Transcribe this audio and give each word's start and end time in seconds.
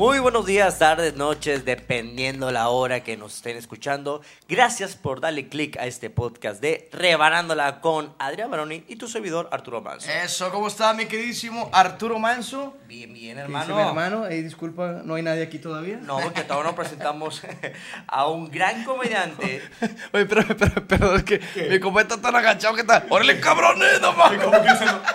Muy 0.00 0.18
buenos 0.18 0.46
días, 0.46 0.78
tardes, 0.78 1.14
noches, 1.14 1.66
dependiendo 1.66 2.50
la 2.50 2.70
hora 2.70 3.00
que 3.00 3.18
nos 3.18 3.36
estén 3.36 3.58
escuchando. 3.58 4.22
Gracias 4.48 4.96
por 4.96 5.20
darle 5.20 5.50
click 5.50 5.76
a 5.76 5.84
este 5.84 6.08
podcast 6.08 6.62
de 6.62 6.88
Rebanándola 6.90 7.82
con 7.82 8.14
Adrián 8.18 8.50
Baroni 8.50 8.82
y 8.88 8.96
tu 8.96 9.08
servidor 9.08 9.50
Arturo 9.52 9.82
Manso. 9.82 10.10
Eso, 10.10 10.50
¿cómo 10.50 10.68
está 10.68 10.94
mi 10.94 11.04
queridísimo 11.04 11.68
Arturo 11.70 12.18
Manso? 12.18 12.78
Bien, 12.88 13.12
bien, 13.12 13.34
¿Qué 13.34 13.42
hermano. 13.42 13.76
mi 13.76 13.82
hermano, 13.82 14.26
Ey, 14.26 14.40
disculpa, 14.40 15.02
no 15.04 15.16
hay 15.16 15.22
nadie 15.22 15.42
aquí 15.42 15.58
todavía. 15.58 15.98
No, 15.98 16.18
porque 16.18 16.44
todavía 16.44 16.70
no 16.70 16.74
presentamos 16.74 17.42
a 18.06 18.26
un 18.26 18.50
gran 18.50 18.84
comediante. 18.84 19.60
Oye, 20.14 20.24
pero, 20.24 20.46
pero, 20.56 20.86
pero, 20.88 21.16
es 21.16 21.24
que 21.24 21.42
mi 21.68 21.78
compa 21.78 22.00
está 22.00 22.18
tan 22.18 22.34
agachado 22.34 22.74
que 22.74 22.80
está. 22.80 23.04
¡Órale, 23.10 23.38
cabrones, 23.38 24.00
no! 24.00 24.14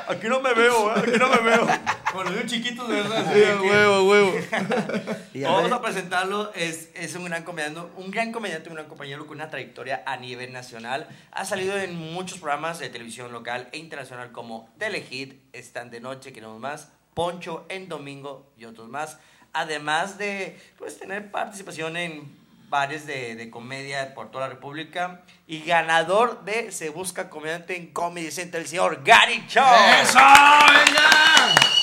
Aquí 0.08 0.28
no 0.28 0.42
me 0.42 0.54
veo, 0.54 0.96
¿eh? 0.96 1.00
aquí 1.00 1.18
no 1.18 1.28
me 1.30 1.40
veo. 1.40 1.68
Con 2.14 2.24
los 2.24 2.34
niños 2.34 2.52
chiquitos, 2.52 2.88
de 2.88 2.96
verdad. 2.96 3.26
Sí, 3.34 3.68
huevo, 3.68 4.10
huevo. 4.10 4.34
Vamos 5.44 5.72
a 5.72 5.82
presentarlo, 5.82 6.54
es, 6.54 6.90
es 6.94 7.16
un 7.16 7.26
gran 7.26 7.44
comediante, 7.44 7.82
un 7.98 8.12
gran 8.12 8.32
comediante, 8.32 8.70
un 8.70 8.76
gran 8.76 8.88
compañero 8.88 9.26
con 9.28 9.38
una 9.38 9.50
trayectoria 9.50 10.04
a 10.06 10.18
nivel 10.18 10.54
nacional. 10.54 11.08
Ha 11.32 11.46
salido 11.46 11.78
en 11.78 11.96
muchos 11.96 12.40
programas 12.40 12.80
de 12.80 12.90
televisión 12.90 13.32
local 13.32 13.70
e 13.72 13.78
internacional 13.78 14.32
como 14.32 14.70
Telehit, 14.78 15.42
Están 15.54 15.90
de 15.90 16.00
Noche, 16.00 16.34
Queremos 16.34 16.60
Más, 16.60 16.90
Poncho 17.14 17.66
en 17.70 17.88
Domingo 17.88 18.52
y 18.58 18.66
otros 18.66 18.90
más. 18.90 19.18
Además 19.54 20.18
de 20.18 20.60
pues, 20.78 21.00
tener 21.00 21.32
participación 21.32 21.98
en 21.98 22.46
bares 22.70 23.06
de, 23.06 23.36
de 23.36 23.50
comedia 23.50 24.14
por 24.14 24.32
toda 24.32 24.48
la 24.48 24.54
República 24.54 25.22
y 25.48 25.62
ganador 25.62 26.44
de 26.44 26.72
Se 26.72 26.90
Busca 26.90 27.30
Comediante 27.30 27.78
en 27.78 27.94
Comedy 27.94 28.32
Center, 28.32 28.62
el 28.62 28.68
señor 28.68 29.02
Gary 29.04 29.46
Cho. 29.48 29.62
¡Eso! 30.02 30.20
¡Venga! 30.20 31.75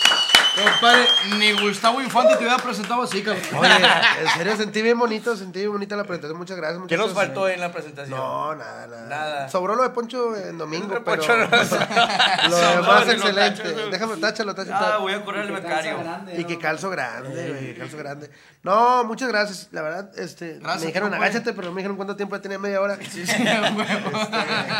Compadre, 0.55 1.07
ni 1.39 1.53
Gustavo 1.53 2.03
Infante 2.03 2.35
te 2.37 2.41
hubiera 2.45 2.59
presentado 2.59 3.03
así, 3.03 3.23
cabrón. 3.23 3.43
Oye, 3.57 3.71
en 4.23 4.29
serio, 4.37 4.57
sentí 4.57 4.83
bien 4.83 4.99
bonito, 4.99 5.35
sentí 5.35 5.61
bien 5.61 5.73
bonita 5.73 5.97
la 5.97 6.05
presentación. 6.05 6.37
Muchas 6.39 6.57
gracias. 6.59 6.83
¿Qué 6.89 6.97
nos 6.99 7.13
faltó 7.15 7.49
en 7.49 7.59
la 7.61 7.73
presentación? 7.73 8.19
No, 8.19 8.55
nada, 8.55 8.87
nada. 8.87 9.09
Nada. 9.09 9.49
Sobró 9.49 9.75
lo 9.77 9.83
de 9.83 9.91
Poncho 9.91 10.37
en 10.37 10.59
domingo, 10.59 10.89
Lo 10.89 10.95
de 10.97 11.01
pero 11.01 11.17
Poncho 11.17 11.37
no- 11.37 11.47
lo 12.51 12.57
demás 12.57 13.07
lo 13.07 13.13
excelente. 13.13 13.63
Déjame, 13.91 14.17
táchalo, 14.19 14.55
táchalo. 14.55 14.77
Ah, 14.77 14.99
voy 14.99 15.15
a 15.15 15.25
correr 15.25 15.43
al 15.43 15.53
becario. 15.53 15.99
Y 16.37 16.45
que 16.45 16.59
calzo 16.59 16.91
grande, 16.91 17.49
güey, 17.51 17.75
calzo 17.79 17.97
grande. 17.97 18.31
No, 18.63 19.05
muchas 19.05 19.29
gracias. 19.29 19.69
La 19.73 19.81
verdad, 19.83 20.11
este, 20.19 20.59
Gracias, 20.59 20.81
me 20.83 20.87
dijeron 20.89 21.15
agáchate, 21.15 21.53
pero 21.55 21.69
no 21.69 21.73
me 21.75 21.81
dijeron 21.81 21.97
cuánto 21.97 22.15
tiempo 22.17 22.37
ya 22.37 22.43
tenía 22.43 22.59
media 22.59 22.81
hora. 22.81 22.97
Sí, 23.11 23.27
sí, 23.27 23.43
huevo. 23.43 24.11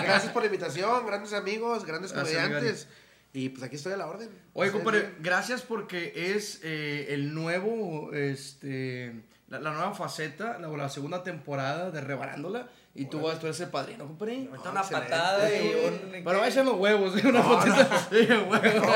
Gracias 0.03 0.33
por 0.33 0.43
la 0.43 0.47
invitación, 0.47 1.07
grandes 1.07 1.33
amigos, 1.33 1.85
grandes 1.87 2.13
Gracias, 2.13 2.37
comediantes. 2.43 2.89
Y 3.35 3.49
pues 3.49 3.63
aquí 3.63 3.77
estoy 3.77 3.95
a 3.95 3.97
la 3.97 4.07
orden. 4.07 4.29
Oye, 4.53 4.71
compadre, 4.71 5.15
gracias 5.21 5.63
porque 5.63 6.13
es 6.15 6.61
eh, 6.63 7.07
el 7.11 7.35
nuevo, 7.35 8.13
este, 8.13 9.23
la, 9.49 9.59
la 9.59 9.71
nueva 9.71 9.95
faceta, 9.95 10.59
la, 10.59 10.69
la 10.69 10.89
segunda 10.91 11.23
temporada 11.23 11.91
de 11.91 12.01
Rebarándola. 12.03 12.69
Y 12.95 13.07
tú 13.07 13.23
vas, 13.23 13.41
tú 13.41 13.47
eres 13.47 13.59
el 13.61 13.71
padrino, 13.71 14.07
compadre. 14.07 14.49
Ahorita 14.51 14.71
una 14.71 14.81
excelente. 14.81 15.09
patada 15.09 15.57
y 15.57 15.67
un... 15.67 16.23
Pero 16.23 16.39
va 16.41 16.45
a 16.45 16.51
ser 16.51 16.67
los 16.67 16.75
huevos, 16.75 17.17
¿eh? 17.17 17.27
una 17.27 17.43
fotita. 17.43 18.07
Sí, 18.11 18.17
huevos. 18.27 18.89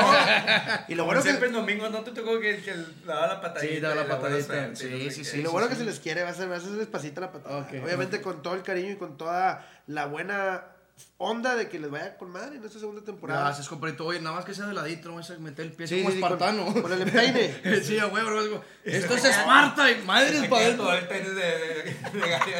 Y 0.87 0.93
lo 0.93 1.05
bueno 1.05 1.19
siempre 1.23 1.49
que, 1.49 1.55
en 1.55 1.61
domingo, 1.61 1.89
¿no 1.89 2.03
te 2.03 2.11
tocó 2.11 2.39
que, 2.39 2.61
que 2.61 2.75
daba 3.07 3.25
la 3.25 3.41
patadita? 3.41 3.73
Sí, 3.73 3.79
daba 3.81 3.95
la 3.95 4.07
patadita. 4.07 4.75
Sí, 4.75 4.85
no 4.85 4.97
sí, 4.97 5.03
qué? 5.03 5.11
sí. 5.25 5.39
y 5.39 5.41
lo 5.41 5.51
bueno 5.51 5.67
que 5.67 5.73
se 5.73 5.83
les 5.83 5.99
quiere, 5.99 6.21
va 6.21 6.29
a 6.29 6.33
ser, 6.35 6.47
va 6.47 6.57
a 6.57 6.59
ser 6.59 6.73
despacita 6.73 7.21
la 7.21 7.31
patada. 7.31 7.67
Obviamente 7.83 8.21
con 8.21 8.43
todo 8.43 8.53
el 8.53 8.61
cariño 8.61 8.91
y 8.91 8.97
con 8.97 9.17
toda 9.17 9.67
la 9.87 10.05
buena 10.05 10.76
onda 11.17 11.55
de 11.55 11.69
que 11.69 11.79
les 11.79 11.89
vaya 11.91 12.17
con 12.17 12.29
madre 12.31 12.57
en 12.57 12.63
esta 12.65 12.79
segunda 12.79 13.03
temporada. 13.03 13.41
Gracias, 13.45 13.67
compadrito. 13.67 14.05
Oye, 14.05 14.19
nada 14.21 14.35
más 14.35 14.45
que 14.45 14.53
sea 14.53 14.65
de 14.65 14.73
ladito, 14.73 15.09
no 15.09 15.15
vas 15.15 15.29
a 15.31 15.37
meter 15.37 15.65
el 15.65 15.71
pie 15.73 15.87
Sí, 15.87 16.01
como 16.03 16.11
sí, 16.13 16.19
con- 16.19 16.31
espartano. 16.33 16.81
con 16.81 16.91
el 16.91 17.01
empeine. 17.01 17.81
sí, 17.83 17.97
a 17.99 18.07
huevo, 18.07 18.29
no, 18.29 18.61
Esto 18.83 19.15
es 19.15 19.25
Esparta 19.25 19.91
y 19.91 20.01
madres 20.03 20.41
Me 20.41 20.49
para 20.49 20.61
adentro. 20.65 20.85
todo 20.85 20.93
el 20.97 21.07
tenis 21.07 21.35
de, 21.35 21.35
de- 21.35 22.19
de 22.19 22.29
Gary. 22.29 22.51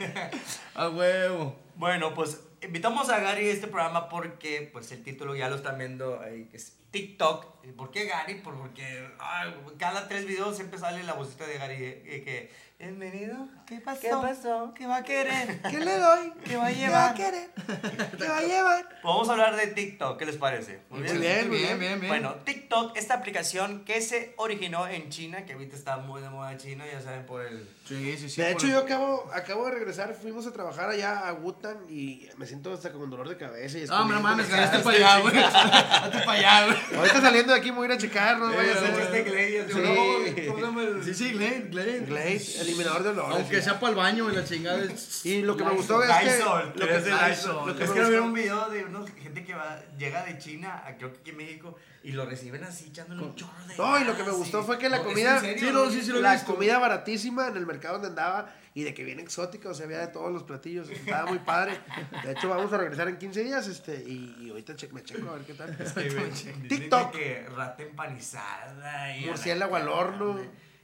A 0.74 0.88
huevo. 0.88 1.56
Bueno, 1.76 2.14
pues 2.14 2.40
invitamos 2.62 3.08
a 3.10 3.20
Gary 3.20 3.48
a 3.48 3.52
este 3.52 3.66
programa 3.68 4.08
porque 4.08 4.68
pues 4.72 4.90
el 4.92 5.02
título 5.02 5.34
ya 5.36 5.48
lo 5.48 5.56
están 5.56 5.78
viendo 5.78 6.20
ahí, 6.20 6.46
que 6.46 6.56
es 6.56 6.76
TikTok. 6.90 7.64
¿Y 7.64 7.72
¿Por 7.72 7.90
qué 7.90 8.06
Gary? 8.06 8.36
Por- 8.36 8.56
Porque 8.56 9.08
ay, 9.18 9.54
cada 9.78 10.08
tres 10.08 10.26
videos 10.26 10.56
siempre 10.56 10.78
sale 10.78 11.02
la 11.02 11.14
vocita 11.14 11.46
de 11.46 11.58
Gary 11.58 11.74
eh, 11.84 12.02
eh, 12.06 12.22
que 12.24 12.75
bienvenido. 12.78 13.48
¿Qué 13.66 13.80
pasó? 13.80 14.00
¿Qué 14.00 14.08
pasó? 14.10 14.72
¿Qué 14.76 14.86
va 14.86 14.96
a 14.98 15.02
querer? 15.02 15.60
¿Qué 15.70 15.80
le 15.80 15.98
doy? 15.98 16.32
¿Qué 16.44 16.56
va 16.56 16.66
a 16.66 16.72
¿Qué 16.72 16.88
va 16.88 17.06
a 17.08 17.14
llevar? 17.14 17.14
querer? 17.14 17.50
¿Qué 18.18 18.28
va 18.28 18.38
a 18.38 18.42
llevar? 18.42 18.88
Vamos 19.02 19.28
a 19.28 19.32
hablar 19.32 19.56
de 19.56 19.66
TikTok, 19.68 20.18
¿qué 20.18 20.26
les 20.26 20.36
parece? 20.36 20.80
Muy 20.90 21.00
bien, 21.02 21.48
muy 21.48 21.58
bien. 21.58 21.78
bien, 21.80 22.00
bien. 22.00 22.08
Bueno, 22.08 22.34
TikTok, 22.44 22.96
esta 22.96 23.14
aplicación 23.14 23.84
que 23.84 24.00
se 24.00 24.34
originó 24.36 24.86
en 24.86 25.08
China, 25.10 25.44
que 25.44 25.54
ahorita 25.54 25.74
está 25.74 25.96
muy 25.96 26.20
de 26.22 26.30
moda 26.30 26.56
China, 26.58 26.84
ya 26.90 27.00
saben 27.00 27.26
por 27.26 27.44
el... 27.44 27.68
Sí, 27.88 28.16
sí, 28.18 28.28
sí. 28.28 28.40
De 28.40 28.52
hecho, 28.52 28.66
el- 28.66 28.72
yo 28.72 28.78
acabo, 28.80 29.30
acabo 29.34 29.64
de 29.66 29.72
regresar, 29.72 30.14
fuimos 30.14 30.46
a 30.46 30.52
trabajar 30.52 30.90
allá 30.90 31.26
a 31.28 31.32
Wutan 31.32 31.78
y 31.88 32.28
me 32.36 32.46
siento 32.46 32.72
hasta 32.72 32.92
con 32.92 33.10
dolor 33.10 33.28
de 33.28 33.36
cabeza. 33.36 33.78
Y 33.78 33.84
No, 33.86 34.02
hombre, 34.02 34.16
no 34.16 34.22
mames, 34.22 34.52
hazte 34.52 34.78
para 34.80 34.96
allá, 34.96 35.18
güey. 35.20 35.34
Para 35.34 36.32
allá, 36.32 36.66
güey. 36.66 36.98
Ahorita 37.00 37.20
saliendo 37.20 37.52
de 37.52 37.58
aquí 37.58 37.70
me 37.72 37.78
voy 37.78 37.86
a 37.88 37.92
ir 37.92 37.98
a 37.98 37.98
checar, 38.00 38.38
no 38.38 38.46
vaya 38.54 38.72
a 38.72 38.76
Sí. 38.76 38.82
no, 38.82 40.52
¿cómo 40.52 40.56
se 40.58 40.62
llama 40.62 40.82
el- 40.82 41.04
Sí, 41.04 41.14
sí, 41.14 41.32
Glade, 41.32 41.68
Glade. 41.70 42.00
Glade, 42.00 42.38
eliminador 42.66 43.02
de 43.02 43.08
olores. 43.10 43.36
Aunque 43.36 43.62
sea 43.62 43.78
para 43.80 43.90
el 43.90 43.96
baño 43.96 44.30
y 44.30 44.34
la 44.34 44.44
chingada. 44.44 44.82
es- 44.82 45.24
Y 45.26 45.42
lo 45.42 45.56
que 45.56 45.64
me 45.64 45.70
gustó 45.70 46.02
es 46.02 46.10
que... 46.10 46.24
Lysol, 46.24 46.72
Lo 46.76 46.86
que 46.86 46.96
es 46.96 47.04
de 47.04 47.10
Lysol. 47.28 47.66
lo 47.68 47.76
que 47.76 47.84
es 47.84 47.90
que 47.90 48.00
vieron 48.04 48.24
un 48.26 48.32
video 48.34 48.68
de 48.70 48.84
una 48.84 49.06
gente 49.06 49.44
que 49.44 49.54
va, 49.54 49.80
llega 49.98 50.24
de 50.24 50.38
China, 50.38 50.82
a, 50.86 50.96
creo 50.96 51.12
que 51.12 51.20
aquí 51.20 51.30
en 51.30 51.36
México, 51.36 51.76
y 52.02 52.12
lo 52.12 52.24
reciben 52.26 52.62
así 52.64 52.86
echándole 52.88 53.22
un 53.22 53.34
chorro 53.34 53.52
de 53.66 53.76
No, 53.76 53.98
y 54.00 54.04
lo 54.04 54.16
que 54.16 54.22
me 54.24 54.30
gustó 54.30 54.62
fue 54.62 54.78
que 54.78 54.88
la 54.88 54.98
No, 54.98 55.02
¿es 55.02 55.08
comida... 55.08 55.40
Sí, 55.40 55.70
no, 55.72 55.90
sí, 55.90 56.02
sí 56.02 56.10
lo 56.12 56.20
la 56.20 56.34
visto. 56.34 56.52
comida 56.54 56.78
baratísima 56.78 57.48
en 57.48 57.56
el 57.56 57.66
mercado 57.66 57.94
donde 57.94 58.08
andaba 58.08 58.54
y 58.74 58.82
de 58.84 58.92
que 58.92 59.04
viene 59.04 59.22
exótica, 59.22 59.70
o 59.70 59.74
sea, 59.74 59.86
había 59.86 59.98
de 60.00 60.08
todos 60.08 60.30
los 60.30 60.42
platillos, 60.42 60.90
estaba 60.90 61.24
muy 61.26 61.38
padre. 61.38 61.80
De 62.24 62.32
hecho, 62.32 62.48
vamos 62.50 62.70
a 62.74 62.76
regresar 62.76 63.08
en 63.08 63.16
15 63.16 63.42
días 63.42 63.66
este 63.68 64.04
y, 64.06 64.36
y 64.38 64.50
ahorita 64.50 64.76
che- 64.76 64.88
me 64.92 65.02
checo 65.02 65.30
a 65.30 65.32
ver 65.36 65.42
qué 65.46 65.54
tal. 65.54 65.74
Que 65.76 65.84
TikTok. 66.68 67.10
que 67.12 67.46
rata 67.56 67.82
empanizada 67.82 69.16
y 69.16 69.24
Murciélago 69.26 69.76
al 69.76 69.88
horno. 69.88 70.38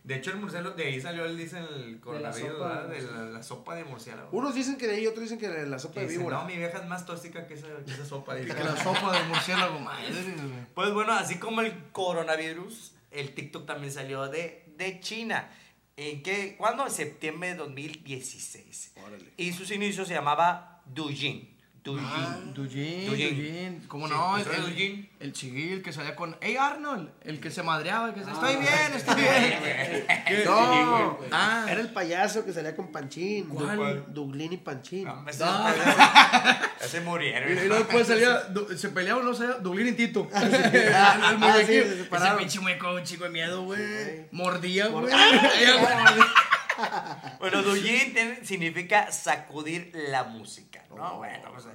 De 0.04 0.16
hecho, 0.16 0.32
el 0.32 0.38
murciélago, 0.38 0.74
de 0.74 0.84
ahí 0.84 1.00
salió 1.00 1.24
el, 1.24 1.38
dicen, 1.38 1.64
el 1.64 2.00
coronavirus, 2.00 2.58
¿verdad? 2.58 2.88
de 2.88 3.00
De 3.02 3.12
la, 3.12 3.24
la 3.24 3.42
sopa 3.42 3.76
de 3.76 3.84
murciélago. 3.84 4.30
Unos 4.32 4.54
dicen 4.54 4.76
que 4.76 4.88
de 4.88 4.96
ahí, 4.96 5.06
otros 5.06 5.22
dicen 5.22 5.38
que 5.38 5.48
de 5.48 5.66
la 5.66 5.78
sopa 5.78 6.00
de 6.00 6.06
dicen, 6.06 6.22
víbora. 6.22 6.38
no, 6.38 6.44
mi 6.46 6.56
vieja 6.56 6.78
es 6.78 6.86
más 6.86 7.06
tóxica 7.06 7.46
que 7.46 7.54
esa, 7.54 7.68
que 7.86 7.92
esa 7.92 8.04
sopa. 8.04 8.34
dice. 8.34 8.52
Que 8.52 8.64
la 8.64 8.76
sopa 8.76 9.12
de 9.16 9.22
murciélago, 9.28 9.78
madre. 9.78 10.08
Pues 10.74 10.92
bueno, 10.92 11.12
así 11.12 11.38
como 11.38 11.60
el 11.60 11.90
coronavirus, 11.92 12.94
el 13.12 13.32
TikTok 13.34 13.64
también 13.64 13.92
salió 13.92 14.28
de, 14.28 14.64
de 14.76 14.98
China. 15.00 15.50
¿En 15.96 16.22
qué? 16.22 16.56
¿Cuándo? 16.56 16.84
En 16.84 16.90
septiembre 16.90 17.50
de 17.50 17.54
2016. 17.56 18.94
Órale. 19.04 19.32
Y 19.36 19.52
sus 19.52 19.70
inicios 19.70 20.08
se 20.08 20.14
llamaba 20.14 20.82
Douyin. 20.86 21.51
Ah, 21.84 22.36
Dujin, 22.54 23.06
Dujin. 23.06 23.10
Dujin. 23.10 23.84
¿Cómo 23.88 24.06
Sí, 24.06 24.12
no? 24.14 24.36
¿eso 24.38 24.50
El, 24.52 24.56
el, 24.56 24.62
Dujin? 24.70 25.10
el 25.18 25.32
chiguil 25.32 25.82
que 25.82 25.92
salía 25.92 26.14
con. 26.14 26.36
¡Ey, 26.40 26.56
Arnold! 26.56 27.08
El 27.24 27.40
que 27.40 27.50
se 27.50 27.64
madreaba, 27.64 28.08
el 28.10 28.14
que 28.14 28.22
se. 28.22 28.30
Estoy 28.30 28.54
bien, 28.54 28.92
estoy 28.94 29.14
bien. 29.20 30.06
¿Qué? 30.28 30.42
No, 30.44 31.18
Ah. 31.32 31.66
era 31.68 31.80
el 31.80 31.92
payaso 31.92 32.44
que 32.44 32.52
salía 32.52 32.76
con 32.76 32.92
Panchín. 32.92 33.46
¿Cuál? 33.48 34.04
Du- 34.12 34.26
Duglín 34.26 34.52
y 34.52 34.58
Panchín. 34.58 35.04
No, 35.04 35.22
me 35.22 35.32
No. 35.32 35.38
Ya 35.38 36.70
se 36.88 37.00
murieron. 37.00 37.48
Y, 37.50 37.52
y 37.52 37.66
luego 37.66 37.82
después 37.84 38.06
salía, 38.06 38.42
du- 38.44 38.68
se 38.78 38.88
peleaban, 38.90 39.24
no 39.24 39.34
sé, 39.34 39.46
Dublín 39.60 39.88
y 39.88 39.92
Tito. 39.92 40.28
el, 40.34 40.54
el 40.54 40.94
Ah, 40.94 41.56
sí, 41.58 41.66
se 41.66 41.82
Ese 42.02 42.08
pinche 42.38 42.60
muñeco, 42.60 42.92
un 42.94 43.02
chico 43.02 43.24
de 43.24 43.30
miedo, 43.30 43.64
güey. 43.64 44.26
Mordía, 44.30 44.86
güey. 44.86 45.12
Bueno, 47.40 47.62
tiene- 47.74 48.44
significa 48.44 49.10
sacudir 49.12 49.90
la 49.94 50.24
música, 50.24 50.84
¿no? 50.94 51.16
bueno, 51.18 51.50
pues, 51.52 51.66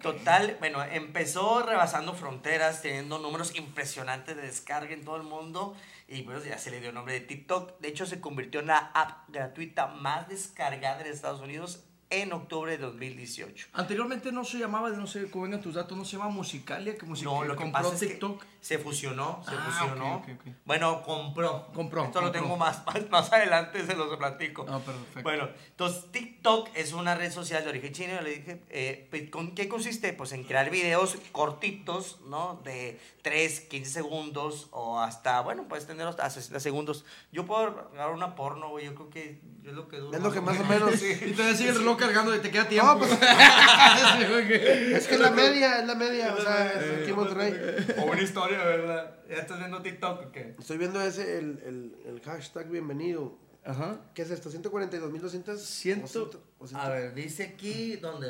total, 0.00 0.56
bueno, 0.60 0.82
empezó 0.84 1.62
rebasando 1.64 2.14
fronteras, 2.14 2.82
teniendo 2.82 3.18
números 3.18 3.54
impresionantes 3.56 4.36
de 4.36 4.42
descarga 4.42 4.92
en 4.92 5.04
todo 5.04 5.16
el 5.16 5.22
mundo 5.24 5.76
y 6.06 6.22
pues 6.22 6.44
ya 6.44 6.58
se 6.58 6.70
le 6.70 6.80
dio 6.80 6.90
el 6.90 6.94
nombre 6.94 7.14
de 7.14 7.20
TikTok. 7.20 7.78
De 7.80 7.88
hecho, 7.88 8.06
se 8.06 8.20
convirtió 8.20 8.60
en 8.60 8.68
la 8.68 8.78
app 8.94 9.28
gratuita 9.28 9.86
más 9.88 10.28
descargada 10.28 11.00
en 11.00 11.06
Estados 11.08 11.40
Unidos 11.40 11.84
en 12.10 12.32
octubre 12.32 12.72
de 12.72 12.78
2018. 12.78 13.68
Anteriormente 13.74 14.32
no 14.32 14.42
se 14.42 14.58
llamaba, 14.58 14.88
no 14.88 15.06
sé 15.06 15.30
cómo 15.30 15.44
vengan 15.44 15.60
tus 15.60 15.74
datos, 15.74 15.96
no 15.98 16.06
se 16.06 16.16
llama 16.16 16.30
Musicalia, 16.30 16.96
que 16.96 17.04
Musicalia 17.04 17.38
No, 17.40 17.44
lo 17.44 17.54
que 17.54 17.62
compró 17.64 17.92
es 17.92 18.00
TikTok. 18.00 18.40
que 18.40 18.46
se 18.60 18.78
fusionó, 18.78 19.40
se 19.48 19.54
Ah, 19.54 19.64
fusionó. 19.66 20.24
Bueno, 20.64 21.02
compró. 21.02 21.68
Compró, 21.72 22.04
Esto 22.04 22.20
lo 22.20 22.30
tengo 22.32 22.56
más, 22.56 22.84
más, 22.86 23.08
más 23.10 23.32
adelante, 23.32 23.84
se 23.86 23.94
los 23.94 24.16
platico. 24.16 24.66
Ah, 24.68 24.78
perfecto. 24.78 25.22
Bueno, 25.22 25.48
entonces 25.70 26.10
TikTok 26.10 26.68
es 26.74 26.92
una 26.92 27.14
red 27.14 27.30
social 27.32 27.62
de 27.64 27.70
origen 27.70 27.92
chino. 27.92 28.20
Le 28.20 28.30
dije, 28.30 28.62
eh, 28.70 29.06
pues, 29.10 29.30
¿con 29.30 29.54
qué 29.54 29.68
consiste? 29.68 30.12
Pues 30.12 30.32
en 30.32 30.44
crear 30.44 30.70
videos 30.70 31.16
cortitos, 31.32 32.20
¿no? 32.26 32.60
De 32.64 33.00
3, 33.22 33.60
15 33.60 33.90
segundos 33.90 34.68
o 34.72 35.00
hasta, 35.00 35.40
bueno, 35.40 35.66
puedes 35.68 35.86
tener 35.86 36.06
hasta 36.06 36.28
60 36.28 36.60
segundos. 36.60 37.04
Yo 37.32 37.46
puedo 37.46 37.88
grabar 37.92 38.12
una 38.14 38.34
porno, 38.34 38.70
güey. 38.70 38.86
Yo 38.86 38.94
creo 38.94 39.10
que 39.10 39.40
es 39.64 39.72
lo 39.72 39.88
que 39.88 39.98
dura. 39.98 40.18
Es 40.18 40.22
lo 40.24 40.32
que 40.32 40.40
más 40.40 40.58
o 40.58 40.64
menos. 40.64 40.92
Y 41.02 41.32
te 41.32 41.54
sigue 41.54 41.70
el 41.70 41.76
reloj 41.78 41.96
cargando 41.98 42.34
y 42.34 42.40
te 42.40 42.50
queda 42.50 42.68
tiempo. 42.68 42.92
No, 42.92 42.98
pues- 42.98 43.10
Sí, 43.10 43.16
Es 44.98 45.06
que 45.06 45.14
es 45.14 45.20
la 45.20 45.30
media, 45.30 45.80
es 45.80 45.86
la 45.86 45.94
media, 45.94 46.34
o 46.34 46.40
sea, 46.40 46.72
es 46.72 47.00
aquí 47.02 47.10
en 47.10 47.16
Monterrey. 47.16 47.54
O 47.98 48.02
una 48.04 48.20
historia 48.22 48.57
la 48.58 48.64
verdad. 48.64 49.16
¿Ya 49.28 49.36
estás 49.36 49.58
viendo 49.58 49.80
TikTok 49.82 50.26
o 50.26 50.32
qué? 50.32 50.54
Estoy 50.58 50.78
viendo 50.78 51.00
ese, 51.00 51.38
el, 51.38 51.58
el, 51.64 51.96
el 52.06 52.20
hashtag 52.20 52.68
bienvenido. 52.68 53.38
Ajá. 53.64 54.00
¿Qué 54.14 54.22
es 54.22 54.30
esto? 54.30 54.50
¿142.200? 54.50 55.56
Ciento- 55.58 56.42
o 56.58 56.66
ciento- 56.66 56.84
A 56.86 56.88
ver, 56.90 57.14
dice 57.14 57.44
aquí, 57.44 57.96
¿dónde? 57.96 58.28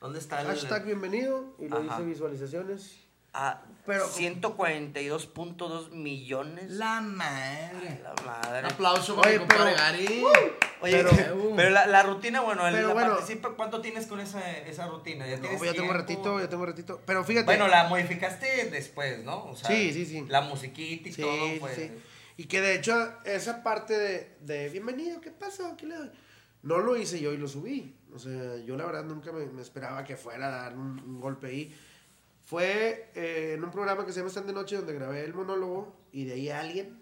¿Dónde 0.00 0.18
está 0.18 0.40
el...? 0.40 0.46
Hashtag 0.48 0.84
bienvenido 0.86 1.54
y 1.58 1.68
lo 1.68 1.76
Ajá. 1.78 1.96
dice 1.98 2.04
visualizaciones. 2.08 2.96
Ah, 3.32 3.62
Pero- 3.86 4.06
142.2 4.08 5.90
millones. 5.92 6.70
La 6.70 7.00
madre. 7.00 8.00
La 8.02 8.14
madre. 8.24 8.60
Un 8.60 8.72
aplauso 8.72 9.16
para 9.16 9.28
Oye, 9.30 9.40
pero- 9.46 9.64
Gary. 9.64 10.24
Oye, 10.82 10.96
Pero- 10.96 11.10
pero, 11.14 11.52
pero 11.56 11.70
la, 11.70 11.86
la 11.86 12.02
rutina, 12.02 12.40
bueno, 12.40 12.66
el, 12.66 12.74
Pero 12.74 12.88
la 12.88 12.94
bueno. 12.94 13.16
participa- 13.16 13.54
¿cuánto 13.54 13.80
tienes 13.80 14.06
con 14.06 14.18
esa, 14.20 14.40
esa 14.60 14.86
rutina? 14.88 15.26
¿Ya 15.26 15.36
No, 15.36 15.42
tienes 15.42 15.62
ya 15.62 15.72
tengo 15.74 15.92
ratito, 15.92 16.40
ya 16.40 16.48
tengo 16.48 16.64
ratito. 16.66 17.00
Pero 17.04 17.22
fíjate. 17.24 17.44
Bueno, 17.46 17.68
la 17.68 17.84
modificaste 17.88 18.70
después, 18.70 19.22
¿no? 19.24 19.44
O 19.44 19.56
sea, 19.56 19.68
Sí, 19.68 19.92
sí, 19.92 20.06
sí. 20.06 20.24
La 20.28 20.40
musiquita 20.40 21.08
y 21.08 21.12
Sí, 21.12 21.22
todo, 21.22 21.48
pues. 21.60 21.74
sí. 21.76 21.90
Y 22.36 22.44
que 22.46 22.60
de 22.62 22.74
hecho, 22.74 23.12
esa 23.24 23.62
parte 23.62 23.96
de, 23.98 24.36
de 24.40 24.68
bienvenido, 24.70 25.20
¿qué 25.20 25.30
pasó? 25.30 25.76
¿Qué 25.76 25.86
le 25.86 25.96
doy? 25.96 26.10
No 26.62 26.78
lo 26.78 26.96
hice 26.96 27.20
yo 27.20 27.32
y 27.32 27.36
lo 27.36 27.46
subí. 27.48 27.94
O 28.14 28.18
sea, 28.18 28.56
yo 28.64 28.76
la 28.76 28.86
verdad 28.86 29.04
nunca 29.04 29.30
me, 29.32 29.44
me 29.46 29.60
esperaba 29.62 30.04
que 30.04 30.16
fuera 30.16 30.48
a 30.48 30.50
dar 30.50 30.72
un, 30.76 30.98
un 31.00 31.20
golpe 31.20 31.48
ahí. 31.48 31.74
Fue 32.50 33.10
eh, 33.14 33.54
en 33.56 33.62
un 33.62 33.70
programa 33.70 34.04
que 34.04 34.12
se 34.12 34.18
llama 34.18 34.28
Stand 34.30 34.48
de 34.48 34.52
Noche 34.52 34.74
donde 34.74 34.92
grabé 34.92 35.24
el 35.24 35.32
monólogo 35.34 35.96
y 36.10 36.24
de 36.24 36.32
ahí 36.34 36.48
alguien 36.50 37.00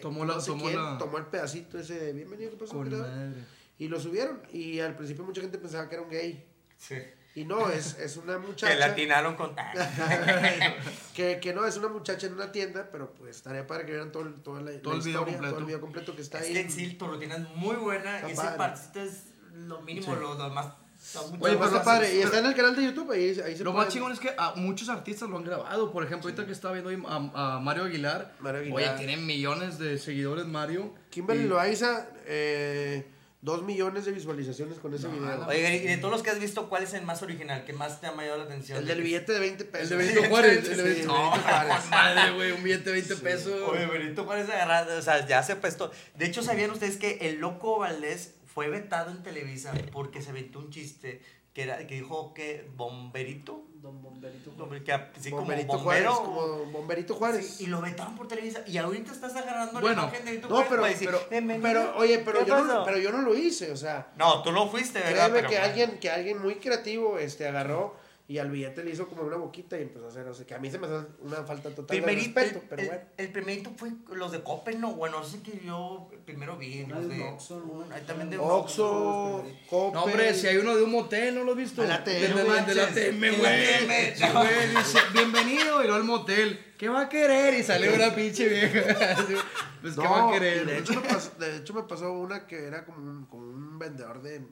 Tomó 0.00 0.24
la- 0.24 0.36
no 0.36 0.40
sé 0.40 0.46
tomó 0.52 0.64
quién, 0.64 0.76
la- 0.82 0.96
tomó 0.96 1.18
el 1.18 1.26
pedacito 1.26 1.78
ese 1.78 1.98
de 2.00 2.12
bienvenido, 2.14 2.50
¿qué 2.52 2.56
pasó? 2.56 2.72
Con 2.72 2.84
¿Qué 2.84 2.90
le 2.92 2.96
doy?" 2.96 3.10
madre. 3.10 3.44
Y 3.78 3.88
lo 3.88 4.00
subieron. 4.00 4.40
Y 4.50 4.80
al 4.80 4.96
principio 4.96 5.22
mucha 5.24 5.42
gente 5.42 5.58
pensaba 5.58 5.86
que 5.86 5.96
era 5.96 6.02
un 6.02 6.08
gay. 6.10 6.48
Sí. 6.78 6.94
Y 7.34 7.44
no, 7.44 7.68
es, 7.68 7.98
es 7.98 8.16
una 8.16 8.38
muchacha. 8.48 8.72
Que 8.72 8.78
latinaron 8.80 9.36
con... 9.36 9.54
que, 11.14 11.38
que 11.40 11.52
no, 11.52 11.66
es 11.66 11.76
una 11.76 11.88
muchacha 11.88 12.26
en 12.26 12.32
una 12.32 12.50
tienda, 12.50 12.88
pero 12.90 13.12
pues 13.12 13.36
estaría 13.36 13.66
padre 13.66 13.84
que 13.84 13.92
vieran 13.92 14.10
todo, 14.12 14.24
la, 14.24 14.36
Todo 14.42 14.60
la 14.60 14.70
el 14.70 15.00
video 15.02 15.24
completo. 15.26 15.48
todo 15.50 15.58
el 15.58 15.64
video 15.66 15.80
completo 15.82 16.16
que 16.16 16.22
está 16.22 16.38
es 16.38 16.46
ahí. 16.46 16.54
que 16.54 16.70
sí, 16.70 16.94
tu 16.94 17.06
rutina 17.06 17.36
es 17.36 17.48
muy 17.56 17.76
buena. 17.76 18.16
Está 18.16 18.28
y 18.28 18.32
ese 18.32 18.42
padre. 18.42 18.56
partecito 18.58 19.00
es 19.02 19.24
lo 19.52 19.82
mínimo, 19.82 20.06
Sí. 20.14 20.20
lo, 20.20 20.34
lo 20.34 20.48
más... 20.50 20.72
Oye, 21.18 21.38
Pero 21.42 21.58
más 21.58 21.68
está 21.68 21.82
padre. 21.82 22.14
Y 22.14 22.20
está 22.20 22.38
en 22.38 22.46
el 22.46 22.54
canal 22.54 22.76
de 22.76 22.84
YouTube, 22.84 23.10
ahí, 23.12 23.40
ahí 23.44 23.56
se 23.56 23.64
Lo 23.64 23.72
puede- 23.72 23.84
más 23.84 23.92
chingón 23.92 24.12
es 24.12 24.20
que 24.20 24.30
a 24.36 24.54
muchos 24.54 24.88
artistas 24.88 25.28
lo 25.28 25.36
han 25.36 25.44
grabado. 25.44 25.90
Por 25.92 26.04
ejemplo, 26.04 26.28
ahorita 26.28 26.46
que 26.46 26.52
estaba 26.52 26.74
viendo 26.74 26.90
ahí 26.90 27.02
a, 27.34 27.56
a 27.56 27.60
Mario 27.60 27.84
Aguilar. 27.84 28.32
Mario 28.40 28.60
Aguilar. 28.60 28.76
Oye, 28.94 29.04
tiene 29.06 29.16
millones 29.16 29.78
de 29.78 29.98
seguidores 29.98 30.46
Mario. 30.46 30.92
Kimberly 31.10 31.44
Y- 31.44 31.48
Loaiza, 31.48 32.06
eh, 32.26 33.06
dos 33.42 33.62
millones 33.62 34.04
de 34.04 34.12
visualizaciones 34.12 34.78
con 34.78 34.92
ese 34.94 35.08
video. 35.08 35.46
Oye, 35.48 35.76
y 35.76 35.86
de 35.86 35.96
todos 35.96 36.12
los 36.12 36.22
que 36.22 36.28
has 36.30 36.38
visto, 36.38 36.68
¿cuál 36.68 36.82
es 36.82 36.92
el 36.94 37.02
más 37.02 37.22
original? 37.22 37.64
que 37.64 37.72
más 37.72 38.00
te 38.00 38.06
ha 38.06 38.10
llamado 38.10 38.36
la 38.36 38.44
atención? 38.44 38.78
el 38.78 38.86
del 38.86 39.00
billete 39.02 39.32
de 39.32 39.38
20 39.40 39.62
El 39.64 39.68
pesos. 39.70 39.88
de 39.88 39.96
Benito 39.96 40.22
Juárez. 40.28 40.68
El 40.68 40.76
de 40.76 40.76
Sí, 40.76 40.82
Benito 40.82 41.14
Juárez. 41.14 41.76
Con 41.80 41.90
madre, 41.90 42.32
güey. 42.34 42.52
Un 42.52 42.62
billete 42.62 42.84
de 42.84 42.92
20 42.92 43.16
pesos. 43.16 43.52
Oye, 43.68 43.86
Benito 43.86 44.24
Juárez 44.24 44.48
agarrado, 44.50 44.98
o 44.98 45.02
sea, 45.02 45.26
ya 45.26 45.42
se 45.42 45.56
puesto. 45.56 45.90
De 46.16 46.26
hecho, 46.26 46.42
¿sabían 46.42 46.70
ustedes 46.70 46.98
que 46.98 47.18
el 47.22 47.36
loco 47.40 47.78
Valdés 47.78 48.34
fue 48.54 48.68
vetado 48.68 49.10
en 49.10 49.22
Televisa 49.22 49.72
porque 49.92 50.22
se 50.22 50.30
aventó 50.30 50.58
un 50.58 50.70
chiste 50.70 51.20
que 51.52 51.62
era 51.62 51.86
que 51.86 51.96
dijo 51.96 52.32
que 52.32 52.68
bomberito, 52.76 53.66
Don 53.74 54.02
Bomberito. 54.02 54.52
Que 54.84 54.92
así 54.92 55.30
Bomberito 55.30 55.68
como 55.68 55.82
Juárez, 55.82 56.08
como 56.08 56.66
Bomberito 56.66 57.14
Juárez. 57.14 57.46
Sí, 57.46 57.64
y 57.64 57.66
lo 57.66 57.80
vetaron 57.80 58.14
por 58.14 58.28
Televisa 58.28 58.62
y 58.66 58.76
ahorita 58.76 59.10
estás 59.10 59.34
agarrando 59.34 59.80
Bueno, 59.80 60.02
la 60.02 60.08
imagen 60.08 60.24
de 60.24 60.30
Benito 60.32 60.48
No, 60.48 60.54
Juárez 60.56 60.70
pero, 60.70 60.82
para 60.82 60.92
decir, 60.92 61.10
pero, 61.28 61.60
pero, 61.62 61.96
oye, 61.96 62.18
pero 62.20 62.38
¿Qué 62.40 62.46
yo, 62.46 62.64
no, 62.64 62.84
pero 62.84 62.98
yo 62.98 63.10
no 63.10 63.22
lo 63.22 63.34
hice, 63.34 63.72
o 63.72 63.76
sea, 63.76 64.12
No, 64.16 64.42
tú 64.42 64.52
no 64.52 64.68
fuiste, 64.68 65.00
¿verdad? 65.00 65.30
créeme 65.30 65.38
Pero, 65.38 65.48
que 65.48 65.58
alguien, 65.58 65.98
que 65.98 66.10
alguien 66.10 66.38
muy 66.40 66.56
creativo, 66.56 67.18
este, 67.18 67.48
agarró 67.48 67.96
y 68.30 68.38
al 68.38 68.48
billete 68.48 68.84
le 68.84 68.92
hizo 68.92 69.08
como 69.08 69.22
una 69.22 69.34
boquita 69.36 69.76
y 69.76 69.82
empezó 69.82 70.04
a 70.04 70.08
hacer, 70.08 70.24
o 70.28 70.32
sea, 70.32 70.46
que 70.46 70.54
a 70.54 70.60
mí 70.60 70.70
se 70.70 70.78
me 70.78 70.86
hace 70.86 71.04
una 71.20 71.42
falta 71.42 71.68
total 71.70 71.86
Primerito, 71.86 72.38
de 72.38 72.46
respeto, 72.46 72.62
el, 72.62 72.68
pero 72.68 72.82
el- 72.82 72.88
bueno. 72.88 73.02
el 73.16 73.32
primerito 73.32 73.72
fue 73.76 73.90
los 74.14 74.30
de 74.30 74.40
Copen, 74.42 74.80
no, 74.80 74.92
bueno, 74.94 75.18
no 75.18 75.26
sé 75.26 75.42
que 75.42 75.60
yo 75.66 76.08
primero 76.24 76.56
vi. 76.56 76.86
Los 76.86 77.08
de 77.08 77.22
Oxxo, 77.24 77.58
¿no? 77.58 77.92
Hay 77.92 78.02
también 78.02 78.30
de 78.30 78.38
Oxxo, 78.38 79.44
Coppel. 79.68 79.92
No, 79.94 80.04
hombre, 80.04 80.32
si 80.34 80.46
hay 80.46 80.58
uno 80.58 80.76
de 80.76 80.82
un 80.84 80.92
motel, 80.92 81.34
¿no 81.34 81.42
lo 81.42 81.50
has 81.50 81.56
visto? 81.58 81.82
De 81.82 81.88
la 81.88 82.04
TM, 82.04 82.20
De, 82.66 82.74
la. 82.76 82.86
TM, 82.88 83.18
güey. 83.18 83.40
TM, 83.40 84.16
Sí, 84.16 84.24
güey, 84.32 84.68
dice, 84.76 84.98
bienvenido, 85.12 85.80
y 85.82 85.86
luego 85.86 85.94
al 85.96 86.04
motel. 86.04 86.60
¿Qué 86.78 86.88
va 86.88 87.00
a 87.02 87.08
querer? 87.08 87.54
Y 87.54 87.64
sale 87.64 87.92
una 87.92 88.14
pinche 88.14 88.48
vieja. 88.48 89.16
Pues, 89.80 89.94
¿qué 89.94 90.02
va 90.02 90.18
a 90.18 90.20
No, 90.26 90.32
querer? 90.32 90.66
de 90.66 90.78
hecho, 90.78 90.92
me 90.92 91.00
pasó, 91.08 91.30
de 91.38 91.56
hecho 91.56 91.72
me 91.72 91.82
pasó 91.84 92.12
una 92.12 92.46
que 92.46 92.64
era 92.66 92.84
como 92.84 92.98
un, 92.98 93.24
como 93.24 93.44
un 93.48 93.78
vendedor 93.78 94.20
de 94.22 94.42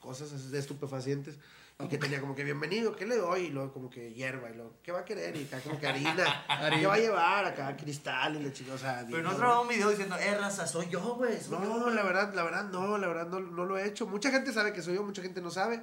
cosas 0.00 0.32
así, 0.32 0.48
de 0.48 0.58
estupefacientes 0.58 1.36
y 1.80 1.88
que 1.88 1.98
tenía 1.98 2.20
como 2.20 2.36
que 2.36 2.44
bienvenido, 2.44 2.94
¿qué 2.94 3.04
le 3.04 3.16
doy? 3.16 3.46
Y 3.46 3.50
luego 3.50 3.72
como 3.72 3.90
que 3.90 4.12
hierba 4.14 4.48
y 4.48 4.54
luego, 4.54 4.76
¿qué 4.80 4.92
va 4.92 5.00
a 5.00 5.04
querer? 5.04 5.36
Y 5.36 5.44
acá 5.44 5.60
como 5.60 5.78
que 5.80 5.88
harina, 5.88 6.46
¿qué 6.70 6.86
va 6.86 6.94
a 6.94 6.98
llevar? 6.98 7.44
Acá 7.44 7.76
cristal 7.76 8.36
y 8.36 8.44
le 8.44 8.52
chingó, 8.52 8.74
o 8.74 8.78
sea, 8.78 9.04
Pero 9.10 9.22
no 9.22 9.36
grabó 9.36 9.62
un 9.62 9.68
video 9.68 9.90
diciendo, 9.90 10.16
eh, 10.16 10.36
raza, 10.36 10.68
soy 10.68 10.88
yo, 10.88 11.00
güey. 11.16 11.36
No, 11.50 11.64
yo". 11.64 11.90
la 11.90 12.04
verdad, 12.04 12.32
la 12.32 12.44
verdad, 12.44 12.70
no, 12.70 12.96
la 12.96 13.08
verdad 13.08 13.26
no, 13.26 13.40
no 13.40 13.64
lo 13.64 13.76
he 13.76 13.86
hecho. 13.86 14.06
Mucha 14.06 14.30
gente 14.30 14.52
sabe 14.52 14.72
que 14.72 14.82
soy 14.82 14.94
yo, 14.94 15.02
mucha 15.02 15.20
gente 15.20 15.40
no 15.40 15.50
sabe. 15.50 15.82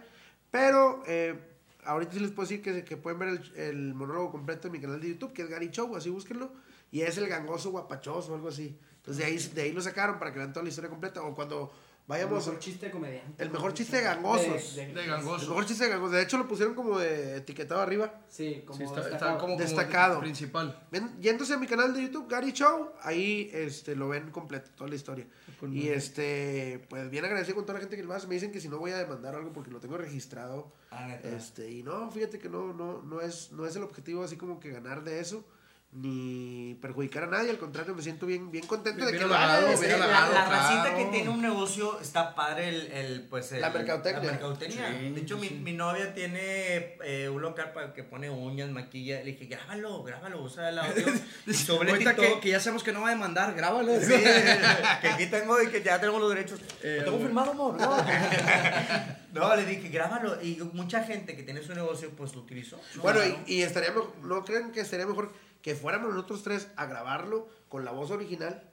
Pero 0.49 1.03
eh, 1.07 1.38
ahorita 1.83 2.13
sí 2.13 2.19
les 2.19 2.31
puedo 2.31 2.47
decir 2.47 2.61
que, 2.61 2.85
que 2.85 2.95
pueden 2.95 3.19
ver 3.19 3.29
el, 3.29 3.55
el 3.57 3.93
monólogo 3.93 4.31
completo 4.31 4.67
en 4.67 4.71
mi 4.71 4.79
canal 4.79 5.01
de 5.01 5.09
YouTube, 5.09 5.33
que 5.33 5.41
es 5.41 5.49
Gary 5.49 5.71
Show, 5.71 5.93
así 5.97 6.09
búsquenlo. 6.09 6.53
Y 6.89 7.01
es 7.01 7.17
el 7.17 7.27
gangoso 7.27 7.69
guapachoso 7.71 8.31
o 8.31 8.35
algo 8.35 8.47
así. 8.47 8.79
Entonces 8.95 9.17
de 9.17 9.25
ahí, 9.25 9.38
de 9.38 9.61
ahí 9.63 9.71
lo 9.73 9.81
sacaron 9.81 10.19
para 10.19 10.31
que 10.31 10.39
vean 10.39 10.53
toda 10.53 10.63
la 10.63 10.69
historia 10.69 10.89
completa. 10.89 11.21
O 11.23 11.35
cuando 11.35 11.73
El 12.01 12.18
vayamos... 12.18 12.45
mejor 12.45 12.59
chiste 12.59 12.86
de 12.88 12.92
comediante. 12.92 13.42
El 13.44 13.51
mejor 13.51 13.74
chiste 13.74 13.95
de 13.98 14.03
gangosos. 14.03 14.75
De, 14.75 14.88
de- 14.88 14.94
De 14.94 15.03
El 15.06 15.09
mejor 15.12 15.65
chiste 15.65 15.83
de 15.86 15.89
gangoso. 15.92 16.13
De 16.13 16.21
hecho 16.21 16.38
lo 16.38 16.48
pusieron 16.48 16.75
como 16.75 17.00
de 17.00 17.38
etiquetado 17.38 17.80
arriba. 17.80 18.21
Sí, 18.27 18.63
como 18.65 18.77
Sí, 18.77 18.83
está, 18.83 19.00
está 19.00 19.09
destacado. 19.12 19.38
como, 19.39 19.53
como 19.53 19.59
Destacado. 19.63 20.19
principal. 20.19 20.88
Ven, 20.92 21.21
yéndose 21.21 21.53
a 21.53 21.57
mi 21.57 21.68
canal 21.68 21.94
de 21.94 22.01
YouTube, 22.01 22.27
Gary 22.27 22.51
Show, 22.51 22.92
ahí 23.01 23.50
este, 23.53 23.95
lo 23.95 24.09
ven 24.09 24.30
completo, 24.31 24.69
toda 24.75 24.89
la 24.89 24.95
historia. 24.95 25.25
Con 25.59 25.74
Y 25.74 25.88
este, 25.89 26.86
pues 26.89 27.09
bien 27.09 27.24
agradecido 27.24 27.56
con 27.56 27.65
toda 27.65 27.75
la 27.75 27.80
gente 27.81 27.95
que 27.95 28.03
lo 28.03 28.13
hace. 28.13 28.27
Me 28.27 28.33
dicen 28.36 28.51
que 28.51 28.59
si 28.59 28.68
no 28.68 28.77
voy 28.80 28.92
a 28.92 28.98
demandar 28.98 29.36
algo 29.36 29.53
porque 29.53 29.71
lo 29.71 29.80
tengo 29.80 29.98
registrado. 29.98 30.71
Ah. 30.92 31.13
Este, 31.24 31.71
y 31.71 31.81
no, 31.83 32.12
fíjate 32.12 32.39
que 32.39 32.50
no, 32.50 32.74
no, 32.74 33.01
no 33.03 33.21
es, 33.21 33.51
no 33.53 33.65
es 33.65 33.75
el 33.77 33.83
objetivo 33.83 34.24
así 34.24 34.36
como 34.36 34.59
que 34.59 34.69
ganar 34.71 35.03
de 35.06 35.19
eso, 35.21 35.45
ni 35.93 36.75
perjudicar 36.81 37.23
a 37.23 37.27
nadie, 37.27 37.49
al 37.49 37.57
contrario, 37.57 37.93
me 37.93 38.01
siento 38.01 38.25
bien, 38.25 38.49
bien 38.49 38.65
contento 38.65 39.05
de 39.05 39.11
Bien 39.11 39.23
que 39.23 39.27
lo 39.27 39.35
bien 39.35 39.77
Sí, 39.77 39.85
la, 39.99 40.07
la 40.29 40.45
racita 40.47 40.95
que 40.95 41.05
tiene 41.05 41.29
un 41.29 41.41
negocio 41.41 41.99
está 41.99 42.33
padre 42.33 42.69
el, 42.69 42.91
el 42.93 43.21
pues 43.23 43.51
el- 43.51 43.60
La 43.60 43.71
mercadotecnia. 43.71 44.24
la 44.24 44.31
mercadotecnia. 44.31 44.88
Sí, 45.00 45.10
de 45.10 45.19
hecho 45.21 45.38
sí, 45.38 45.50
mi, 45.50 45.60
mi 45.60 45.74
novia 45.74 46.13
tiene 46.13 46.95
eh, 47.03 47.27
un 47.27 47.41
local 47.41 47.74
para 47.74 47.93
que 47.93 48.03
pone 48.03 48.29
uñas 48.29 48.69
maquilla 48.69 49.17
le 49.19 49.33
dije 49.33 49.48
grábalo 49.48 50.01
grábalo 50.03 50.41
usa 50.41 50.69
el 50.69 50.79
audio 50.79 51.05
y 51.45 51.53
sobre 51.53 51.91
Ahorita 51.91 52.15
TikTok 52.15 52.36
que, 52.36 52.39
que 52.39 52.50
ya 52.51 52.62
sabemos 52.62 52.83
que 52.83 52.93
no 52.93 53.01
va 53.01 53.07
a 53.10 53.12
demandar, 53.12 53.53
grábalo. 53.53 54.00
Sí, 54.00 54.13
que 55.01 55.07
aquí 55.10 55.25
tengo 55.25 55.62
y 55.62 55.67
que 55.67 55.83
ya 55.83 56.00
tenemos 56.00 56.21
los 56.21 56.29
derechos. 56.33 56.62
Eh, 56.83 56.98
¿Lo 57.00 57.12
tengo 57.12 57.19
firmado, 57.19 57.51
amor? 57.51 57.77
No. 57.77 57.98
no, 59.33 59.55
le 59.57 59.65
dije, 59.65 59.89
grábalo. 59.89 60.41
Y 60.41 60.57
mucha 60.71 61.03
gente 61.03 61.36
que 61.36 61.43
tiene 61.43 61.62
su 61.62 61.74
negocio, 61.75 62.10
pues 62.15 62.33
lo 62.33 62.41
utilizó. 62.41 62.79
Bueno, 63.01 63.19
y, 63.45 63.55
y 63.55 63.62
estaría 63.63 63.89
mejor, 63.91 64.13
¿no 64.24 64.43
creen 64.45 64.71
que 64.71 64.79
estaría 64.81 65.05
mejor 65.05 65.33
que 65.62 65.75
fuéramos 65.75 66.13
nosotros 66.13 66.44
tres 66.44 66.68
a 66.75 66.86
grabarlo 66.86 67.48
con 67.70 67.86
la 67.86 67.91
voz 67.91 68.12
original? 68.12 68.63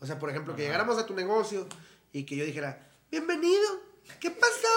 O 0.00 0.06
sea, 0.06 0.18
por 0.18 0.30
ejemplo, 0.30 0.54
que 0.56 0.62
llegáramos 0.62 0.98
a 0.98 1.06
tu 1.06 1.14
negocio 1.14 1.66
y 2.12 2.24
que 2.24 2.36
yo 2.36 2.44
dijera, 2.44 2.78
bienvenido, 3.10 3.68
¿qué 4.20 4.30
pasó? 4.30 4.68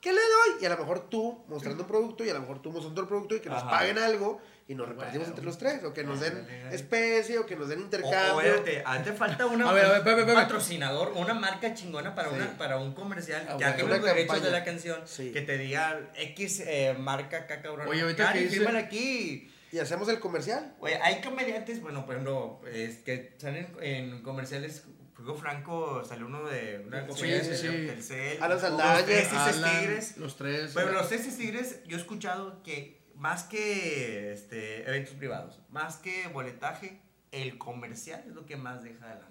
¿Qué 0.00 0.12
le 0.12 0.20
doy? 0.20 0.62
Y 0.62 0.64
a 0.64 0.70
lo 0.70 0.78
mejor 0.78 1.10
tú 1.10 1.44
mostrando 1.48 1.82
un 1.82 1.88
producto 1.88 2.24
y 2.24 2.30
a 2.30 2.34
lo 2.34 2.40
mejor 2.40 2.62
tú 2.62 2.70
mostrando 2.70 3.02
el 3.02 3.06
producto 3.08 3.36
y 3.36 3.40
que 3.40 3.50
nos 3.50 3.62
Ajá. 3.62 3.70
paguen 3.70 3.98
algo 3.98 4.40
y 4.66 4.74
nos 4.74 4.88
repartimos 4.88 5.28
entre 5.28 5.44
los 5.44 5.58
tres. 5.58 5.84
O 5.84 5.92
que 5.92 6.04
nos 6.04 6.20
den 6.20 6.46
especie 6.72 7.38
o 7.38 7.44
que 7.44 7.54
nos 7.56 7.68
den 7.68 7.80
O, 7.80 7.82
intercambio. 7.82 8.34
o, 8.34 8.40
espérate, 8.40 8.82
a 8.86 8.96
ti 9.02 9.10
te 9.10 9.12
falta 9.12 9.44
una, 9.44 9.68
A 9.68 9.72
ver, 9.74 9.84
a 9.84 9.98
ver, 10.00 10.24
un 10.24 10.34
patrocinador, 10.34 11.12
una 11.16 11.34
marca 11.34 11.74
chingona 11.74 12.14
para, 12.14 12.30
Sí. 12.30 12.36
una, 12.36 12.56
para 12.56 12.78
un 12.78 12.94
comercial. 12.94 13.42
Ah, 13.46 13.56
ya 13.58 13.72
bueno, 13.72 13.76
que 13.76 13.82
los 13.98 14.02
derechos 14.04 14.42
de 14.42 14.50
la 14.50 14.64
canción, 14.64 15.00
Sí. 15.06 15.32
que 15.32 15.42
te 15.42 15.58
diga 15.58 16.12
X 16.14 16.60
eh, 16.60 16.96
marca 16.98 17.38
acá, 17.38 17.60
cabrón. 17.60 17.86
Oye, 17.88 18.00
ahorita 18.00 18.24
Cari, 18.24 18.48
que 18.48 18.58
dice- 18.58 18.78
aquí. 18.78 19.49
Y 19.72 19.78
hacemos 19.78 20.08
el 20.08 20.18
comercial. 20.20 20.74
Hay 21.02 21.20
comediantes, 21.20 21.80
bueno, 21.80 22.04
por 22.04 22.14
ejemplo, 22.14 22.60
es 22.72 22.98
que 22.98 23.34
salen 23.38 23.68
en 23.80 24.22
comerciales. 24.22 24.84
Hugo 25.18 25.34
Franco 25.34 26.02
salió 26.04 26.26
uno 26.26 26.44
de 26.44 26.82
una 26.86 27.02
Sí, 27.02 27.08
comedia 27.08 27.44
sí, 27.44 27.50
de 27.50 27.56
sí. 27.56 27.66
Telcel, 27.66 28.36
Alan 28.38 28.50
los 28.50 28.60
Saldaña, 28.62 29.04
Tigres 29.04 29.32
Alan, 29.32 29.80
Tigres. 29.80 30.16
Los 30.16 30.36
tres. 30.36 30.72
Pero 30.74 30.92
los 30.92 31.08
Tres 31.08 31.36
Tigres, 31.36 31.80
yo 31.86 31.98
he 31.98 32.00
escuchado 32.00 32.62
que 32.62 33.02
más 33.16 33.44
que 33.44 34.32
este, 34.32 34.88
eventos 34.88 35.14
privados, 35.14 35.60
más 35.68 35.96
que 35.96 36.26
boletaje, 36.28 37.02
el 37.32 37.58
comercial 37.58 38.24
es 38.26 38.34
lo 38.34 38.46
que 38.46 38.56
más 38.56 38.82
deja 38.82 39.08
de 39.08 39.14
la. 39.20 39.29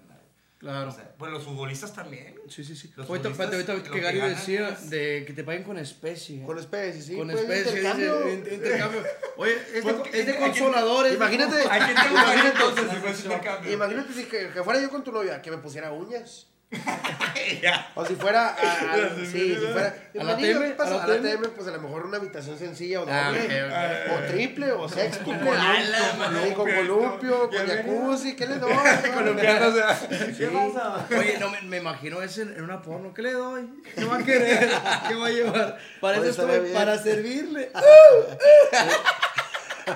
Claro. 0.60 0.90
O 0.90 0.92
sea, 0.92 1.10
pues 1.16 1.32
los 1.32 1.42
futbolistas 1.42 1.94
también. 1.94 2.34
Sí, 2.48 2.62
sí, 2.62 2.76
sí. 2.76 2.92
Los 2.94 3.08
Ahorita, 3.08 3.28
ahorita, 3.28 3.72
ahorita 3.72 3.74
que 3.82 3.90
que 3.90 4.00
Gary 4.00 4.18
ganan 4.18 4.34
decía 4.36 4.68
es- 4.68 4.90
de 4.90 5.24
que 5.26 5.32
te 5.32 5.42
paguen 5.42 5.62
con 5.62 5.78
especie. 5.78 6.42
Con 6.42 6.58
especie, 6.58 7.00
sí. 7.00 7.16
con 7.16 7.28
pues, 7.30 7.40
especie, 7.40 7.78
intercambio. 7.78 8.32
intercambio. 8.54 9.02
Oye, 9.38 9.54
es 9.54 9.72
de, 9.72 9.92
Porque- 9.94 10.20
es 10.20 10.26
de 10.26 10.32
¿a 10.32 10.36
quién- 10.36 10.48
consoladores. 10.50 11.14
Imagínate, 11.14 11.62
¿A 11.62 11.78
quién 11.86 11.96
te 11.96 12.08
gustaría 12.10 12.52
imagínate, 12.52 13.72
imagínate 13.72 14.12
si 14.12 14.24
que, 14.24 14.50
que 14.50 14.62
fuera 14.62 14.80
yo 14.82 14.90
con 14.90 15.02
tu 15.02 15.12
novia, 15.12 15.40
que 15.40 15.50
me 15.50 15.56
pusiera 15.56 15.92
uñas. 15.92 16.48
O 17.96 18.06
si 18.06 18.14
fuera 18.14 18.48
a, 18.48 18.94
a- 18.94 19.16
sí, 19.16 19.54
si 19.54 19.56
fuera 19.56 19.94
¿A 20.20 20.24
la 20.24 20.36
TM? 20.36 20.76
TM, 21.22 21.42
pues 21.54 21.66
a 21.68 21.70
lo 21.72 21.80
mejor 21.80 22.06
una 22.06 22.16
habitación 22.18 22.58
sencilla 22.58 23.00
o 23.02 23.06
doble, 23.06 23.40
Ah, 23.72 23.92
ok, 24.06 24.12
o 24.12 24.26
triple, 24.32 24.72
o 24.72 24.88
sextuple, 24.88 25.50
Con 26.54 26.70
columpio, 26.76 27.50
con 27.50 27.66
jacuzzi, 27.66 28.36
¿qué 28.36 28.46
le 28.46 28.58
doy? 28.58 28.72
¿Qué 30.38 30.46
pasa? 30.46 31.06
Oye, 31.18 31.38
no, 31.40 31.50
me, 31.50 31.60
me 31.62 31.76
imagino 31.78 32.22
ese 32.22 32.42
en, 32.42 32.62
una 32.62 32.80
porno. 32.82 33.12
¿Qué 33.14 33.22
le 33.22 33.32
doy? 33.32 33.68
¿Qué 33.94 34.04
va 34.04 34.16
a 34.18 34.22
querer? 34.24 34.70
¿Qué 35.08 35.14
va 35.16 35.26
a 35.26 35.30
llevar? 35.30 35.78
Para 36.00 36.18
eso 36.18 36.26
estoy, 36.30 36.72
para 36.72 36.98
servirle. 36.98 37.70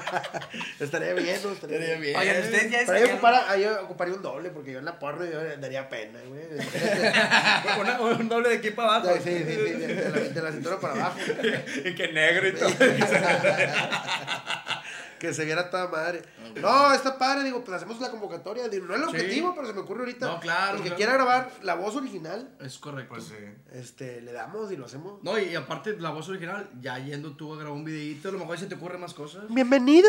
Estaría 0.80 1.14
bien, 1.14 1.38
¿no? 1.42 1.52
Estaría 1.52 1.76
Estaría 1.78 1.96
bien. 1.98 2.16
Oigan, 2.16 2.42
ustedes 2.42 2.70
ya 2.70 2.78
Pero 2.86 2.98
yo, 2.98 3.06
descargaron- 3.06 3.14
ocupara- 3.18 3.44
ahí 3.50 3.62
yo 3.62 3.82
ocuparía 3.84 4.14
un 4.14 4.22
doble, 4.22 4.50
porque 4.50 4.72
yo 4.72 4.78
en 4.78 4.84
la 4.84 4.98
porno 4.98 5.24
yo 5.24 5.42
daría 5.58 5.88
pena, 5.88 6.18
güey. 6.26 6.42
Una- 7.80 8.00
un 8.00 8.28
doble 8.28 8.48
de 8.50 8.56
aquí 8.56 8.70
para 8.70 8.96
abajo. 8.96 9.14
Sí, 9.22 9.30
sí, 9.30 9.44
sí, 9.44 9.56
de, 9.56 9.86
de 9.94 10.10
la, 10.10 10.18
de 10.20 10.42
la 10.42 10.52
cintura 10.52 10.78
para 10.80 10.94
abajo. 10.94 11.18
Y 11.84 11.94
que 11.94 12.08
negro 12.12 12.48
y 12.48 12.52
todo. 12.52 12.70
Que 15.28 15.34
se 15.34 15.44
viera 15.44 15.70
toda 15.70 15.88
madre. 15.88 16.22
No, 16.56 16.92
está 16.92 17.16
padre, 17.18 17.44
digo, 17.44 17.64
pues 17.64 17.76
hacemos 17.76 18.00
la 18.00 18.10
convocatoria. 18.10 18.68
Digo, 18.68 18.86
no 18.86 18.94
es 18.94 19.00
el 19.02 19.08
Sí. 19.10 19.16
objetivo, 19.16 19.54
pero 19.54 19.66
se 19.66 19.72
me 19.72 19.80
ocurre 19.80 20.00
ahorita. 20.00 20.26
No, 20.26 20.40
claro, 20.40 20.76
El 20.76 20.82
que 20.82 20.88
claro. 20.90 20.96
quiera 20.96 21.12
grabar 21.14 21.50
la 21.62 21.74
voz 21.74 21.96
original, 21.96 22.54
Es 22.60 22.78
correcto. 22.78 23.14
Pues 23.14 23.24
sí. 23.24 23.34
este, 23.72 24.20
le 24.20 24.32
damos 24.32 24.70
y 24.72 24.76
lo 24.76 24.86
hacemos. 24.86 25.22
No, 25.22 25.38
y 25.38 25.54
aparte 25.54 25.96
la 25.98 26.10
voz 26.10 26.28
original, 26.28 26.68
ya 26.80 26.98
yendo 26.98 27.32
tú 27.36 27.52
a 27.52 27.56
grabar 27.56 27.72
un 27.74 27.84
videito, 27.84 28.28
a 28.28 28.32
lo 28.32 28.38
mejor 28.38 28.58
se 28.58 28.66
te 28.66 28.74
ocurren 28.74 29.00
más 29.00 29.14
cosas. 29.14 29.44
Bienvenido. 29.48 30.08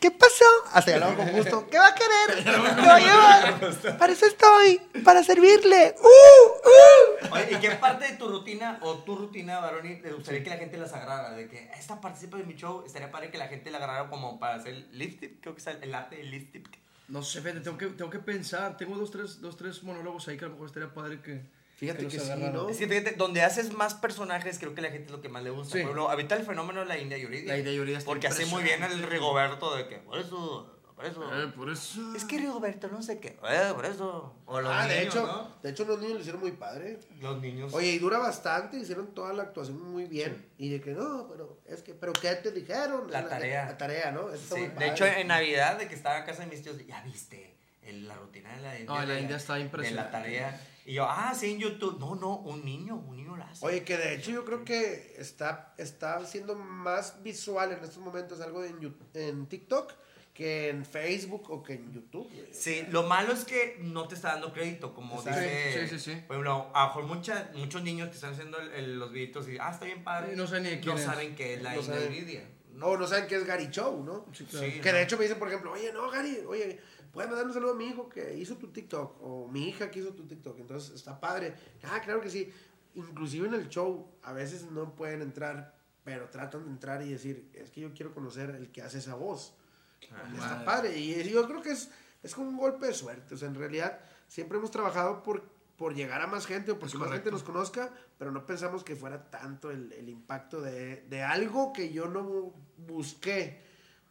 ¿Qué 0.00 0.10
pasó? 0.10 0.44
Hasta 0.72 0.90
ya 0.92 0.98
lo 0.98 1.06
hago 1.06 1.16
con 1.16 1.32
gusto. 1.32 1.66
¿Qué 1.70 1.78
va 1.78 1.88
a 1.88 1.94
querer? 1.94 2.44
¿Qué 2.44 2.50
va 2.86 2.94
a 2.96 3.00
llevar? 3.00 3.98
Para 3.98 4.12
eso 4.12 4.26
estoy, 4.26 4.78
para 5.04 5.22
servirle. 5.24 5.94
¡Uh! 5.98 6.06
¡Uh! 6.06 7.13
Oye, 7.30 7.48
¿y 7.50 7.60
qué 7.60 7.70
parte 7.72 8.10
de 8.10 8.16
tu 8.16 8.28
rutina 8.28 8.78
o 8.82 8.98
tu 8.98 9.16
rutina, 9.16 9.60
Baroni, 9.60 9.96
te 9.96 10.12
gustaría 10.12 10.42
que 10.42 10.50
la 10.50 10.56
gente 10.56 10.76
las 10.76 10.92
agarrara? 10.92 11.32
De 11.32 11.48
que 11.48 11.70
esta 11.78 12.00
participa 12.00 12.36
de 12.36 12.44
mi 12.44 12.54
show, 12.54 12.84
estaría 12.86 13.10
padre 13.10 13.30
que 13.30 13.38
la 13.38 13.48
gente 13.48 13.70
la 13.70 13.78
agarrara 13.78 14.08
como 14.08 14.38
para 14.38 14.56
hacer 14.56 14.86
lift 14.92 15.20
tip, 15.20 15.40
creo 15.40 15.54
que 15.54 15.60
es 15.60 15.66
el 15.66 15.94
arte 15.94 16.16
del 16.16 16.30
lift 16.30 16.52
tip. 16.52 16.66
No 17.08 17.22
sé, 17.22 17.40
fíjate, 17.42 17.60
tengo 17.60 17.76
que, 17.76 17.86
tengo 17.88 18.10
que 18.10 18.18
pensar. 18.18 18.76
Tengo 18.76 18.96
dos 18.96 19.10
tres, 19.10 19.40
dos, 19.40 19.56
tres 19.56 19.82
monólogos 19.82 20.26
ahí 20.28 20.36
que 20.36 20.44
a 20.44 20.48
lo 20.48 20.54
mejor 20.54 20.68
estaría 20.68 20.92
padre 20.92 21.20
que. 21.20 21.42
Fíjate 21.76 22.02
los 22.02 22.12
que 22.12 22.20
sí. 22.20 22.30
¿no? 22.52 22.68
Es 22.68 22.78
que 22.78 22.86
fíjate, 22.86 23.12
donde 23.16 23.42
haces 23.42 23.72
más 23.72 23.94
personajes, 23.94 24.58
creo 24.58 24.74
que 24.74 24.80
la 24.80 24.90
gente 24.90 25.06
es 25.06 25.10
lo 25.10 25.20
que 25.20 25.28
más 25.28 25.42
le 25.42 25.50
gusta. 25.50 25.72
Sí. 25.72 25.72
Por 25.72 25.80
ejemplo, 25.80 26.10
ahorita 26.10 26.36
el 26.36 26.46
fenómeno 26.46 26.80
de 26.80 26.86
la 26.86 26.98
India 26.98 27.18
Yuridia. 27.18 27.52
La 27.52 27.58
India 27.58 27.72
Yuridia 27.72 27.98
está 27.98 28.08
Porque 28.08 28.28
hace 28.28 28.46
muy 28.46 28.62
bien 28.62 28.82
el. 28.82 29.02
Rigoberto 29.02 29.76
de 29.76 29.86
que, 29.86 29.96
por 29.96 30.18
eso, 30.18 30.73
por 31.12 31.24
eso. 31.24 31.42
Eh, 31.42 31.46
por 31.54 31.70
eso. 31.70 32.14
Es 32.16 32.24
que 32.24 32.38
Rigoberto 32.38 32.88
no 32.88 33.02
sé 33.02 33.18
qué, 33.20 33.38
eh, 33.48 33.72
por 33.74 33.84
eso. 33.84 34.34
O 34.46 34.60
los 34.60 34.72
Ah, 34.72 34.86
de 34.86 35.02
hecho, 35.02 35.26
¿no? 35.26 35.54
de 35.62 35.70
hecho 35.70 35.84
los 35.84 35.98
niños 35.98 36.14
lo 36.14 36.20
hicieron 36.20 36.40
muy 36.40 36.52
padre. 36.52 36.98
Los 37.20 37.40
niños. 37.40 37.72
Oye, 37.74 37.92
y 37.92 37.98
dura 37.98 38.18
bastante, 38.18 38.76
hicieron 38.78 39.14
toda 39.14 39.32
la 39.32 39.44
actuación 39.44 39.80
muy 39.80 40.04
bien. 40.06 40.50
Y 40.58 40.68
de 40.70 40.80
que 40.80 40.92
no, 40.92 41.26
pero 41.28 41.60
es 41.66 41.82
que, 41.82 41.94
pero 41.94 42.12
¿qué 42.12 42.34
te 42.36 42.50
dijeron? 42.52 43.10
La 43.10 43.28
tarea. 43.28 43.66
La, 43.66 43.76
tarea, 43.78 44.10
¿no? 44.12 44.30
Eso 44.30 44.54
Sí, 44.56 44.62
de 44.62 44.70
padre. 44.70 44.88
hecho, 44.90 45.06
en 45.06 45.28
Navidad, 45.28 45.78
de 45.78 45.88
que 45.88 45.94
estaba 45.94 46.18
en 46.18 46.24
casa 46.26 46.42
de 46.44 46.48
mis 46.50 46.62
tíos, 46.62 46.76
ya 46.86 47.02
viste 47.02 47.56
el- 47.82 48.08
la 48.08 48.14
rutina 48.16 48.54
de 48.56 48.62
la 48.62 48.78
India. 48.78 48.94
No, 49.00 49.06
la 49.06 49.14
de 49.14 49.20
India 49.20 49.36
está 49.36 49.54
De 49.54 49.60
impresionante. 49.60 50.12
la 50.12 50.22
tarea. 50.22 50.60
Y 50.86 50.92
yo, 50.94 51.06
ah, 51.08 51.34
sí, 51.34 51.52
en 51.52 51.58
YouTube. 51.60 51.98
No, 51.98 52.14
no, 52.14 52.36
un 52.36 52.62
niño, 52.64 52.94
un 52.96 53.16
niño 53.16 53.36
la 53.36 53.46
hace. 53.48 53.64
Oye, 53.64 53.84
que 53.84 53.96
de 53.96 54.14
hecho 54.14 54.30
yo 54.30 54.44
creo 54.44 54.64
que 54.66 55.14
está, 55.18 55.74
está 55.78 56.24
siendo 56.26 56.54
más 56.56 57.22
visual 57.22 57.72
en 57.72 57.82
estos 57.82 57.98
momentos 57.98 58.40
algo 58.42 58.62
en, 58.64 58.94
en 59.14 59.46
TikTok 59.46 59.92
que 60.34 60.68
en 60.68 60.84
Facebook 60.84 61.48
o 61.50 61.62
que 61.62 61.74
en 61.74 61.92
YouTube. 61.92 62.28
güey. 62.28 62.52
Sí, 62.52 62.84
lo 62.90 63.04
malo 63.04 63.32
es 63.32 63.44
que 63.44 63.78
no 63.80 64.08
te 64.08 64.16
está 64.16 64.32
dando 64.32 64.52
crédito, 64.52 64.92
como 64.92 65.14
Exacto. 65.18 65.40
dice. 65.40 65.88
Sí, 65.88 65.98
sí, 65.98 66.10
sí. 66.12 66.20
Por 66.26 66.34
ejemplo, 66.36 66.70
a 66.74 66.80
lo 66.82 66.86
mejor 66.88 67.04
mucha- 67.04 67.50
muchos 67.54 67.82
niños 67.84 68.08
que 68.08 68.16
están 68.16 68.32
haciendo 68.32 68.58
el- 68.58 68.72
el- 68.72 68.98
los 68.98 69.12
videitos 69.12 69.48
y, 69.48 69.56
ah, 69.58 69.70
está 69.70 69.84
bien 69.86 70.02
padre. 70.02 70.32
Sí, 70.32 70.36
no 70.36 70.46
saben 70.48 70.64
ni 70.64 70.70
de 70.70 70.80
quién 70.80 70.94
No 70.94 71.00
es. 71.00 71.06
saben 71.06 71.36
qué 71.36 71.54
es 71.54 71.62
la 71.62 71.74
No. 71.76 71.80
Yuridia. 71.82 72.50
No, 72.72 72.96
no 72.96 73.06
saben 73.06 73.28
qué 73.28 73.36
es 73.36 73.46
Gary 73.46 73.68
Show, 73.70 74.02
¿no? 74.04 74.26
Sí, 74.32 74.44
claro. 74.46 74.66
Sí. 74.66 74.80
Que 74.80 74.92
de 74.92 75.02
hecho 75.02 75.16
me 75.16 75.22
dicen, 75.22 75.38
por 75.38 75.46
ejemplo, 75.46 75.70
oye, 75.70 75.92
no, 75.92 76.10
Gary, 76.10 76.40
oye, 76.48 76.80
puedes 77.12 77.30
mandar 77.30 77.46
un 77.46 77.54
saludo 77.54 77.70
a 77.70 77.76
mi 77.76 77.86
hijo 77.86 78.08
que 78.08 78.34
hizo 78.36 78.56
tu 78.56 78.72
TikTok, 78.72 79.22
o 79.22 79.46
mi 79.46 79.68
hija 79.68 79.88
que 79.92 80.00
hizo 80.00 80.12
tu 80.14 80.26
TikTok, 80.26 80.58
entonces 80.58 80.92
está 80.96 81.20
padre. 81.20 81.54
Ah, 81.84 82.00
claro 82.04 82.20
que 82.20 82.28
sí. 82.30 82.52
Inclusive 82.96 83.46
en 83.46 83.54
el 83.54 83.68
show, 83.68 84.08
a 84.24 84.32
veces 84.32 84.64
no 84.72 84.96
pueden 84.96 85.22
entrar, 85.22 85.76
pero 86.02 86.28
tratan 86.28 86.64
de 86.64 86.70
entrar 86.70 87.02
y 87.02 87.10
decir, 87.12 87.48
es 87.54 87.70
que 87.70 87.80
yo 87.82 87.92
quiero 87.94 88.12
conocer 88.12 88.50
el 88.50 88.72
que 88.72 88.82
hace 88.82 88.98
esa 88.98 89.14
voz. 89.14 89.54
Está 90.04 90.48
madre. 90.48 90.64
padre. 90.64 90.98
Y 90.98 91.30
yo 91.30 91.46
creo 91.46 91.62
que 91.62 91.70
es, 91.70 91.90
es 92.22 92.34
como 92.34 92.48
un 92.48 92.56
golpe 92.56 92.86
de 92.86 92.94
suerte. 92.94 93.34
O 93.34 93.36
sea, 93.38 93.48
en 93.48 93.54
realidad, 93.54 94.00
siempre 94.28 94.58
hemos 94.58 94.70
trabajado 94.70 95.22
por, 95.22 95.42
por 95.76 95.94
llegar 95.94 96.20
a 96.22 96.26
más 96.26 96.46
gente 96.46 96.72
o 96.72 96.78
porque 96.78 96.96
más 96.98 97.10
gente 97.10 97.30
nos 97.30 97.42
conozca, 97.42 97.90
pero 98.18 98.30
no 98.32 98.46
pensamos 98.46 98.84
que 98.84 98.96
fuera 98.96 99.30
tanto 99.30 99.70
el, 99.70 99.92
el 99.92 100.08
impacto 100.08 100.60
de, 100.60 101.02
de 101.08 101.22
algo 101.22 101.72
que 101.72 101.92
yo 101.92 102.06
no 102.06 102.54
busqué. 102.76 103.62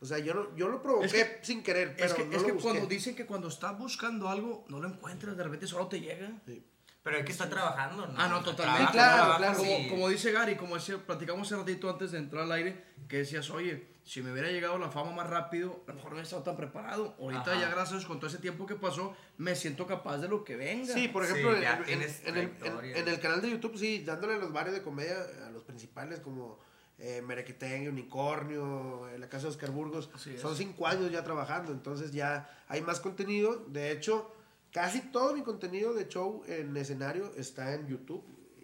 O 0.02 0.06
sea, 0.06 0.20
yo, 0.20 0.34
no, 0.34 0.56
yo 0.58 0.68
lo 0.68 0.82
provoqué 0.82 1.06
Es 1.06 1.14
que- 1.14 1.40
sin 1.44 1.64
querer, 1.64 1.94
pero 1.96 2.08
Es 2.08 2.14
que, 2.14 2.26
no 2.26 2.32
es 2.36 2.42
lo 2.42 2.48
que 2.48 2.52
busqué. 2.54 2.70
cuando 2.70 2.88
dicen 2.88 3.16
que 3.16 3.26
cuando 3.26 3.48
estás 3.48 3.78
buscando 3.78 4.28
algo, 4.30 4.66
no 4.68 4.80
lo 4.82 4.88
encuentras, 4.90 5.38
de 5.38 5.44
repente 5.44 5.66
solo 5.66 5.88
te 5.88 6.02
llega. 6.02 6.30
Pero 7.04 7.18
hay 7.18 7.24
que 7.26 7.32
estar 7.34 7.50
trabajando, 7.50 8.08
¿no? 8.08 8.14
Ah, 8.18 8.28
no, 8.30 8.42
totalmente. 8.44 8.92
Trabajas, 8.92 8.92
claro, 8.94 9.38
trabajas 9.38 9.38
claro. 9.40 9.58
Como, 9.58 9.72
y- 9.80 9.90
como 9.90 10.10
dice 10.10 10.32
Gary, 10.34 10.56
como 10.56 10.76
decía, 10.76 10.98
platicamos 11.06 11.48
hace 11.48 11.56
ratito 11.58 11.90
antes 11.90 12.12
de 12.12 12.18
entrar 12.18 12.44
al 12.44 12.52
aire, 12.52 12.84
que 13.08 13.18
decías, 13.20 13.50
oye, 13.50 13.93
si 14.06 14.22
me 14.22 14.32
hubiera 14.32 14.50
llegado 14.50 14.78
la 14.78 14.90
fama 14.90 15.12
más 15.12 15.30
rápido, 15.30 15.82
a 15.88 15.90
lo 15.92 15.96
mejor 15.96 16.12
no 16.12 16.16
hubiera 16.16 16.24
estado 16.24 16.44
tan 16.44 16.58
preparado. 16.58 17.16
Ahorita 17.20 17.52
Ajá. 17.54 17.62
ya 17.62 17.70
gracias 17.70 18.06
con 18.06 18.18
todo 18.20 18.28
ese 18.28 18.40
tiempo 18.40 18.66
que 18.66 18.76
pasó, 18.76 19.16
me 19.38 19.56
siento 19.56 19.88
capaz 19.88 20.18
de 20.18 20.28
lo 20.28 20.44
que 20.44 20.56
venga. 20.58 20.94
Sí, 20.94 21.08
por 21.08 21.26
Sí, 21.26 21.32
ejemplo, 21.32 21.60
ya 21.62 21.82
en, 21.88 22.02
en- 22.02 22.16
en 22.26 22.38
el, 22.38 22.96
en- 22.98 23.08
el 23.08 23.20
canal 23.20 23.42
de 23.42 23.50
YouTube, 23.52 23.78
sí, 23.78 24.04
dándole 24.04 24.38
los 24.40 24.52
varios 24.52 24.76
de 24.76 24.82
comedia 24.82 25.16
a 25.48 25.50
los 25.52 25.64
principales 25.64 26.20
como 26.20 26.60
eh, 27.00 27.22
Merequetengue, 27.22 27.90
Unicornio, 27.90 29.08
eh, 29.10 29.18
La 29.20 29.28
Casa 29.30 29.44
de 29.46 29.50
Oscar 29.52 29.72
Burgos. 29.72 30.10
Son 30.40 30.56
cinco 30.56 30.86
años 30.88 31.12
ya 31.12 31.24
trabajando, 31.24 31.72
entonces 31.72 32.12
ya 32.12 32.50
hay 32.68 32.82
más 32.82 33.00
contenido. 33.00 33.66
De 33.68 33.92
hecho, 33.92 34.34
casi 34.72 35.02
todo 35.02 35.34
mi 35.34 35.44
contenido 35.44 35.94
de 35.94 36.08
show 36.08 36.44
en 36.48 36.76
escenario 36.78 37.32
está 37.36 37.74
en 37.74 37.88
YouTube 37.88 38.24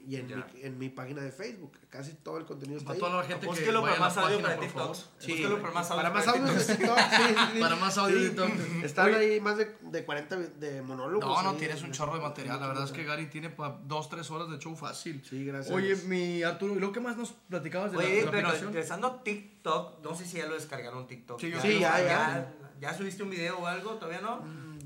y 0.09 0.15
en, 0.15 0.27
Ya. 0.27 0.37
mi, 0.37 0.61
en 0.63 0.77
mi 0.79 0.89
página 0.89 1.21
de 1.21 1.31
Facebook. 1.31 1.77
Casi 1.87 2.13
todo 2.15 2.37
el 2.39 2.45
contenido 2.45 2.79
está 2.79 2.87
Para 2.87 2.95
ahí. 2.95 2.99
toda 3.01 3.21
la 3.21 3.27
gente 3.27 3.47
que 3.47 3.71
para 3.71 3.99
más 3.99 4.17
audio 4.17 4.41
para 4.41 4.55
por 4.55 4.63
TikTok. 4.65 4.81
favor. 4.81 4.95
Sí, 5.19 5.31
Búsquelo 5.31 5.61
para 5.61 5.73
más 5.73 5.91
audio 5.91 6.01
para 6.03 6.13
más 6.15 6.25
para 6.25 6.39
audios 6.39 6.67
de 6.67 6.75
TikTok. 6.75 6.95
TikTok, 6.97 7.11
sí, 7.11 7.23
sí, 7.27 7.51
sí. 7.53 7.59
Para 7.59 7.75
más 7.75 7.97
audio 7.99 8.15
de 8.15 8.23
Sí. 8.23 8.29
TikTok. 8.29 8.83
Están 8.83 9.13
ahí 9.13 9.39
más 9.39 9.57
de, 9.57 9.75
de 9.81 10.05
40 10.05 10.35
de 10.37 10.81
monólogos. 10.81 11.29
No, 11.29 11.43
no, 11.43 11.49
ahí. 11.51 11.57
tienes 11.57 11.83
un 11.83 11.91
chorro 11.91 12.15
de 12.15 12.21
material. 12.21 12.59
La 12.59 12.67
verdad 12.67 12.85
es 12.85 12.91
que 12.91 13.03
Gary 13.03 13.27
tiene 13.27 13.51
para 13.51 13.77
dos, 13.83 14.09
tres 14.09 14.31
horas 14.31 14.49
de 14.49 14.57
show 14.57 14.75
fácil. 14.75 15.23
Sí, 15.29 15.45
gracias. 15.45 15.75
Oye, 15.75 15.95
mi 16.07 16.41
Arturo, 16.41 16.75
¿y 16.75 16.79
lo 16.79 16.91
que 16.91 16.99
más 17.01 17.15
nos 17.15 17.33
platicabas 17.47 17.91
de 17.91 17.97
la, 17.97 18.03
de 18.03 18.09
Oye, 18.09 18.25
la 18.25 18.31
pero 18.31 18.51
regresando 18.51 19.05
a 19.07 19.23
TikTok, 19.23 20.03
no 20.03 20.15
sé 20.15 20.25
si 20.25 20.37
ya 20.37 20.47
lo 20.47 20.55
descargaron 20.55 21.05
TikTok. 21.05 21.39
Sí, 21.39 21.51
yo 21.51 21.61
sí, 21.61 21.73
ya, 21.79 21.99
ya. 21.99 22.05
ya. 22.07 22.53
¿Ya 22.81 22.93
subiste 22.97 23.21
un 23.23 23.29
video 23.29 23.59
o 23.59 23.67
algo? 23.67 23.91
¿Todavía 23.95 24.21
no? 24.21 24.41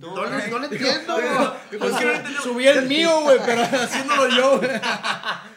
No, 0.10 0.15
no, 0.29 0.48
no 0.48 0.60
le 0.60 0.67
entiendo. 0.67 1.17
Pues 1.79 1.93
subí 2.43 2.67
el 2.67 2.88
mío, 2.88 3.22
güey, 3.22 3.39
pero 3.45 3.62
haciéndolo 3.63 4.27
yo. 4.29 4.57
güey. 4.60 4.69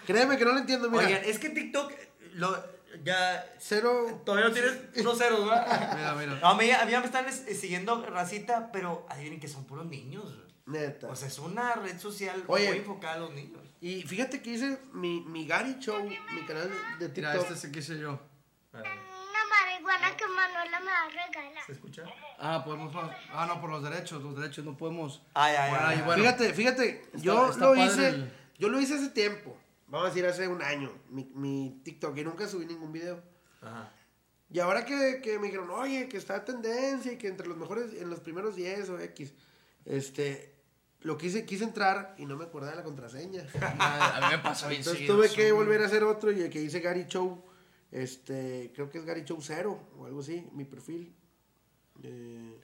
Créeme 0.07 0.37
que 0.39 0.45
no 0.45 0.53
lo 0.53 0.59
entiendo, 0.59 0.91
mira. 0.91 1.05
Oigan, 1.07 1.23
es 1.25 1.39
que 1.39 1.51
TikTok 1.51 1.93
lo, 2.35 2.65
ya 3.05 3.45
Cero. 3.59 4.23
todavía 4.25 4.49
no 4.49 4.55
tienes 4.55 4.73
unos 4.99 5.19
ceros, 5.19 5.41
¿verdad? 5.49 5.95
Mira, 5.97 6.15
mira. 6.15 6.39
No, 6.41 6.49
a 6.49 6.55
mí, 6.57 6.71
a 6.71 6.85
mí 6.85 6.93
me 6.93 7.05
están 7.05 7.27
eh, 7.27 7.55
siguiendo 7.55 8.05
racita, 8.07 8.71
pero 8.73 9.07
adivinen 9.11 9.41
que 9.41 9.49
son 9.49 9.65
puros 9.65 9.87
niños. 9.87 10.25
Neta. 10.67 11.07
O 11.09 11.17
sea, 11.17 11.29
es 11.29 11.39
una 11.39 11.75
red 11.75 11.99
social 11.99 12.43
Oye. 12.49 12.69
muy 12.69 12.79
enfocada 12.79 13.15
a 13.15 13.19
los 13.19 13.33
niños. 13.33 13.61
y 13.81 14.03
fíjate 14.03 14.43
que 14.43 14.51
hice 14.51 14.79
mi, 14.93 15.21
mi 15.21 15.47
Gary 15.47 15.77
Show, 15.79 16.03
mi 16.05 16.45
canal 16.47 16.71
de 16.99 17.09
Mira, 17.09 17.33
TikTok. 17.33 17.51
este 17.53 17.67
sí 17.67 17.73
que 17.73 17.79
hice 17.81 17.99
yo. 17.99 18.19
Una 18.73 18.83
que 20.17 20.27
Manuela 20.27 20.81
me 20.81 20.87
va 20.87 21.03
a 21.05 21.09
regalar. 21.27 21.65
¿Se 21.67 21.73
escucha? 21.73 22.05
Ah, 22.39 22.63
podemos. 22.65 22.95
Ah, 23.33 23.47
no, 23.47 23.61
por 23.61 23.71
los 23.71 23.83
derechos. 23.83 24.23
Los 24.23 24.37
derechos 24.37 24.65
no 24.65 24.77
podemos. 24.77 25.23
Ay, 25.35 25.55
ay, 25.57 25.71
Bueno, 25.71 25.87
ay. 25.87 26.03
bueno. 26.05 26.23
Fíjate, 26.23 26.55
fíjate, 26.55 27.07
yo 27.15 27.51
está 27.51 27.67
lo 27.67 27.77
hice, 27.77 28.09
el- 28.09 28.33
yo 28.59 28.69
lo 28.69 28.81
hice 28.81 28.95
hace 28.95 29.09
tiempo. 29.11 29.57
Vamos 29.89 30.07
a 30.07 30.09
decir 30.11 30.27
hace 30.27 30.49
un 30.49 30.63
año, 30.63 30.93
mi, 31.11 31.25
mi 31.35 31.81
TikTok, 31.85 32.17
y 32.19 32.25
nunca 32.25 32.49
subí 32.49 32.67
ningún 32.67 32.93
video. 32.93 33.23
Ajá. 33.63 33.93
Y 34.51 34.59
ahora 34.61 34.85
que, 34.85 35.21
que 35.23 35.39
me 35.39 35.47
dijeron, 35.47 35.71
oye, 35.71 36.09
que 36.09 36.17
está 36.17 36.45
tendencia 36.45 37.13
y 37.13 37.19
que 37.19 37.29
entre 37.29 37.47
los 37.47 37.57
mejores, 37.57 37.93
en 37.95 38.09
los 38.11 38.21
primeros 38.21 38.55
10 38.57 38.89
o 38.91 38.99
X, 39.01 39.33
este, 39.85 40.55
lo 41.01 41.17
quise, 41.19 41.45
quise 41.45 41.65
entrar 41.65 42.15
y 42.19 42.27
no 42.27 42.37
me 42.37 42.45
acordaba 42.45 42.73
de 42.73 42.79
la 42.79 42.85
contraseña. 42.85 43.45
A 43.79 44.21
mí 44.23 44.37
me 44.37 44.43
pasa 44.43 44.69
bien 44.69 44.81
Entonces 44.81 45.07
tuve 45.07 45.31
que 45.31 45.53
volver 45.53 45.83
a 45.83 45.87
hacer 45.87 46.03
otro 46.05 46.31
y 46.33 46.43
el 46.43 46.51
que 46.51 46.61
hice 46.61 46.81
Gary 46.81 47.07
Show, 47.09 47.45
este, 47.91 48.73
creo 48.75 48.91
que 48.91 48.99
es 48.99 49.05
Gary 49.05 49.25
Show 49.25 49.41
Cero 49.41 49.81
o 49.99 50.07
algo 50.07 50.21
así, 50.21 50.49
mi 50.53 50.65
perfil. 50.65 51.15
Eh, 52.03 52.61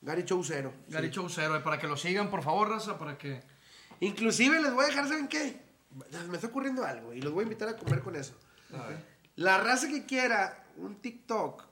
Gary 0.00 0.24
Show 0.24 0.42
Cero. 0.44 0.72
Gary 0.88 1.08
sí. 1.08 1.14
Show 1.14 1.28
Cero, 1.28 1.56
eh, 1.56 1.60
para 1.60 1.78
que 1.78 1.86
lo 1.86 1.96
sigan, 1.96 2.30
por 2.30 2.42
favor, 2.42 2.68
raza, 2.68 2.98
para 2.98 3.16
que. 3.16 3.42
Inclusive 4.00 4.60
les 4.60 4.72
voy 4.72 4.84
a 4.84 4.88
dejar, 4.88 5.08
¿saben 5.08 5.28
qué? 5.28 5.60
Me 6.28 6.36
está 6.36 6.48
ocurriendo 6.48 6.84
algo 6.84 7.14
y 7.14 7.22
los 7.22 7.32
voy 7.32 7.42
a 7.42 7.44
invitar 7.44 7.68
a 7.68 7.76
comer 7.76 8.00
con 8.00 8.16
eso. 8.16 8.34
La 9.36 9.58
raza 9.58 9.88
que 9.88 10.04
quiera 10.04 10.66
un 10.76 10.96
TikTok, 10.96 11.64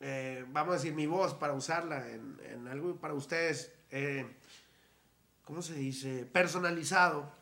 eh, 0.00 0.44
vamos 0.48 0.72
a 0.72 0.76
decir 0.78 0.94
mi 0.94 1.06
voz 1.06 1.34
para 1.34 1.52
usarla 1.52 2.08
en, 2.08 2.40
en 2.44 2.66
algo 2.66 2.96
para 2.96 3.14
ustedes, 3.14 3.72
eh, 3.90 4.26
¿cómo 5.44 5.62
se 5.62 5.74
dice? 5.74 6.24
Personalizado. 6.26 7.39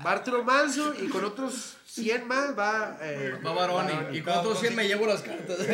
Va 0.06 0.12
Arturo 0.12 0.44
Manso 0.44 0.94
y 1.00 1.08
con 1.10 1.24
otros 1.26 1.77
100 2.04 2.28
más 2.28 2.58
va. 2.58 2.98
eh, 3.02 3.40
Va 3.46 3.54
Baroni. 3.54 3.92
Baroni. 3.94 4.18
Y 4.18 4.22
con 4.22 4.34
otros 4.38 4.60
100 4.60 4.76
me 4.76 4.88
llevo 4.88 5.06
las 5.08 5.22
cartas. 5.22 5.58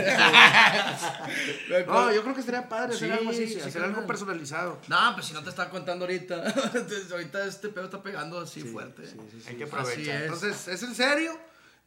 No, 1.87 2.11
yo 2.13 2.21
creo 2.23 2.33
que 2.33 2.39
estaría 2.41 2.67
padre 2.67 2.95
hacer 2.95 3.07
Sí, 3.09 3.13
algo 3.17 3.29
así, 3.31 3.47
sí, 3.47 3.59
hacer 3.59 3.71
claro. 3.73 3.87
algo 3.95 4.07
personalizado. 4.07 4.79
No, 4.87 4.97
pues 5.15 5.25
si 5.27 5.33
no 5.33 5.43
te 5.43 5.49
está 5.49 5.69
contando 5.69 6.05
ahorita. 6.05 6.45
Entonces, 6.73 7.11
ahorita 7.11 7.45
este 7.45 7.69
pedo 7.69 7.85
está 7.85 8.01
pegando 8.01 8.39
así 8.39 8.61
fuerte. 8.61 9.05
Sí, 9.07 9.17
sí, 9.31 9.41
sí. 9.41 9.49
Hay 9.49 9.55
que 9.55 9.63
aprovechar. 9.65 9.99
es. 10.15 10.21
Entonces, 10.23 10.67
es 10.67 10.83
en 10.83 10.95
serio. 10.95 11.37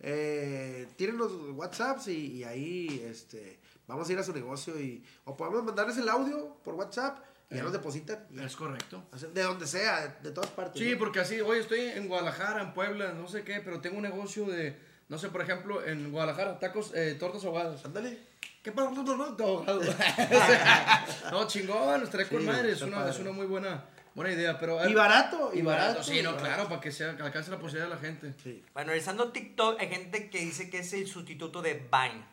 Eh, 0.00 0.88
tienen 0.96 1.16
los 1.16 1.32
WhatsApps 1.54 2.08
y, 2.08 2.32
y 2.36 2.44
ahí 2.44 3.02
este, 3.08 3.58
vamos 3.86 4.08
a 4.08 4.12
ir 4.12 4.18
a 4.18 4.22
su 4.22 4.32
negocio 4.34 4.78
y 4.78 5.02
o 5.24 5.36
podemos 5.36 5.64
mandarles 5.64 5.96
el 5.96 6.08
audio 6.08 6.54
por 6.62 6.74
WhatsApp 6.74 7.18
y 7.50 7.56
ya 7.56 7.62
nos 7.62 7.72
depositan. 7.72 8.26
y- 8.30 8.40
Es 8.42 8.56
correcto. 8.56 9.04
o 9.12 9.18
sea, 9.18 9.28
de 9.28 9.42
donde 9.42 9.66
sea, 9.66 10.00
de, 10.08 10.28
de 10.28 10.30
todas 10.32 10.50
partes. 10.50 10.80
Sí, 10.82 10.92
¿no? 10.92 10.98
porque 10.98 11.20
así, 11.20 11.40
oye, 11.40 11.60
estoy 11.60 11.80
en 11.80 12.08
Guadalajara, 12.08 12.62
en 12.62 12.74
Puebla, 12.74 13.12
no 13.12 13.28
sé 13.28 13.44
qué, 13.44 13.60
pero 13.60 13.80
tengo 13.80 13.96
un 13.96 14.02
negocio 14.02 14.46
de, 14.46 14.76
no 15.08 15.18
sé, 15.18 15.28
por 15.28 15.42
ejemplo, 15.42 15.84
en 15.84 16.10
Guadalajara, 16.10 16.58
tacos, 16.58 16.92
eh, 16.94 17.14
tortas 17.18 17.44
ahogadas. 17.44 17.84
Ándale. 17.84 18.18
¿Qué 18.62 18.72
para 18.72 18.88
ahogado? 18.88 19.80
no, 21.30 21.46
chingón, 21.46 22.02
estaré 22.02 22.26
con 22.26 22.40
Sí, 22.40 22.46
madre, 22.46 22.72
es 22.72 22.82
una, 22.82 22.96
padre. 22.96 23.10
es 23.12 23.18
una 23.20 23.30
muy 23.30 23.46
buena, 23.46 23.84
buena 24.12 24.32
idea, 24.32 24.58
pero... 24.58 24.84
Y 24.88 24.92
barato. 24.92 25.50
Y 25.54 25.62
barato, 25.62 26.02
sí, 26.02 26.20
no, 26.22 26.30
barato. 26.32 26.44
claro, 26.48 26.68
para 26.68 26.80
que, 26.80 26.90
sea, 26.90 27.16
que 27.16 27.22
alcance 27.22 27.50
la 27.52 27.58
posibilidad 27.60 27.88
de 27.88 27.94
la 27.94 28.00
gente. 28.00 28.34
Sí. 28.42 28.64
Bueno, 28.74 28.90
revisando 28.90 29.30
TikTok, 29.30 29.78
hay 29.80 29.88
gente 29.88 30.30
que 30.30 30.38
dice 30.40 30.68
que 30.68 30.80
es 30.80 30.92
el 30.94 31.06
sustituto 31.06 31.62
de 31.62 31.74
Vine. 31.74 32.24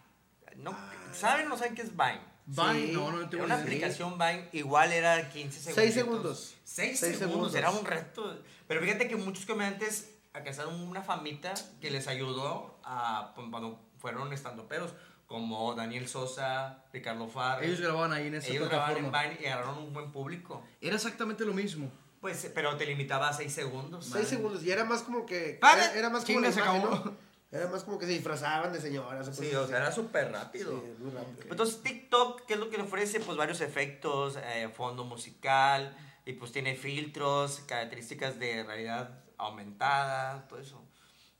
No, 0.58 0.75
¿Saben 1.13 1.46
o 1.46 1.50
no 1.50 1.58
saben 1.58 1.75
qué 1.75 1.84
es 1.84 1.91
Vine? 1.91 2.33
Vine, 2.46 2.88
Sí. 2.88 2.92
no, 2.94 3.12
no 3.12 3.44
una 3.44 3.56
aplicación 3.56 4.18
Vine, 4.18 4.50
igual 4.52 4.92
era 4.92 5.30
15 5.30 5.60
segundos. 5.60 5.76
Seis 5.84 5.94
segundos. 5.94 6.56
6 6.65 7.00
Seis 7.00 7.17
segundos, 7.17 7.52
segundos. 7.52 7.56
era 7.56 7.72
un 7.72 7.86
reto. 7.86 8.39
Pero 8.67 8.82
fíjate 8.82 9.08
que 9.08 9.15
muchos 9.15 9.46
comediantes 9.46 10.10
alcanzaron 10.34 10.76
una 10.82 11.02
famita 11.04 11.54
que 11.80 11.89
les 11.91 12.08
ayudó 12.08 12.80
a, 12.84 13.32
pues, 13.36 13.48
cuando 13.50 13.80
fueron 14.00 14.34
estandoperos, 14.34 14.91
como 15.28 15.74
Daniel 15.74 16.08
Sosa, 16.08 16.84
Ricardo 16.91 17.28
Farr. 17.28 17.63
Ellos 17.63 17.80
grababan 17.80 18.12
ahí 18.13 18.28
en 18.28 18.36
esa 18.36 18.50
Ellos 18.50 18.67
grababan 18.70 18.98
en 18.98 19.10
plataforma. 19.10 19.36
Vine 19.36 19.41
y 19.41 19.46
agarraron 19.52 19.78
un 19.80 19.94
buen 19.94 20.12
público. 20.12 20.63
Era 20.82 20.96
exactamente 20.96 21.46
lo 21.46 21.54
mismo. 21.54 21.89
Pues, 22.20 22.52
pero 22.54 22.76
te 22.78 22.86
limitaba 22.86 23.30
a 23.30 23.34
6 23.34 23.52
segundos. 23.52 24.06
Seis 24.06 24.28
segundos. 24.28 24.63
Y 24.63 24.72
era 24.72 24.86
más 24.86 25.02
como 25.02 25.26
que. 25.26 25.60
Vale. 25.62 25.84
Era, 25.84 25.94
era 25.94 26.10
más 26.10 26.24
como 26.24 26.38
Chinga, 26.39 26.48
la 26.50 26.54
se 26.54 26.60
imagen, 26.60 26.82
acabó. 26.82 27.06
¿no? 27.06 27.17
Era 27.54 27.68
más 27.68 27.84
como 27.84 28.00
que 28.00 28.08
se 28.08 28.13
disfrazaban 28.13 28.74
de 28.74 28.82
señoras. 28.82 29.30
Sí, 29.36 29.54
o 29.54 29.68
sea, 29.68 29.78
era 29.78 29.92
súper 29.92 30.32
rápido. 30.32 30.72
Sí, 30.72 30.94
muy 31.04 31.12
rápido. 31.12 31.44
Entonces 31.52 31.84
TikTok, 31.84 32.46
¿qué 32.48 32.56
es 32.56 32.60
lo 32.60 32.70
que 32.70 32.78
le 32.78 32.84
ofrece? 32.84 33.20
Pues 33.20 33.38
varios 33.38 33.62
efectos, 33.62 34.38
eh, 34.44 34.70
fondo 34.76 35.04
musical, 35.04 35.96
y 36.26 36.34
pues 36.34 36.52
tiene 36.52 36.76
filtros, 36.76 37.60
características 37.68 38.39
de 38.39 38.63
realidad 38.63 39.24
aumentada, 39.38 40.48
todo 40.48 40.60
eso. 40.60 40.82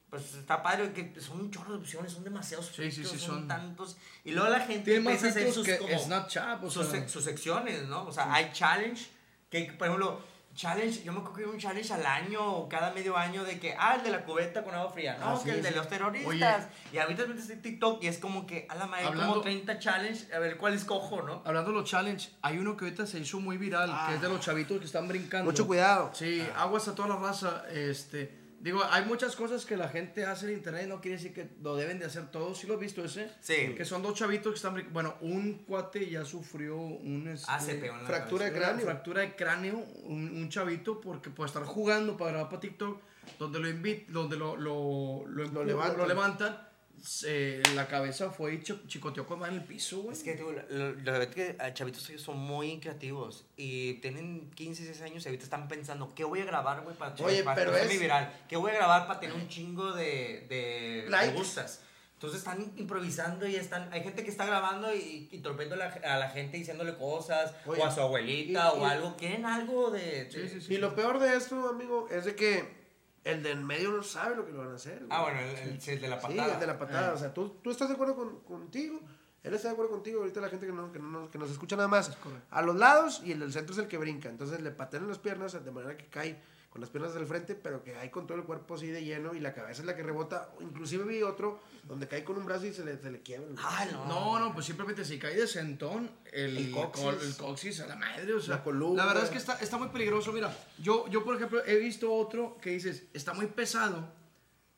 Pues 0.10 0.36
está 0.36 0.62
padre, 0.62 0.94
que 0.94 1.20
son 1.20 1.40
un 1.42 1.50
chorro 1.52 1.72
de 1.74 1.80
opciones, 1.80 2.12
son 2.12 2.24
demasiados 2.24 2.68
Sí, 2.68 2.84
sí, 2.92 2.92
filtros, 2.92 3.12
sí, 3.14 3.18
son, 3.26 3.36
son- 3.40 3.48
tantos. 3.48 3.98
Y 4.24 4.34
luego 4.34 4.50
la 4.50 4.60
gente 4.60 4.84
Tiene 4.92 5.00
más 5.00 5.14
empieza 5.16 5.26
a 5.26 5.30
hacer 5.32 5.44
filtros 5.46 5.66
sus, 5.66 5.74
que 5.76 5.78
como, 5.80 6.00
Snapchat, 6.00 6.64
o 6.64 6.70
sus, 6.70 6.86
sea. 6.88 7.00
sec- 7.02 7.08
sus 7.08 7.24
secciones, 7.24 7.88
¿no? 7.88 8.06
O 8.06 8.12
sea, 8.12 8.32
hay 8.32 8.52
challenge, 8.54 9.08
que 9.50 9.74
por 9.78 9.88
ejemplo, 9.88 10.22
challenge, 10.56 11.04
yo 11.04 11.12
me 11.14 11.20
acuerdo 11.20 11.38
que 11.38 11.46
un 11.46 11.58
challenge 11.60 11.94
al 11.94 12.06
año 12.06 12.46
o 12.46 12.70
cada 12.70 12.92
medio 12.92 13.18
año 13.18 13.44
de 13.44 13.60
que, 13.60 13.76
ah, 13.78 13.96
el 13.96 14.04
de 14.04 14.12
la 14.12 14.24
cubeta 14.24 14.64
con 14.64 14.74
agua 14.76 14.92
fría, 14.92 15.18
no, 15.20 15.30
Ah, 15.38 15.42
que 15.44 15.52
el 15.52 15.64
de 15.64 15.72
los 15.72 15.88
terroristas. 15.88 16.68
Y 16.92 16.98
ahorita 17.00 17.26
metes 17.26 17.50
en 17.50 17.62
TikTok 17.62 18.04
y 18.04 18.08
es 18.08 18.18
como 18.20 18.46
que, 18.46 18.68
a 18.70 18.76
la 18.76 18.86
madre, 18.86 19.06
como 19.06 19.22
Hablando- 19.22 19.42
30 19.42 19.80
challenge, 19.80 20.34
a 20.34 20.40
ver 20.40 20.58
cuál 20.58 20.74
escojo, 20.74 21.22
¿no? 21.24 21.42
Hablando 21.46 21.72
de 21.72 21.78
los 21.78 21.90
challenge, 21.90 22.30
hay 22.42 22.58
uno 22.58 22.78
que 22.78 22.86
ahorita 22.86 23.06
se 23.08 23.20
hizo 23.20 23.40
muy 23.40 23.58
viral, 23.58 23.92
que 24.08 24.16
es 24.16 24.22
de 24.22 24.30
los 24.30 24.40
chavitos 24.42 24.80
que 24.80 24.86
están 24.86 25.08
brincando. 25.08 25.46
Mucho 25.50 25.66
cuidado. 25.66 26.12
Sí, 26.14 26.46
aguas 26.56 26.88
a 26.88 26.96
toda 26.96 27.10
la 27.10 27.16
raza. 27.16 27.64
Este, 27.72 28.43
digo, 28.64 28.82
hay 28.90 29.06
muchas 29.06 29.36
cosas 29.36 29.66
que 29.66 29.78
la 29.78 29.90
gente 29.90 30.26
hace 30.26 30.48
en 30.48 30.54
internet, 30.54 30.88
no 30.88 31.02
quiere 31.02 31.18
decir 31.18 31.34
que 31.34 31.50
lo 31.62 31.76
deben 31.76 32.00
de 32.00 32.06
hacer 32.06 32.32
todos. 32.32 32.58
¿Sí 32.58 32.66
lo 32.66 32.76
has 32.76 32.80
visto 32.80 33.04
ese? 33.04 33.30
Sí. 33.42 33.76
Que 33.78 33.86
son 33.86 34.02
dos 34.02 34.16
chavitos 34.18 34.54
que 34.54 34.56
están. 34.56 34.88
Bueno, 34.92 35.16
un 35.22 35.66
cuate 35.66 36.10
ya 36.10 36.24
sufrió 36.26 36.78
un 36.78 37.28
este, 37.28 37.46
Ah, 37.50 37.60
la 37.62 38.06
fractura 38.08 38.46
de 38.46 38.54
cráneo. 38.54 38.86
fractura 38.86 39.22
de 39.22 39.36
cráneo, 39.36 39.78
un, 40.06 40.32
un 40.36 40.50
chavito, 40.50 41.00
porque 41.02 41.30
por 41.30 41.46
estar 41.48 41.64
jugando 41.64 42.18
para 42.18 42.32
grabar 42.32 42.50
para 42.50 42.62
TikTok, 42.62 43.02
donde 43.38 43.60
lo 43.60 43.70
invit, 43.70 44.08
donde 44.10 44.38
lo, 44.38 44.56
lo, 44.56 45.26
lo, 45.28 45.64
levantan. 45.64 45.98
lo 45.98 46.08
levantan, 46.08 46.68
se- 47.02 47.62
la 47.76 47.88
cabeza 47.88 48.30
fue 48.32 48.56
y 48.56 48.62
chi- 48.64 48.82
chicoteó 48.88 49.26
con 49.26 49.44
en 49.46 49.54
el 49.56 49.64
piso, 49.64 50.02
güey. 50.02 50.16
Es 50.16 50.24
que, 50.24 50.36
tú, 50.36 50.52
lo- 50.52 50.94
verdad 51.12 51.28
que 51.30 51.56
a 51.60 51.74
chavitos 51.74 52.10
ellos 52.10 52.22
son 52.22 52.38
muy 52.38 52.80
creativos 52.80 53.46
y 53.58 53.96
tienen 53.96 54.50
15, 54.56 54.84
16 54.84 55.12
años 55.12 55.26
y 55.26 55.28
ahorita 55.30 55.44
están 55.44 55.68
pensando, 55.68 56.14
¿qué 56.16 56.24
voy 56.24 56.42
a 56.42 56.46
grabar, 56.46 56.82
güey, 56.84 56.96
para, 56.96 57.14
Oye, 57.24 57.44
para 57.44 57.56
pero 57.56 57.72
es- 57.96 58.00
viral? 58.02 58.34
¿Qué 58.48 58.56
voy 58.58 58.72
a 58.72 58.76
grabar 58.76 59.08
para 59.08 59.20
tener 59.20 59.36
un 59.36 59.48
chingo 59.48 59.92
de, 59.94 60.46
de 60.50 61.06
Likes. 61.10 61.34
me 61.34 61.38
gustas? 61.40 61.82
Entonces 62.14 62.40
están 62.40 62.72
improvisando 62.78 63.46
y 63.46 63.56
están... 63.58 63.92
Hay 63.92 64.02
gente 64.02 64.24
que 64.24 64.30
está 64.30 64.46
grabando 64.46 64.96
y, 64.96 65.28
y 65.30 65.40
la, 65.76 65.88
a 65.88 66.18
la 66.20 66.30
gente 66.30 66.56
diciéndole 66.56 66.96
cosas 66.96 67.54
Oye, 67.66 67.82
o 67.82 67.86
a 67.86 67.92
su 67.92 68.00
abuelita 68.00 68.72
y- 68.74 68.80
o 68.80 68.82
y- 68.82 68.90
algo. 68.90 69.18
Quieren 69.18 69.46
algo 69.46 69.92
de... 69.92 70.24
de- 70.26 70.32
Sí, 70.32 70.48
sí, 70.48 70.62
sí. 70.62 70.74
Y 70.76 70.78
lo 70.78 70.96
peor 70.96 71.20
de 71.20 71.36
esto, 71.36 71.68
amigo, 71.68 72.08
es 72.10 72.24
de 72.24 72.34
que 72.36 72.83
el 73.24 73.42
de 73.44 73.52
en 73.52 73.66
medio 73.66 73.92
no 73.92 74.04
sabe 74.04 74.36
lo 74.36 74.46
que 74.46 74.52
lo 74.52 74.60
van 74.60 74.72
a 74.72 74.76
hacer. 74.76 74.98
güey. 75.00 75.10
Ah, 75.12 75.22
bueno, 75.24 75.40
el, 75.40 75.70
el- 75.70 75.82
sí, 75.82 75.92
el 75.92 76.02
de 76.02 76.08
la 76.10 76.20
Sí, 76.20 76.28
patada. 76.28 76.54
el 76.54 76.60
de 76.60 76.68
la 76.68 76.78
patada. 76.80 77.14
O 77.14 77.18
sea, 77.18 77.34
tú, 77.34 77.58
tú 77.62 77.72
estás 77.72 77.88
de 77.88 77.96
acuerdo 77.96 78.16
con, 78.16 78.40
contigo. 78.42 79.00
Él 79.44 79.54
está 79.54 79.68
de 79.70 79.74
acuerdo 79.74 79.92
contigo. 79.92 80.20
Ahorita 80.22 80.40
la 80.42 80.50
gente 80.50 80.66
que, 80.66 80.72
no, 80.74 80.92
que, 80.92 81.00
no, 81.00 81.08
nos- 81.08 81.30
que 81.30 81.38
nos 81.38 81.50
escucha 81.52 81.76
nada 81.76 81.88
más. 81.88 82.16
A 82.50 82.62
los 82.62 82.76
lados 82.76 83.22
y 83.26 83.32
el 83.34 83.40
del 83.40 83.52
centro 83.54 83.74
es 83.74 83.80
el 83.80 83.88
que 83.88 83.98
brinca. 83.98 84.30
Entonces 84.30 84.62
le 84.62 84.72
patean 84.72 85.08
las 85.08 85.20
piernas 85.20 85.52
de 85.54 85.72
manera 85.72 85.98
que 85.98 86.08
cae 86.08 86.42
con 86.74 86.82
las 86.82 86.90
piernas 86.90 87.14
del 87.14 87.28
frente, 87.28 87.54
pero 87.54 87.84
que 87.84 87.92
cae 87.94 88.10
con 88.10 88.26
todo 88.26 88.36
el 88.36 88.46
cuerpo 88.46 88.74
así 88.74 88.88
de 88.88 89.04
lleno 89.06 89.36
y 89.36 89.40
la 89.40 89.54
cabeza 89.54 89.82
es 89.82 89.86
la 89.86 89.96
que 89.96 90.02
rebota. 90.02 90.50
Inclusive 90.60 91.04
vi 91.04 91.22
otro 91.22 91.60
donde 91.84 92.08
cae 92.08 92.24
con 92.24 92.36
un 92.36 92.46
brazo 92.48 92.66
y 92.66 92.74
se 92.74 92.84
le, 92.84 92.98
se 92.98 93.12
le 93.12 93.22
quiebra. 93.22 93.48
Ah, 93.60 93.86
no. 93.92 94.06
No, 94.08 94.40
no, 94.40 94.54
pues 94.56 94.66
simplemente 94.66 95.06
si 95.06 95.20
cae 95.20 95.36
de 95.36 95.46
sentón, 95.46 96.10
el, 96.32 96.58
El 96.58 96.72
coxis. 96.72 97.04
col- 97.06 97.20
el 97.22 97.38
coxis 97.38 97.80
a 97.82 97.86
la 97.86 97.96
madre, 97.96 98.34
o 98.34 98.42
sea. 98.42 98.56
La 98.56 98.64
columna. 98.64 99.06
verdad 99.06 99.24
es 99.26 99.30
que 99.30 99.38
está, 99.38 99.60
está 99.60 99.78
muy 99.78 99.90
peligroso. 99.90 100.34
Mira, 100.34 100.52
yo, 100.80 101.08
yo, 101.10 101.24
por 101.24 101.36
ejemplo, 101.36 101.64
he 101.64 101.76
visto 101.78 102.12
otro 102.12 102.58
que 102.60 102.72
dices, 102.72 103.04
está 103.14 103.36
muy 103.36 103.46
pesado, 103.46 104.10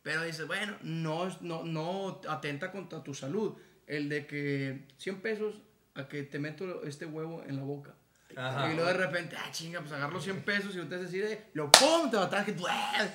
pero 0.04 0.24
dices, 0.24 0.46
bueno, 0.48 0.76
no, 0.82 1.30
no, 1.40 1.64
no 1.64 2.20
atenta 2.28 2.74
contra 2.74 3.02
tu 3.04 3.14
salud. 3.14 3.54
El 3.88 4.10
de 4.10 4.28
que 4.28 4.86
100 4.98 5.22
pesos 5.22 5.62
a 5.94 6.10
que 6.10 6.24
te 6.24 6.40
meto 6.40 6.84
este 6.84 7.06
huevo 7.06 7.42
en 7.48 7.56
la 7.56 7.64
boca. 7.64 7.96
Ajá. 8.36 8.72
Y 8.72 8.76
luego 8.76 8.90
de 8.90 8.98
repente, 8.98 9.36
ah, 9.38 9.50
chinga, 9.52 9.80
pues 9.82 9.92
agarro 9.94 10.20
100 10.20 10.42
pesos 10.44 10.76
y 10.76 10.80
ustedes 10.80 11.04
deciden, 11.04 11.34
eh, 11.34 11.50
lo 11.54 11.72
pum, 11.72 12.10
te 12.10 12.18
lo 12.18 12.30
traje. 12.30 12.54
tú, 12.54 12.66
¡ah! 12.68 13.08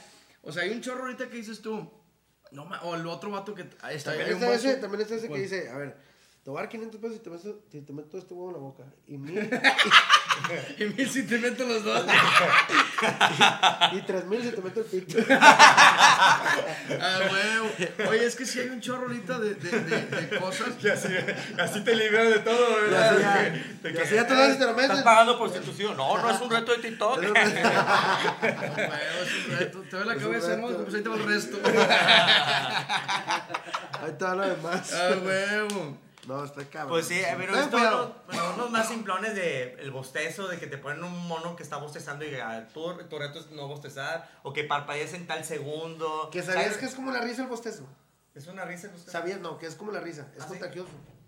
O 0.42 0.52
sea, 0.52 0.62
hay 0.62 0.70
un 0.70 0.80
chorro 0.80 1.02
ahorita 1.02 1.28
que 1.28 1.36
dices 1.36 1.60
tú, 1.60 1.90
no, 2.52 2.64
o 2.82 2.94
el 2.94 3.06
otro 3.06 3.30
vato 3.30 3.54
que 3.54 3.68
ah, 3.80 3.92
está 3.92 4.10
También 4.12 4.32
está 4.32 4.54
ese, 4.54 4.76
también 4.76 5.02
está 5.02 5.14
ese 5.14 5.28
que 5.28 5.38
dice, 5.38 5.70
a 5.70 5.76
ver, 5.76 5.96
te 6.42 6.50
voy 6.50 6.58
a 6.58 6.62
dar 6.62 6.68
500 6.70 7.00
pesos 7.00 7.16
si 7.16 7.22
te, 7.22 7.30
meto, 7.30 7.60
si 7.70 7.80
te 7.82 7.92
meto 7.92 8.18
este 8.18 8.32
huevo 8.34 8.48
en 8.48 8.54
la 8.54 8.60
boca. 8.60 8.84
Y 9.06 9.18
mil, 9.18 9.38
Y 10.78 10.84
mil 10.84 11.10
si 11.10 11.24
te 11.24 11.38
meto 11.38 11.66
los 11.66 11.84
dos. 11.84 12.02
y 13.92 14.00
tres 14.02 14.24
mil 14.24 14.42
si 14.42 14.50
te 14.50 14.62
meto 14.62 14.80
el 14.80 14.86
pito. 14.86 15.18
Ah, 17.02 17.20
huevo. 17.30 17.70
Oye, 18.10 18.26
es 18.26 18.34
que 18.36 18.44
si 18.44 18.58
hay 18.60 18.68
un 18.68 18.80
chorro 18.80 19.02
ahorita 19.02 19.38
de, 19.38 19.54
de, 19.54 19.70
de, 19.80 20.06
de 20.06 20.38
cosas. 20.38 20.68
Y 20.82 20.88
así, 20.88 21.08
así 21.58 21.80
te 21.82 21.94
libras 21.94 22.28
de 22.28 22.38
todo, 22.40 22.78
Y 22.78 22.90
¿verdad? 22.90 23.10
así 23.12 23.22
ya, 23.22 23.42
De 23.82 23.90
y 23.90 23.92
que, 23.94 24.02
así 24.02 24.14
ya 24.16 24.26
te 24.26 24.34
y 24.34 24.36
te 24.36 24.64
lo 24.64 24.70
¿Estás 24.70 24.88
metes. 24.88 25.02
pagando 25.02 25.38
prostitución? 25.38 25.96
No, 25.96 26.18
no 26.18 26.30
es 26.30 26.40
un 26.40 26.50
reto 26.50 26.72
de 26.72 26.78
TikTok. 26.78 27.18
Ah, 27.18 27.20
huevo, 28.42 29.22
es 29.22 29.46
un 29.46 29.58
reto. 29.58 29.82
Te 29.88 29.96
ve 29.96 30.04
la 30.04 30.14
Es 30.14 30.22
cabeza, 30.22 30.56
¿no? 30.56 30.68
Pues 30.68 30.94
ahí 30.94 31.02
te 31.02 31.08
va 31.08 31.16
el 31.16 31.24
resto. 31.24 31.58
Ahí 34.02 34.12
te 34.18 34.24
va 34.24 34.34
lo 34.34 34.42
demás. 34.48 34.92
Ah, 34.94 35.14
huevo. 35.24 35.98
No, 36.26 36.44
está 36.44 36.64
cabrón. 36.64 36.90
Pues 36.90 37.06
sí, 37.06 37.20
pero 37.36 37.52
Ten 37.52 37.62
esto 37.62 37.76
unos, 37.76 38.10
bueno, 38.26 38.54
unos 38.54 38.70
más 38.70 38.88
simplones 38.88 39.34
de 39.34 39.74
el 39.80 39.90
bostezo, 39.90 40.48
de 40.48 40.58
que 40.58 40.66
te 40.66 40.78
ponen 40.78 41.02
un 41.02 41.26
mono 41.26 41.56
que 41.56 41.62
está 41.62 41.78
bostezando 41.78 42.24
y 42.24 42.34
ah, 42.34 42.68
tu, 42.72 42.94
tu 43.08 43.18
reto 43.18 43.38
es 43.40 43.50
no 43.50 43.68
bostezar, 43.68 44.28
o 44.42 44.52
que 44.52 44.64
parpadees 44.64 45.14
en 45.14 45.26
tal 45.26 45.44
segundo. 45.44 46.28
Que 46.30 46.42
sabías 46.42 46.64
¿Sabes? 46.64 46.78
que 46.78 46.86
es 46.86 46.94
como 46.94 47.10
la 47.10 47.20
risa 47.20 47.42
el 47.42 47.48
bostezo. 47.48 47.86
Es 48.34 48.46
una 48.46 48.64
risa 48.64 48.86
el 48.86 48.92
bostezo. 48.92 49.12
Sabías, 49.12 49.40
no, 49.40 49.58
que 49.58 49.66
es 49.66 49.74
como 49.74 49.92
la 49.92 50.00
risa. 50.00 50.26
Es 50.36 50.44
¿Ah, 50.44 50.48
contagioso. 50.48 50.88
Sí, 50.88 51.19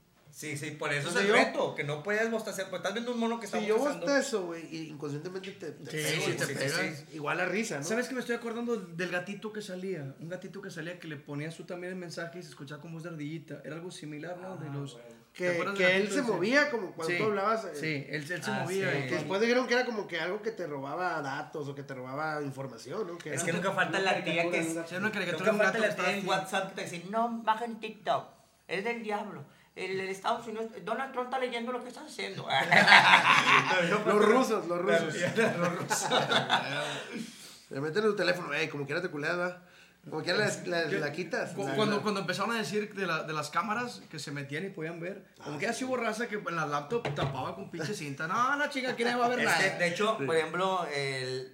sí, 0.56 0.70
por 0.72 0.92
eso 0.92 1.08
O 1.08 1.12
sea, 1.12 1.20
es 1.22 1.28
el 1.28 1.34
yo- 1.34 1.38
reto, 1.38 1.74
que 1.74 1.84
no 1.84 2.02
puedes 2.02 2.30
bostezar, 2.30 2.70
pues 2.70 2.80
estás 2.80 2.94
viendo 2.94 3.12
un 3.12 3.18
mono 3.20 3.38
que 3.38 3.46
está 3.46 3.60
Si 3.60 3.66
yo 3.66 3.76
bostezando. 3.76 4.06
bostezo, 4.06 4.46
güey, 4.46 4.66
y 4.74 4.88
inconscientemente 4.88 5.50
te, 5.52 5.72
te 5.72 5.90
Sí, 5.90 6.10
pego, 6.20 6.26
sí, 6.26 6.32
te 6.32 6.46
pegas. 6.54 7.04
Igual 7.12 7.36
la 7.38 7.44
risa, 7.46 7.78
¿no? 7.78 7.84
¿Sabes 7.84 8.08
que 8.08 8.14
me 8.14 8.20
estoy 8.20 8.36
acordando 8.36 8.76
del 8.76 9.10
gatito 9.10 9.52
que 9.52 9.60
salía? 9.60 10.14
Un 10.20 10.28
gatito 10.28 10.62
que 10.62 10.70
salía 10.70 10.98
que 10.98 11.06
le 11.06 11.16
ponías 11.16 11.54
tú 11.56 11.64
también 11.64 11.92
el 11.92 11.98
mensaje 11.98 12.38
y 12.38 12.42
se 12.42 12.48
escuchaba 12.48 12.80
con 12.80 12.92
voz 12.92 13.02
de 13.02 13.10
ardillita. 13.10 13.60
Era 13.64 13.76
algo 13.76 13.90
similar, 13.90 14.38
¿no? 14.38 14.56
De 14.56 14.70
los. 14.70 14.96
¿te 14.96 15.38
Que, 15.38 15.48
acuerdas 15.50 15.76
que 15.78 15.84
él 15.84 15.92
gatito 16.04 16.14
se 16.14 16.20
ese? 16.20 16.30
movía 16.32 16.70
como 16.70 16.92
cuando 16.92 17.12
Sí, 17.12 17.18
tú 17.18 17.24
hablabas. 17.24 17.64
eh, 17.64 17.70
Sí, 17.74 18.06
él, 18.08 18.30
él 18.32 18.42
se 18.44 18.50
Ah, 18.50 18.60
movía. 18.64 18.90
sí. 18.92 18.98
y- 18.98 19.08
Que 19.08 19.14
después 19.14 19.40
dijeron 19.40 19.66
que 19.66 19.74
era 19.74 19.84
como 19.86 20.06
que 20.06 20.20
algo 20.20 20.42
que 20.42 20.50
te 20.50 20.66
robaba 20.66 21.20
datos 21.22 21.68
o 21.68 21.74
que 21.74 21.82
te 21.82 21.94
robaba 21.94 22.42
información, 22.42 23.06
¿no? 23.06 23.18
Que 23.18 23.30
Es 23.30 23.36
era- 23.36 23.44
que 23.46 23.52
nunca 23.52 23.72
falta 23.72 23.98
la 23.98 24.22
tía 24.24 24.50
que 24.50 24.58
es. 24.60 24.66
Sí, 24.86 24.94
una 24.96 25.10
caricatura 25.12 25.12
Nunca 25.12 25.32
de 25.32 25.32
falta 25.32 25.52
un 25.52 25.58
gato 25.58 25.72
la 25.72 25.72
que 25.72 25.78
tía 25.78 25.88
estaba 25.88 26.10
en 26.12 26.18
así. 26.18 26.26
WhatsApp 26.26 26.68
que 26.70 26.74
te 26.82 26.90
dice, 26.90 27.06
no, 27.10 27.42
baja 27.42 27.64
en 27.64 27.80
TikTok, 27.80 28.24
es 28.68 28.84
del 28.84 29.02
diablo. 29.02 29.44
El, 29.74 29.98
el 30.00 30.08
Estados 30.11 30.46
Unidos, 30.46 30.66
Donald 30.85 31.12
Trump 31.12 31.28
está 31.28 31.38
leyendo 31.38 31.72
lo 31.72 31.82
que 31.82 31.88
estás 31.88 32.04
haciendo. 32.04 32.46
Los 34.06 34.24
rusos, 34.24 34.66
los 34.66 34.78
rusos. 34.82 35.14
Los 35.58 35.76
rusos. 35.76 36.08
Le 37.70 37.80
meten 37.80 38.04
en 38.04 38.11
tu 38.11 38.16
teléfono, 38.16 38.52
ey, 38.52 38.68
como 38.68 38.85
quiera 38.85 39.00
te 39.00 39.08
culeas, 39.08 39.38
¿va? 39.38 39.62
Como 40.11 40.22
quiera 40.22 40.38
la, 40.40 40.52
la, 40.66 40.85
la 40.98 41.12
quitas. 41.12 41.52
Cu- 41.52 41.64
La- 41.66 41.74
Cuando, 41.74 41.96
la- 41.96 42.02
cuando 42.02 42.20
empezaron 42.20 42.50
a 42.54 42.58
decir 42.58 42.92
de, 42.92 43.06
la- 43.06 43.22
de 43.22 43.32
las 43.32 43.48
cámaras 43.50 44.02
que 44.11 44.18
se 44.18 44.30
metían 44.32 44.66
y 44.66 44.68
podían 44.68 45.00
ver, 45.00 45.24
como 45.42 45.58
que 45.58 45.66
así 45.68 45.85
hubo 45.85 45.96
raza 45.96 46.28
que 46.28 46.35
en 46.35 46.56
la 46.56 46.66
laptop 46.66 47.02
tapaba 47.14 47.54
con 47.54 47.70
pinche 47.70 47.94
cinta. 47.94 48.26
No, 48.26 48.56
no, 48.56 48.68
chica, 48.68 48.90
aquí 48.90 49.04
no 49.04 49.18
va 49.18 49.26
a 49.26 49.28
ver 49.28 49.44
nada. 49.44 49.58
que, 49.58 49.70
de 49.78 49.88
hecho, 49.88 50.18
por 50.18 50.37
ejemplo, 50.37 50.87
el, 50.94 51.52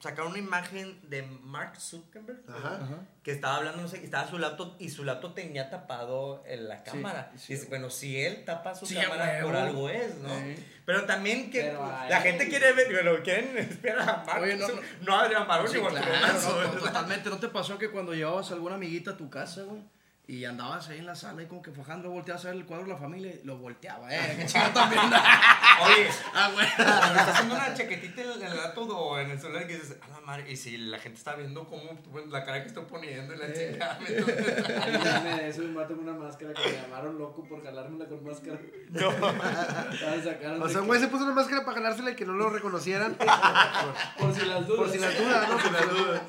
sacaron 0.00 0.30
una 0.30 0.38
imagen 0.38 0.98
de 1.10 1.22
Mark 1.22 1.78
Zuckerberg 1.78 2.40
Ajá. 2.48 2.76
Ajá. 2.82 2.98
que 3.22 3.32
estaba 3.32 3.56
hablando, 3.56 3.82
no 3.82 3.88
sé, 3.88 3.98
que 4.00 4.06
estaba 4.06 4.28
su 4.28 4.38
laptop 4.38 4.74
y 4.78 4.88
su 4.88 5.04
laptop 5.04 5.34
tenía 5.34 5.68
tapado 5.70 6.42
en 6.46 6.68
la 6.68 6.82
cámara. 6.82 7.30
sí. 7.36 7.52
Y 7.52 7.56
dice, 7.56 7.68
bueno, 7.68 7.90
si 7.90 8.18
él 8.20 8.44
tapa 8.44 8.74
su 8.74 8.86
Sí, 8.86 8.94
cámara, 8.96 9.40
por 9.42 9.54
algo 9.56 9.88
es, 9.90 10.14
¿no? 10.16 10.28
Sí. 10.30 10.54
Pero 10.86 11.04
también 11.04 11.50
que 11.50 11.60
Pero 11.62 11.86
la 12.08 12.20
gente 12.22 12.48
quiere 12.48 12.72
ver, 12.72 12.86
pero 12.88 13.22
quieren 13.22 13.56
esperar 13.58 14.08
a 14.08 14.24
Mark, 14.26 14.42
Oye, 14.42 14.56
no, 14.56 14.66
no, 14.68 14.74
no. 14.74 14.82
no 15.02 15.16
a 15.16 15.24
Adrián 15.24 15.46
Barón 15.46 15.68
Sí, 15.68 15.78
ni 15.78 15.86
a 15.86 15.90
claro, 15.90 16.70
totalmente. 16.78 17.28
¿No 17.30 17.38
te 17.38 17.48
pasó 17.48 17.78
que 17.78 17.90
cuando 17.90 18.14
llevabas 18.14 18.50
a 18.50 18.54
alguna 18.54 18.76
amiguita 18.76 19.12
a 19.12 19.16
tu 19.16 19.28
casa, 19.30 19.62
güey? 19.62 19.82
Y 20.30 20.44
andabas 20.44 20.88
ahí 20.88 20.98
en 21.00 21.06
la 21.06 21.16
sala 21.16 21.42
y 21.42 21.46
como 21.46 21.60
que 21.60 21.72
fajando, 21.72 22.08
volteabas 22.08 22.44
a 22.44 22.48
ver 22.50 22.58
el 22.58 22.64
cuadro 22.64 22.84
de 22.84 22.92
la 22.92 22.98
familia 22.98 23.32
y 23.32 23.44
lo 23.44 23.58
volteaba, 23.58 24.14
eh. 24.14 24.36
Que 24.38 24.46
chido 24.46 24.68
también. 24.72 25.02
Oye, 25.02 26.08
ah, 26.34 26.50
cuando 26.54 26.60
estás 26.62 27.28
haciendo 27.30 27.54
una 27.56 27.74
chaquetita 27.74 28.22
en 28.22 28.42
el 28.44 28.56
laptop 28.56 28.90
o 28.90 29.18
en 29.18 29.32
el 29.32 29.40
celular 29.40 29.66
que 29.66 29.74
dices, 29.74 29.96
a 30.00 30.06
la 30.08 30.20
madre, 30.20 30.48
y 30.48 30.54
si 30.54 30.76
la 30.76 31.00
gente 31.00 31.18
está 31.18 31.34
viendo 31.34 31.64
cómo 31.64 31.82
bueno, 32.12 32.30
la 32.30 32.44
cara 32.44 32.62
que 32.62 32.68
estoy 32.68 32.84
poniendo 32.84 33.34
y 33.34 33.38
la 33.38 33.52
chingada, 33.52 33.98
entonces, 34.08 35.40
eso 35.48 35.64
y 35.64 35.66
mato 35.66 35.94
una 35.94 36.12
máscara 36.12 36.54
que 36.54 36.64
me 36.64 36.80
llamaron 36.80 37.18
loco 37.18 37.42
por 37.48 37.64
jalármela 37.64 38.06
con 38.06 38.22
máscara. 38.24 38.60
no. 38.90 39.08
O 39.08 40.68
sea, 40.68 40.78
un 40.78 40.84
que- 40.84 40.86
güey 40.86 41.00
se 41.00 41.08
puso 41.08 41.24
una 41.24 41.34
máscara 41.34 41.64
para 41.64 41.78
jalársela 41.78 42.12
y 42.12 42.14
que 42.14 42.24
no 42.24 42.34
lo 42.34 42.50
reconocieran. 42.50 43.16
Por 43.16 44.32
si 44.32 44.46
las 44.46 44.64
dudas. 44.64 44.78
Por 44.78 44.90
si 44.90 44.98
las 45.00 45.18
dudas, 45.18 45.48
¿no? 45.48 45.54
Por 45.54 45.62
si 45.66 45.70
las 45.72 45.90
dudas. 45.90 46.22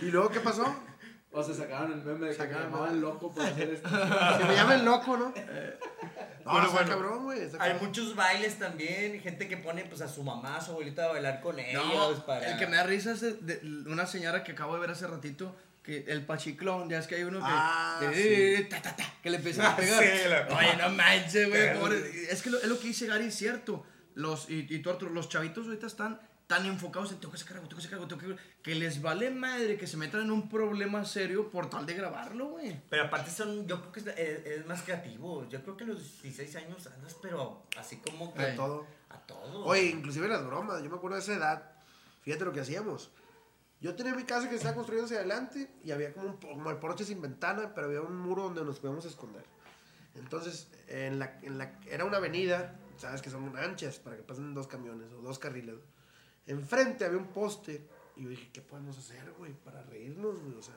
¿Y 0.00 0.06
luego 0.06 0.30
qué 0.30 0.40
pasó? 0.40 0.91
O 1.34 1.42
se 1.42 1.54
sacaron 1.54 1.92
el 1.92 2.02
meme 2.04 2.28
de 2.28 2.36
que 2.36 2.42
me 2.46 2.52
llamaban 2.60 3.00
loco 3.00 3.32
por 3.32 3.42
hacer 3.42 3.70
esto. 3.70 3.88
Que 4.38 4.44
me 4.44 4.54
llamen 4.54 4.84
loco, 4.84 5.16
¿no? 5.16 5.32
No, 6.44 6.52
Bueno, 6.52 6.66
está 6.66 6.72
bueno. 6.72 6.88
cabrón, 6.90 7.24
güey. 7.24 7.40
Hay 7.40 7.48
cabrón. 7.50 7.78
muchos 7.86 8.14
bailes 8.16 8.58
también, 8.58 9.18
gente 9.20 9.48
que 9.48 9.56
pone 9.56 9.84
pues 9.84 10.00
a 10.02 10.08
su 10.08 10.22
mamá, 10.22 10.56
a 10.56 10.60
su 10.60 10.72
abuelita 10.72 11.04
a 11.06 11.12
bailar 11.12 11.40
con 11.40 11.58
ellos 11.58 11.82
No, 12.18 12.26
para... 12.26 12.52
el 12.52 12.58
que 12.58 12.66
me 12.66 12.76
da 12.76 12.82
risa 12.82 13.12
es 13.12 13.20
de, 13.20 13.32
de 13.36 13.90
una 13.90 14.06
señora 14.06 14.44
que 14.44 14.52
acabo 14.52 14.74
de 14.74 14.80
ver 14.80 14.90
hace 14.90 15.06
ratito, 15.06 15.56
que 15.82 16.04
el 16.08 16.26
pachiclón, 16.26 16.88
ya 16.90 16.98
es 16.98 17.06
que 17.06 17.14
hay 17.14 17.22
uno 17.24 17.38
que, 17.38 17.44
Ah, 17.48 17.98
que, 18.12 18.56
sí. 18.58 18.68
ta, 18.68 18.82
ta, 18.82 18.94
ta, 18.96 19.04
que 19.22 19.30
le 19.30 19.36
empiezan 19.38 19.66
a 19.66 19.76
pegar. 19.76 20.02
sí, 20.02 20.54
Oye, 20.54 20.76
no 20.76 20.90
manches, 20.90 21.48
güey. 21.48 21.72
Pero- 21.72 21.94
Es 22.30 22.42
que 22.42 22.50
lo, 22.50 22.58
es 22.58 22.66
lo 22.66 22.78
que 22.78 22.88
dice 22.88 23.06
Gary, 23.06 23.26
es 23.26 23.34
cierto. 23.36 23.84
Los, 24.14 24.50
y, 24.50 24.66
y 24.68 24.78
tú, 24.80 24.90
Arturo, 24.90 25.10
los 25.12 25.28
chavitos 25.30 25.66
ahorita 25.66 25.86
están 25.86 26.20
tan 26.52 26.66
enfocados 26.66 27.10
en 27.12 27.18
tengo 27.18 27.32
que 27.32 27.38
sacar 27.38 27.56
algo, 27.56 27.68
tengo 27.68 27.78
que 27.80 27.84
sacar 27.84 27.98
algo, 27.98 28.08
tengo 28.08 28.34
que... 28.36 28.42
Que 28.62 28.74
les 28.74 29.00
vale 29.00 29.30
madre 29.30 29.78
que 29.78 29.86
se 29.86 29.96
metan 29.96 30.20
en 30.20 30.30
un 30.30 30.48
problema 30.50 31.02
serio 31.04 31.48
por 31.50 31.70
tal 31.70 31.86
de 31.86 31.94
grabarlo, 31.94 32.48
güey. 32.50 32.78
Pero 32.90 33.04
aparte 33.04 33.30
son, 33.30 33.66
yo 33.66 33.80
creo 33.80 33.92
que 33.92 34.00
es, 34.00 34.06
es- 34.18 34.46
es 34.60 34.66
más 34.66 34.82
creativo. 34.82 35.48
Yo 35.48 35.62
creo 35.62 35.76
que 35.76 35.84
a 35.84 35.86
los 35.86 36.20
16 36.22 36.56
años 36.56 36.86
andas, 36.88 37.16
pero 37.22 37.62
así 37.78 37.96
como 37.96 38.34
que 38.34 38.42
De 38.42 38.52
todo. 38.52 38.86
a 39.08 39.16
todo. 39.20 39.64
Oye, 39.64 39.86
inclusive 39.86 40.28
las 40.28 40.44
bromas. 40.44 40.82
Yo 40.82 40.90
me 40.90 40.96
acuerdo 40.96 41.16
de 41.16 41.22
esa 41.22 41.34
edad. 41.34 41.72
Fíjate 42.22 42.44
lo 42.44 42.52
que 42.52 42.60
hacíamos. 42.60 43.10
Yo 43.80 43.94
tenía 43.96 44.14
mi 44.14 44.24
casa 44.24 44.48
que 44.50 44.56
estaba 44.56 44.74
construyendo 44.74 45.06
hacia 45.06 45.18
adelante 45.20 45.70
y 45.82 45.90
había 45.90 46.12
como, 46.12 46.28
un, 46.28 46.36
como 46.36 46.70
el 46.70 46.76
porche 46.76 47.04
sin 47.04 47.20
ventana, 47.22 47.72
pero 47.74 47.86
había 47.88 48.02
un 48.02 48.16
muro 48.18 48.42
donde 48.44 48.62
nos 48.64 48.78
podíamos 48.78 49.04
esconder. 49.06 49.44
Entonces, 50.14 50.68
en 50.88 51.18
la, 51.18 51.38
en 51.42 51.56
la, 51.58 51.72
era 51.90 52.04
una 52.04 52.18
avenida, 52.18 52.76
sabes 52.98 53.22
que 53.22 53.30
son 53.30 53.56
anchas 53.56 53.98
para 53.98 54.16
que 54.16 54.22
pasen 54.22 54.52
dos 54.54 54.66
camiones 54.68 55.10
o 55.12 55.22
dos 55.22 55.38
carriles. 55.38 55.76
Enfrente 56.46 57.04
había 57.04 57.18
un 57.18 57.28
poste 57.28 57.86
y 58.16 58.24
yo 58.24 58.28
dije, 58.30 58.50
¿qué 58.52 58.60
podemos 58.60 58.96
hacer, 58.98 59.32
güey? 59.38 59.52
Para 59.52 59.82
reírnos, 59.84 60.40
güey. 60.40 60.54
O 60.56 60.62
sea, 60.62 60.74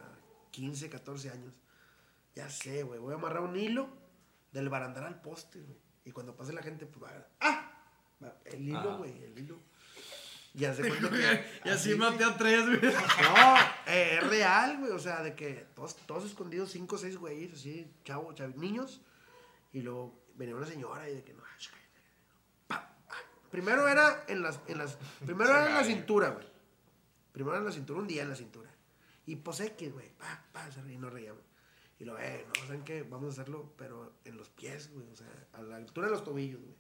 15, 0.52 0.90
14 0.90 1.30
años. 1.32 1.54
Ya 2.36 2.50
sé, 2.50 2.84
güey. 2.84 3.00
Voy 3.00 3.14
a 3.14 3.16
amarrar 3.18 3.42
un 3.44 3.56
hilo 3.56 3.88
del 4.52 4.70
barandal 4.70 5.06
al 5.06 5.22
poste, 5.22 5.60
güey. 5.62 5.78
Y 6.06 6.12
cuando 6.12 6.36
pase 6.36 6.54
la 6.54 6.62
gente, 6.62 6.86
pues 6.86 7.04
va. 7.04 7.28
¡Ah! 7.42 7.72
Va, 8.24 8.38
El 8.46 8.62
hilo, 8.70 8.92
Ah. 8.92 8.98
güey, 8.98 9.24
el 9.24 9.38
hilo. 9.40 9.58
Ya 10.54 10.74
se 10.74 10.82
cuenta 10.88 11.10
que. 11.10 11.46
y 11.66 11.70
así 11.70 11.96
maté 11.96 12.24
a 12.24 12.38
tres, 12.38 12.66
güey. 12.66 12.80
No, 12.82 13.56
eh, 13.88 14.20
es 14.22 14.28
real, 14.30 14.78
güey. 14.80 14.92
O 14.92 15.00
sea, 15.00 15.22
de 15.24 15.36
que 15.36 15.66
todos, 15.76 15.96
todos 16.06 16.24
escondidos, 16.26 16.72
cinco 16.72 16.96
o 16.96 17.00
seis 17.00 17.18
güeyes, 17.18 17.54
así, 17.54 17.92
chavo, 18.06 18.34
chav- 18.34 18.56
niños. 18.56 19.02
Y 19.74 19.82
luego 19.82 20.24
venía 20.36 20.56
una 20.56 20.66
señora 20.68 21.10
y 21.10 21.16
de 21.16 21.24
que 21.24 21.34
no. 21.34 21.44
Primero 23.52 23.88
era 23.88 24.24
en 24.28 24.42
las. 24.42 24.60
En 24.68 24.78
las 24.78 24.98
primero 25.26 25.50
era 25.52 25.68
en 25.68 25.74
la 25.76 25.84
cintura, 25.84 26.30
güey. 26.30 26.46
Primero 27.32 27.58
en 27.58 27.66
la 27.66 27.72
cintura, 27.72 28.00
un 28.00 28.08
día 28.08 28.24
en 28.24 28.30
la 28.30 28.36
cintura. 28.36 28.70
Y 29.26 29.36
pues 29.38 29.60
X, 29.60 29.92
güey. 29.94 30.10
Pa, 30.18 30.44
pa, 30.52 30.72
se 30.72 30.82
re- 30.82 30.94
y 30.94 30.98
nos 30.98 31.12
reíamos. 31.12 31.44
Y 32.00 32.06
lo, 32.06 32.18
eh, 32.20 32.46
no, 32.48 32.66
¿saben 32.66 32.84
qué? 32.84 33.04
Vamos 33.04 33.30
a 33.30 33.42
hacerlo, 33.42 33.74
pero 33.78 34.14
en 34.26 34.38
los 34.38 34.50
pies, 34.50 34.92
güey. 34.94 35.10
O 35.10 35.16
sea, 35.16 35.28
a 35.54 35.62
la 35.62 35.78
altura 35.78 36.08
de 36.08 36.12
los 36.14 36.24
tobillos, 36.24 36.62
güey. 36.62 36.76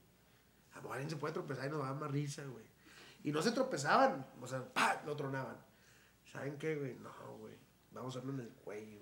A 0.73 0.75
lo 0.77 0.81
mejor 0.83 0.95
alguien 0.97 1.09
se 1.09 1.15
puede 1.15 1.33
tropezar 1.33 1.67
y 1.67 1.69
nos 1.69 1.79
va 1.81 1.87
a 1.87 1.91
dar 1.91 1.99
más 2.01 2.11
risa, 2.11 2.43
güey. 2.45 2.65
Y 3.23 3.31
no 3.31 3.41
se 3.41 3.51
tropezaban, 3.51 4.27
o 4.41 4.47
sea, 4.47 4.63
¡pa! 4.73 5.01
lo 5.05 5.15
tronaban. 5.15 5.57
¿Saben 6.31 6.57
qué, 6.57 6.75
güey? 6.75 6.95
No, 6.95 7.11
güey. 7.39 7.55
Vamos 7.91 8.15
a 8.15 8.19
hacerlo 8.19 8.33
en 8.35 8.41
el 8.41 8.53
cuello. 8.55 8.99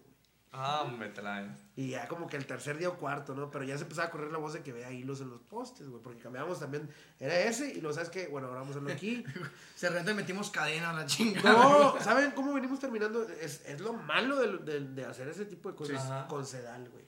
Ah, 0.56 0.86
me 0.98 1.10
traen. 1.10 1.56
Y 1.76 1.90
ya 1.90 2.08
como 2.08 2.28
que 2.28 2.38
el 2.38 2.46
tercer 2.46 2.78
día 2.78 2.88
o 2.90 2.98
cuarto, 2.98 3.34
¿no? 3.34 3.50
Pero 3.50 3.64
ya 3.64 3.76
se 3.76 3.84
empezaba 3.84 4.08
a 4.08 4.12
correr 4.12 4.32
la 4.32 4.38
voz 4.38 4.54
de 4.54 4.62
que 4.62 4.72
vea 4.72 4.92
hilos 4.92 5.20
en 5.22 5.32
los 5.32 5.42
postes, 5.42 5.90
güey. 5.90 6.02
Porque 6.02 6.20
cambiábamos 6.22 6.60
también. 6.60 6.88
Era 7.20 7.40
ese 7.40 7.74
y 7.74 7.82
lo 7.82 7.92
sabes 7.92 8.10
que, 8.10 8.28
bueno, 8.28 8.48
ahora 8.48 8.60
vamos 8.60 8.76
a 8.76 8.80
hacerlo 8.80 8.94
aquí. 8.94 9.24
Se 9.76 9.90
renta 9.90 10.12
y 10.12 10.14
metimos 10.14 10.52
cadena 10.52 10.92
a 10.92 10.94
la 10.94 11.06
chinga. 11.08 11.42
No, 11.42 12.00
¿saben 12.02 12.32
cómo 12.32 12.54
venimos 12.54 12.80
terminando? 12.80 13.28
Es, 13.28 13.66
es 13.66 13.82
lo 13.82 13.94
malo 13.94 14.36
de, 14.36 14.58
de, 14.60 14.80
de 14.90 15.06
hacer 15.06 15.28
ese 15.28 15.46
tipo 15.46 15.72
de 15.72 15.76
cosas. 15.76 16.04
Sí. 16.04 16.30
Con 16.30 16.46
sedal, 16.46 16.88
güey. 16.90 17.06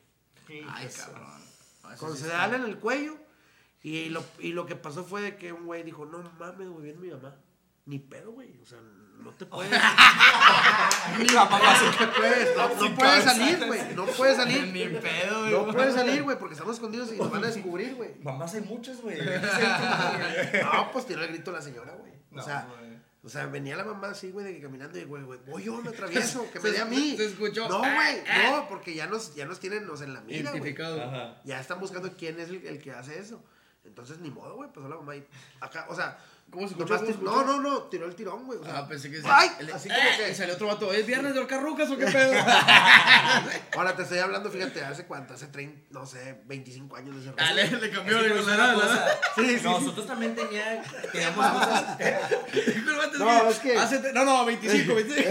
Ay, 0.67 0.89
cabrón. 0.89 1.27
Eso 1.93 2.05
Con 2.05 2.17
sí 2.17 2.23
sedal 2.23 2.55
en 2.55 2.63
el 2.63 2.79
cuello. 2.79 3.15
Y 3.83 4.09
lo, 4.09 4.23
y 4.39 4.53
lo 4.53 4.65
que 4.65 4.75
pasó 4.75 5.03
fue 5.03 5.21
de 5.21 5.37
que 5.37 5.53
un 5.53 5.65
güey 5.65 5.83
dijo, 5.83 6.07
no 6.07 6.23
mames, 6.39 6.67
güey, 6.67 6.83
viene 6.85 6.99
mi 6.99 7.09
mamá. 7.11 7.35
Ni 7.85 7.99
pedo, 7.99 8.31
güey. 8.31 8.59
O 8.59 8.65
sea, 8.65 8.79
no 9.23 9.31
te 9.31 9.45
puedes. 9.45 9.71
Mi 9.71 11.25
mamá 11.33 11.59
se 11.77 12.05
no 12.05 12.13
puedes, 12.13 12.57
no, 12.57 12.89
no 12.89 12.95
puedes 12.95 13.23
salir, 13.23 13.65
güey. 13.65 13.95
No 13.95 14.05
puedes 14.05 14.37
salir. 14.37 14.67
Ni 14.67 14.87
pedo, 14.99 15.39
güey. 15.41 15.51
No 15.51 15.73
puedes 15.73 15.93
salir, 15.95 16.23
güey, 16.23 16.37
porque 16.37 16.53
estamos 16.53 16.75
escondidos 16.75 17.11
y 17.13 17.17
nos 17.17 17.31
van 17.31 17.43
a 17.43 17.47
descubrir, 17.47 17.95
güey. 17.95 18.15
Mamás 18.21 18.53
hay 18.53 18.61
muchas, 18.61 19.01
güey. 19.01 19.17
No, 20.63 20.91
pues 20.91 21.05
tiró 21.05 21.23
el 21.23 21.29
grito 21.29 21.51
la 21.51 21.61
señora, 21.61 21.93
güey. 21.93 22.13
O 22.35 22.41
sea, 22.41 22.67
güey. 22.69 22.95
O 23.23 23.29
sea, 23.29 23.47
venía 23.47 23.75
la 23.75 23.83
mamá 23.83 24.09
así, 24.09 24.29
güey, 24.29 24.45
de 24.45 24.53
que 24.53 24.61
caminando 24.61 24.99
y, 24.99 25.03
güey, 25.03 25.23
güey, 25.23 25.39
voy 25.47 25.63
yo, 25.63 25.81
me 25.81 25.89
atravieso, 25.89 26.47
que 26.51 26.59
me 26.59 26.69
dé 26.69 26.79
a 26.79 26.85
mí. 26.85 27.15
se 27.17 27.25
escuchó. 27.25 27.67
No, 27.67 27.83
Ah, 27.83 27.95
güey, 27.95 28.23
ah. 28.29 28.51
no, 28.51 28.69
porque 28.69 28.93
ya 28.93 29.07
nos, 29.07 29.33
ya 29.33 29.45
nos 29.45 29.59
tienen, 29.59 29.87
sea, 29.97 30.05
en 30.05 30.13
la 30.13 30.21
mira. 30.21 30.51
Identificado. 30.51 31.01
Ajá. 31.01 31.41
Ya 31.43 31.59
están 31.59 31.79
buscando 31.79 32.15
quién 32.15 32.39
es 32.39 32.49
el, 32.49 32.63
el 32.67 32.79
que 32.79 32.91
hace 32.91 33.17
eso. 33.17 33.43
Entonces, 33.83 34.19
ni 34.19 34.29
modo, 34.29 34.55
güey, 34.55 34.71
pasó 34.71 34.87
la 34.87 34.97
mamá 34.97 35.15
y 35.15 35.25
acá, 35.59 35.87
o 35.89 35.95
sea, 35.95 36.19
¿Cómo 36.51 36.67
se 36.67 36.73
escuchó? 36.73 36.95
¿Cómo 36.95 37.05
se 37.05 37.17
no, 37.17 37.31
escuchó? 37.31 37.45
no, 37.45 37.61
no, 37.61 37.81
tiró 37.83 38.05
el 38.05 38.15
tirón, 38.15 38.45
güey. 38.45 38.59
O 38.59 38.63
sea, 38.63 38.77
Ah, 38.77 38.87
pensé 38.87 39.11
que 39.11 39.19
¡Ay! 39.25 39.49
el- 39.59 39.73
Así 39.73 39.89
como 39.89 39.99
¡Eh! 40.01 40.13
que- 40.17 40.31
Y 40.31 40.35
salió 40.35 40.53
otro 40.53 40.67
vato. 40.67 40.93
¿Es 40.93 41.05
viernes 41.05 41.33
de 41.33 41.39
horcarrucas 41.41 41.89
o 41.91 41.97
qué 41.97 42.05
pedo? 42.05 42.31
Ahora 43.75 43.95
te 43.95 44.03
estoy 44.03 44.19
hablando, 44.19 44.49
fíjate, 44.49 44.83
hace 44.83 45.05
cuánto, 45.05 45.33
hace 45.33 45.47
30, 45.47 45.87
no 45.89 46.05
sé, 46.05 46.41
25 46.45 46.95
años 46.95 47.15
de 47.15 47.21
ese 47.21 47.33
Ah, 47.37 47.51
le, 47.53 47.63
Es 47.63 47.69
cambió 47.71 48.19
que 48.21 48.29
de 48.29 48.39
edad, 48.41 48.73
cosa. 48.73 49.07
Sí, 49.35 49.57
sí, 49.59 49.63
Nosotros 49.65 50.07
también 50.07 50.33
tenía, 50.35 50.81
teníamos 51.11 51.45
cosas. 51.51 51.97
No, 53.19 53.49
es 53.49 53.59
que- 53.59 53.77
Hace, 53.77 54.13
no, 54.13 54.23
no, 54.23 54.45
25, 54.45 54.95
25. 54.95 55.29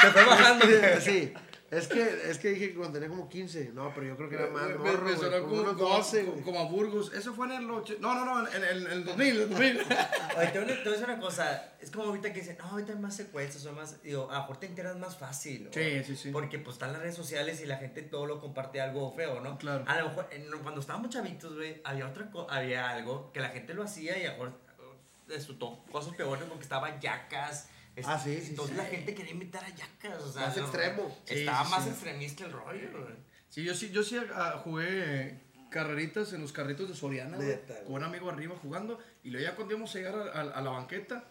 Te 0.00 0.10
fue 0.10 0.24
bajando. 0.24 0.66
Sí, 1.00 1.32
es 1.70 1.88
que, 1.88 2.30
es 2.30 2.38
que 2.38 2.50
dije 2.50 2.68
que 2.70 2.74
cuando 2.76 2.94
tenía 3.00 3.08
como 3.08 3.28
15, 3.28 3.70
no, 3.74 3.92
pero 3.94 4.06
yo 4.06 4.16
creo 4.16 4.28
que 4.28 4.36
era 4.36 4.46
más, 4.48 4.68
Me- 4.68 4.74
morro, 4.76 5.02
me 5.02 5.16
sonó 5.16 5.40
como 5.40 5.48
como, 5.48 5.60
unos 5.62 5.74
como- 5.74 5.88
12, 5.96 6.24
como- 6.24 6.42
como 6.42 6.60
a 6.60 6.64
Burgos. 6.64 7.12
Eso 7.12 7.34
fue 7.34 7.46
en 7.46 7.52
el... 7.52 7.70
ocho- 7.70 7.96
No, 8.00 8.14
no, 8.14 8.24
no, 8.24 8.48
en 8.48 8.64
el, 8.64 8.86
en 8.86 8.92
el 8.92 9.04
2000, 9.04 9.40
el 9.40 9.48
2000. 9.50 9.80
Oye, 10.38 10.46
te 10.48 10.60
voy, 10.60 10.70
a- 10.72 10.76
decir 10.90 11.04
una 11.04 11.18
cosa. 11.18 11.72
Es 11.80 11.90
como 11.90 12.04
ahorita 12.06 12.32
que 12.32 12.40
dicen, 12.40 12.56
no, 12.58 12.64
ahorita 12.66 12.92
hay 12.92 12.98
más 12.98 13.16
secuestros, 13.16 13.62
son 13.62 13.74
más. 13.74 14.02
Digo, 14.02 14.30
a 14.30 14.34
lo 14.34 14.40
mejor 14.40 14.56
te 14.58 14.66
enteras 14.66 14.96
más 14.96 15.16
fácil. 15.16 15.64
¿no? 15.64 15.70
Sí, 15.72 16.04
sí, 16.04 16.16
sí. 16.16 16.30
Porque 16.30 16.58
pues 16.58 16.74
están 16.76 16.92
las 16.92 17.02
redes 17.02 17.14
sociales 17.16 17.60
y 17.60 17.66
la 17.66 17.76
gente 17.78 18.02
todo 18.02 18.26
lo 18.26 18.40
comparte 18.40 18.80
algo 18.80 19.12
feo, 19.12 19.40
¿no? 19.40 19.58
Claro. 19.58 19.84
A 19.88 19.98
lo 20.00 20.08
mejor, 20.08 20.28
en- 20.30 20.50
cuando 20.62 20.80
estábamos 20.80 21.10
chavitos, 21.10 21.54
güey, 21.54 21.80
había 21.84 22.06
otra 22.06 22.30
había 22.48 22.90
algo 22.90 23.32
que 23.32 23.40
la 23.40 23.48
gente 23.48 23.74
lo 23.74 23.82
hacía 23.82 24.16
y 24.18 24.24
a 24.26 24.32
lo 24.36 24.44
mejor 24.44 24.66
resultó 25.28 25.82
cosas 25.90 26.14
peores 26.14 26.44
porque 26.48 26.62
estaban 26.62 27.00
yacas. 27.00 27.68
Es- 27.96 28.06
Ah, 28.06 28.18
sí, 28.18 28.38
sí, 28.40 28.50
Entonces 28.50 28.76
sí. 28.76 28.82
la 28.82 28.88
gente 28.88 29.14
quería 29.14 29.32
invitar 29.32 29.64
a 29.64 29.68
yacas, 29.70 30.20
o 30.22 30.30
sea. 30.32 30.46
Más 30.48 30.56
extremo. 30.56 31.18
Estaba 31.26 31.64
sí, 31.64 31.70
más 31.70 31.84
sí. 31.84 31.90
extremista 31.90 32.44
el 32.44 32.52
rollo, 32.52 32.90
güey. 32.92 33.14
Sí, 33.48 33.64
yo 33.64 33.74
sí, 33.74 33.90
yo 33.90 34.02
sí 34.02 34.16
ah, 34.34 34.60
jugué 34.62 35.40
carreritas 35.70 36.32
en 36.32 36.40
los 36.42 36.52
carritos 36.52 36.88
de 36.88 36.94
Soriana, 36.94 37.36
güey. 37.36 37.58
con 37.86 37.94
un 37.94 38.04
amigo 38.04 38.30
arriba 38.30 38.54
jugando. 38.60 38.98
Y 39.24 39.30
luego 39.30 39.44
ya 39.48 39.56
cuando 39.56 39.74
íbamos 39.74 39.94
a 39.94 39.98
llegar 39.98 40.14
a, 40.14 40.32
a- 40.40 40.58
a 40.58 40.60
la 40.60 40.70
banqueta, 40.70 41.24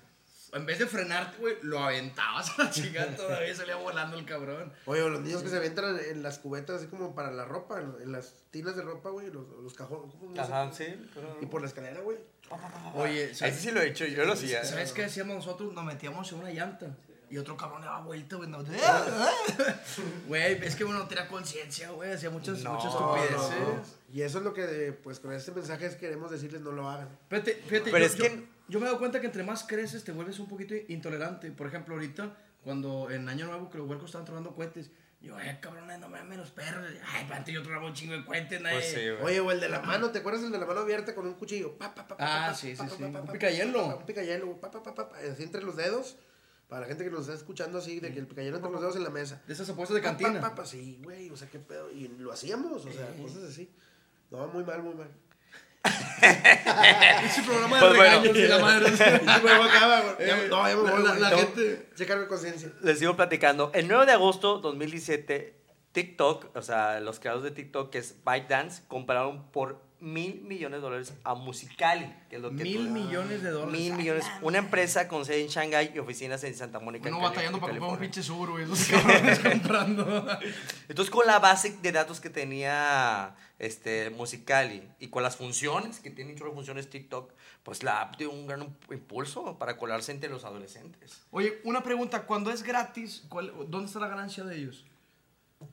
en 0.56 0.66
vez 0.66 0.80
de 0.80 0.88
frenarte, 0.88 1.38
güey, 1.38 1.56
lo 1.62 1.80
aventabas 1.80 2.58
a 2.58 2.64
la 2.64 2.70
chingada 2.72 3.16
todavía 3.16 3.54
salía 3.54 3.76
volando 3.76 4.18
el 4.18 4.26
cabrón. 4.26 4.72
Oye, 4.86 5.02
o 5.02 5.10
los 5.10 5.22
niños 5.22 5.44
que 5.44 5.50
se 5.50 5.58
aventan 5.58 6.00
en, 6.10 6.24
las 6.24 6.40
cubetas, 6.40 6.78
así 6.78 6.88
como 6.88 7.14
para 7.14 7.32
la 7.32 7.46
ropa, 7.46 7.80
en, 7.80 8.12
las 8.12 8.34
tinas 8.52 8.76
de 8.76 8.82
ropa, 8.82 9.10
güey, 9.10 9.30
los, 9.32 9.46
los 9.62 9.74
cajones. 9.74 10.14
¿cómo 10.20 10.32
no 10.34 10.46
sé? 10.46 10.52
Ajá, 10.54 10.72
sí. 10.72 10.86
pero- 11.14 11.38
Y 11.42 11.46
por 11.46 11.62
la 11.62 11.68
escalera, 11.68 12.02
güey. 12.02 12.18
Oye, 12.96 13.26
Ese 13.26 13.36
¿sabes, 13.36 13.56
sí 13.56 13.72
lo 13.72 13.82
he 13.82 13.88
hecho, 13.88 14.06
yo 14.06 14.24
lo 14.26 14.34
hacía. 14.34 14.64
¿sabes 14.64 14.92
qué 14.94 15.06
hacíamos 15.06 15.36
nosotros? 15.36 15.74
Nos 15.74 15.84
metíamos 15.84 16.32
en 16.32 16.40
una 16.40 16.52
llanta. 16.52 16.96
Y 17.28 17.38
otro 17.40 17.58
cabrón 17.58 17.82
le 17.82 17.88
daba 17.88 18.02
vuelta, 18.02 18.36
güey. 18.36 18.48
no- 18.50 18.64
Güey, 20.28 20.64
es 20.66 20.76
que 20.76 20.84
uno 20.86 21.00
no 21.00 21.08
tenía 21.08 21.28
conciencia, 21.28 21.90
güey. 21.92 22.12
Hacía 22.14 22.30
muchas, 22.30 22.60
No, 22.64 22.74
muchas 22.74 22.92
estupideces. 22.94 23.60
no, 23.60 23.74
no. 23.76 23.84
Y 24.14 24.22
eso 24.22 24.38
es 24.38 24.44
lo 24.44 24.54
que, 24.54 24.98
pues, 25.04 25.20
con 25.20 25.34
este 25.34 25.52
mensaje 25.52 25.88
es 25.88 25.96
queremos 25.96 26.32
decirles 26.32 26.62
no 26.62 26.72
lo 26.72 26.90
hagan. 26.90 27.10
Fíjate, 27.30 27.56
fíjate, 27.68 27.92
Pero 27.92 27.98
yo, 28.00 28.06
es 28.06 28.16
yo- 28.16 28.24
que- 28.24 28.55
yo 28.68 28.80
me 28.80 28.86
he 28.86 28.88
dado 28.88 29.00
cuenta 29.00 29.20
que 29.20 29.28
entre 29.28 29.44
más 29.44 29.64
creces 29.64 30.04
te 30.04 30.12
vuelves 30.12 30.40
un 30.40 30.48
poquito 30.48 30.74
intolerante. 30.88 31.52
Por 31.52 31.68
ejemplo, 31.68 31.96
ahorita, 31.96 32.36
cuando 32.64 33.10
en 33.12 33.28
Año 33.30 33.46
Nuevo 33.48 33.70
que 33.70 33.78
los 33.78 33.88
huercos 33.88 34.08
estaban 34.08 34.26
tronando 34.26 34.56
cohetes, 34.56 34.92
yo, 35.22 35.36
ay, 35.38 35.58
cabrones, 35.60 36.00
no 36.00 36.08
me 36.08 36.24
menos 36.24 36.52
perros. 36.52 36.86
Ay, 37.08 37.26
para 37.28 37.44
yo 37.46 37.64
tronaba 37.64 37.88
un 37.88 37.94
chingo 37.94 38.14
de 38.14 38.24
cohetes, 38.24 38.62
nadie. 38.62 38.78
Pues 38.78 38.92
sí, 38.92 39.10
güey. 39.10 39.24
Oye, 39.24 39.40
o 39.40 39.52
el 39.52 39.60
de 39.60 39.70
la 39.70 39.82
mano, 39.82 40.12
¿te 40.12 40.20
acuerdas 40.20 40.44
el 40.44 40.52
de 40.52 40.60
la 40.60 40.66
mano 40.68 40.82
abierta 40.82 41.16
con 41.16 41.26
un 41.26 41.34
cuchillo? 41.34 41.76
Pa, 41.78 41.96
pa, 41.96 42.08
pa, 42.08 42.16
pa, 42.16 42.26
Ah, 42.46 42.48
pa, 42.50 42.54
sí, 42.54 42.76
pa, 42.76 42.84
sí, 42.84 42.90
pa, 42.90 42.96
sí. 42.96 43.04
pa, 43.06 43.12
pa, 43.12 43.22
Un 43.22 43.28
picayelo. 43.32 43.98
Un 43.98 44.06
picayelo, 44.06 44.60
pa, 44.60 44.70
pa, 44.70 44.84
pa, 44.84 44.94
pa, 44.94 45.10
pa, 45.10 45.18
así 45.18 45.44
entre 45.44 45.64
los 45.64 45.76
dedos. 45.76 46.18
Para 46.68 46.82
la 46.82 46.88
gente 46.88 47.04
que 47.04 47.10
nos 47.10 47.22
está 47.22 47.34
escuchando 47.34 47.78
así, 47.80 48.00
de 48.00 48.12
que 48.12 48.20
el 48.20 48.28
picayelo 48.28 48.58
entre 48.58 48.72
los 48.72 48.82
dedos 48.82 48.96
en 48.98 49.04
la 49.04 49.10
mesa. 49.10 49.42
De 49.48 49.54
esas 49.54 49.68
apuestas 49.70 49.96
de 49.96 50.02
cantina. 50.02 50.40
pa, 50.42 50.54
pa, 50.54 50.66
sí, 50.66 51.00
güey, 51.04 51.30
o 51.32 51.38
sea, 51.38 51.50
qué 51.50 51.60
pedo. 51.60 51.92
Y 51.92 52.08
lo 52.08 52.32
hacíamos, 52.32 52.86
o 52.86 52.92
sea, 52.92 53.08
cosas 53.16 53.44
así. 53.46 53.72
No, 54.30 54.48
muy 54.48 54.64
mal, 54.64 54.84
muy 54.84 54.94
mal. 54.94 55.10
Ese 57.26 57.42
programa 57.44 57.78
de 57.78 57.86
Pues 57.86 57.98
bueno. 57.98 58.22
regaños 58.22 58.38
y 58.38 58.48
la 58.48 58.60
madre. 58.60 58.88
Acaba, 59.28 60.16
Eh, 60.20 60.48
No, 60.50 60.68
ya 60.68 60.76
me 60.76 60.82
voy, 60.92 61.04
la- 61.04 61.16
la 61.16 61.30
Tengo- 61.30 61.42
gente- 61.42 61.90
Se 61.96 62.06
cargo 62.06 62.24
de 62.24 62.28
conciencia. 62.28 62.72
Les 62.82 63.00
sigo 63.00 63.16
platicando. 63.16 63.72
El 63.74 63.88
9 63.88 64.06
de 64.06 64.12
agosto 64.14 64.60
2017, 64.60 65.56
TikTok, 65.92 66.56
o 66.56 66.62
sea, 66.62 67.00
los 67.00 67.20
creadores 67.20 67.44
de 67.46 67.52
TikTok, 67.52 67.90
que 67.92 68.00
es 68.00 68.16
ByteDance, 68.26 68.84
compraron 68.88 69.50
por 69.52 69.84
mil 70.02 70.42
millones 70.42 70.80
de 70.80 70.82
dólares 70.82 71.14
a 71.24 71.36
Musicali, 71.36 72.14
que 72.30 72.36
es 72.36 72.42
lo 72.42 72.50
que 72.50 72.64
Mil 72.64 72.88
tú- 72.88 72.92
millones 72.94 73.42
de 73.42 73.50
dólares. 73.50 73.74
Mil 73.80 73.94
millones. 73.94 74.26
Una 74.42 74.58
empresa 74.58 75.08
con 75.08 75.26
sede 75.26 75.42
en 75.42 75.48
Shanghai 75.48 75.92
y 75.96 76.00
oficinas 76.00 76.44
en 76.44 76.54
Santa 76.54 76.80
Mónica. 76.80 77.10
Cali- 77.10 77.22
batallando 77.22 77.60
para 77.60 77.72
comprar 77.72 77.92
un 77.94 78.00
pinche 78.00 78.22
sur, 78.22 78.52
güey. 78.52 78.66
Esos 78.66 78.88
cabrones 78.90 79.40
comprando. 79.40 80.28
Entonces, 80.90 81.10
con 81.12 81.26
la 81.26 81.40
base 81.40 81.78
de 81.82 81.92
datos 81.92 82.20
que 82.20 82.30
tenía 82.30 83.36
este, 83.60 84.10
Musicali 84.10 84.84
y 85.00 85.08
con 85.08 85.24
las 85.24 85.38
funciones 85.38 86.00
que 86.00 86.10
tiene 86.12 86.34
muchas 86.34 86.50
funciones 86.54 86.90
TikTok, 86.90 87.32
pues 87.64 87.84
la 87.84 88.02
app 88.02 88.18
dio 88.18 88.32
un 88.32 88.48
gran 88.48 88.76
impulso 88.92 89.58
para 89.58 89.78
colarse 89.78 90.12
entre 90.12 90.30
los 90.30 90.44
adolescentes. 90.46 91.22
Oye, 91.32 91.60
una 91.64 91.82
pregunta. 91.84 92.26
Cuando 92.26 92.52
es 92.52 92.64
gratis, 92.64 93.24
¿cuál- 93.30 93.54
¿dónde 93.70 93.88
está 93.88 94.00
la 94.00 94.08
ganancia 94.08 94.44
de 94.44 94.58
ellos? 94.58 94.86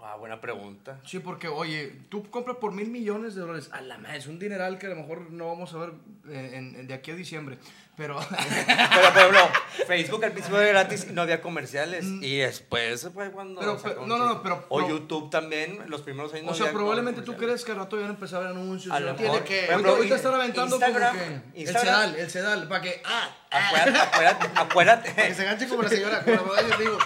Ah, 0.01 0.16
buena 0.16 0.40
pregunta. 0.40 1.01
Sí, 1.05 1.18
porque, 1.18 1.49
oye, 1.49 1.92
tú 2.09 2.29
compras 2.31 2.57
por 2.61 2.73
mil 2.73 2.88
millones 2.88 3.35
de 3.35 3.40
dólares. 3.42 3.68
A 3.73 3.81
la 3.83 3.99
madre, 3.99 4.18
es 4.18 4.27
un 4.27 4.38
dineral 4.38 4.79
que 4.79 4.87
a 4.87 4.90
lo 4.90 4.97
mejor 4.97 5.31
no 5.31 5.49
vamos 5.49 5.75
a 5.75 5.79
ver 5.79 5.92
eh, 6.29 6.51
en- 6.55 6.75
en- 6.77 6.87
de 6.87 6.95
aquí 6.95 7.11
a 7.11 7.14
diciembre. 7.14 7.59
Pero, 7.97 8.18
Pero, 8.31 9.09
por 9.12 9.18
ejemplo, 9.18 9.40
Facebook 9.87 10.25
al 10.25 10.33
principio 10.33 10.61
era 10.61 10.71
gratis 10.81 11.07
y 11.11 11.12
no 11.12 11.23
había 11.23 11.42
comerciales. 11.42 12.05
Y 12.07 12.38
después 12.38 13.09
fue 13.12 13.31
cuando. 13.31 13.61
Pero, 13.61 13.79
pero, 13.83 14.07
no, 14.07 14.16
no, 14.16 14.27
no, 14.35 14.42
pero- 14.42 14.64
O 14.71 14.77
pero- 14.79 14.88
YouTube 14.88 15.31
también, 15.31 15.79
los 15.88 16.01
primeros 16.01 16.33
años. 16.33 16.47
no 16.47 16.53
o 16.53 16.55
sea, 16.55 16.66
había 16.66 16.79
probablemente 16.79 17.21
tú 17.23 17.37
crees 17.37 17.64
que 17.64 17.73
al 17.73 17.79
rato 17.79 18.01
ya 18.01 18.07
empezar 18.07 18.38
a 18.42 18.47
ver 18.49 18.57
anuncios. 18.57 18.95
A 18.95 18.99
lo 19.01 19.12
no- 19.12 19.18
mejor. 19.18 19.45
que- 19.45 19.64
ejemplo, 19.66 19.90
ahorita 19.97 20.16
están 20.16 20.35
aventando 20.35 20.77
Instagram, 20.77 21.16
como 21.18 21.29
que 21.53 21.61
el 21.61 21.68
Instagram- 21.68 21.81
sedal, 21.83 22.14
el 22.16 22.31
sedal, 22.31 22.68
para 22.68 22.81
que, 22.83 23.03
ah, 23.05 23.37
Acuérdate, 23.51 23.99
acuérdate, 23.99 24.51
acuérdate, 24.55 25.11
Para 25.11 25.29
que 25.29 25.35
se 25.35 25.45
ganche 25.45 25.68
como 25.68 25.83
la 25.83 25.88
señora, 25.90 26.25
como 26.25 26.55
la 26.55 26.62
mi 26.62 26.73
amigo. 26.73 26.99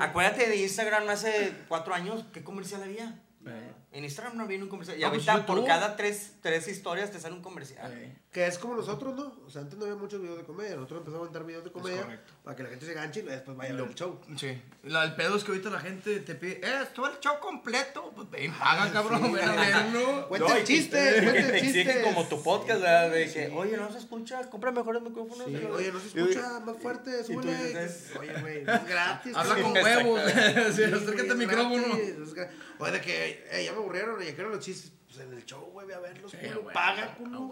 Acuérdate 0.00 0.48
de 0.48 0.56
Instagram 0.56 1.08
hace 1.08 1.52
cuatro 1.68 1.94
años, 1.94 2.24
¿qué 2.32 2.42
comercial 2.42 2.82
había? 2.82 3.20
Eh. 3.46 3.72
En 3.92 4.04
Instagram 4.04 4.36
no 4.36 4.44
había 4.44 4.58
un 4.58 4.68
comercial. 4.68 4.98
Y 4.98 5.02
No, 5.02 5.08
pues 5.10 5.28
ahorita 5.28 5.46
por 5.46 5.64
cada 5.64 5.96
tres, 5.96 6.34
tres 6.42 6.68
historias 6.68 7.10
te 7.10 7.18
sale 7.18 7.34
un 7.34 7.42
comercial. 7.42 7.92
Eh. 7.92 8.16
Que 8.32 8.46
es 8.46 8.58
como 8.58 8.76
nosotros, 8.76 9.16
¿no? 9.16 9.34
O 9.44 9.50
sea, 9.50 9.62
antes 9.62 9.76
no 9.76 9.86
había 9.86 9.96
muchos 9.96 10.20
videos 10.22 10.38
de 10.38 10.44
comedia. 10.44 10.76
Nosotros 10.76 10.98
empezamos 11.00 11.18
a 11.18 11.28
aventar 11.30 11.44
videos 11.44 11.64
de 11.64 11.72
comedia 11.72 12.22
para 12.44 12.54
que 12.56 12.62
la 12.62 12.68
gente 12.68 12.86
se 12.86 12.94
ganche 12.94 13.20
y 13.20 13.22
después 13.24 13.56
vaya 13.56 13.72
a 13.72 13.76
ver 13.76 13.86
el 13.88 13.94
show. 13.96 14.20
Sí. 14.36 14.62
La- 14.84 15.02
el 15.02 15.16
pedo 15.16 15.34
es 15.34 15.42
que 15.42 15.50
ahorita 15.50 15.68
la 15.70 15.80
gente 15.80 16.20
te 16.20 16.36
pide, 16.36 16.60
eh, 16.64 16.82
esto 16.84 17.08
el 17.08 17.18
show 17.18 17.40
completo. 17.40 18.12
Pues 18.14 18.30
ven, 18.30 18.52
paga, 18.56 18.92
cabrón, 18.92 19.32
ven 19.32 19.48
a 19.48 19.56
verlo. 19.56 20.28
Cuenta 20.28 20.56
el 20.58 20.62
y- 20.62 20.64
chiste, 20.64 20.96
y- 21.18 21.24
cuenta 21.24 21.48
el 21.48 21.56
y- 21.56 21.60
chiste. 21.72 22.00
y- 22.00 22.04
como 22.04 22.28
tu 22.28 22.40
podcast, 22.40 22.80
¿verdad? 22.80 23.10
De 23.10 23.32
que, 23.32 23.48
oye, 23.48 23.76
no 23.76 23.90
se 23.90 23.98
escucha, 23.98 24.48
compra 24.48 24.70
mejores 24.70 25.02
micrófonos. 25.02 25.46
Sí, 25.48 25.52
Y 25.60 25.64
oye, 25.64 25.90
no 25.92 25.98
se 25.98 26.16
y- 26.16 26.20
escucha 26.22 26.60
más 26.60 26.76
fuerte, 26.76 27.24
súbele. 27.24 27.88
Oye, 28.16 28.40
güey, 28.42 28.58
es 28.60 28.86
gratis. 28.86 29.34
Habla 29.34 29.60
con 29.60 29.72
huevos. 29.72 30.20
sí, 30.22 30.30
Sí, 30.76 30.82
acércate 30.84 31.30
al 31.32 31.36
micrófono. 31.36 31.82
gratis, 31.84 32.08
es 32.10 32.34
gra- 32.36 32.50
Oye, 32.78 32.92
de 32.92 33.00
que, 33.00 33.44
eh, 33.50 33.64
ya 33.64 33.72
me 33.72 33.78
aburrieron, 33.78 34.20
ya 34.22 34.32
quiero 34.36 34.50
los 34.50 34.60
chistes. 34.60 34.92
Pues 35.10 35.26
en 35.26 35.32
el 35.32 35.44
show, 35.44 35.60
güey, 35.72 35.88
ve 35.88 35.94
a 35.94 35.98
verlos. 35.98 36.30
Sí, 36.30 36.36
culo, 36.36 36.62
güey, 36.62 36.74
paga, 36.74 37.14
culo. 37.16 37.50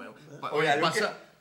Oye, 0.53 0.71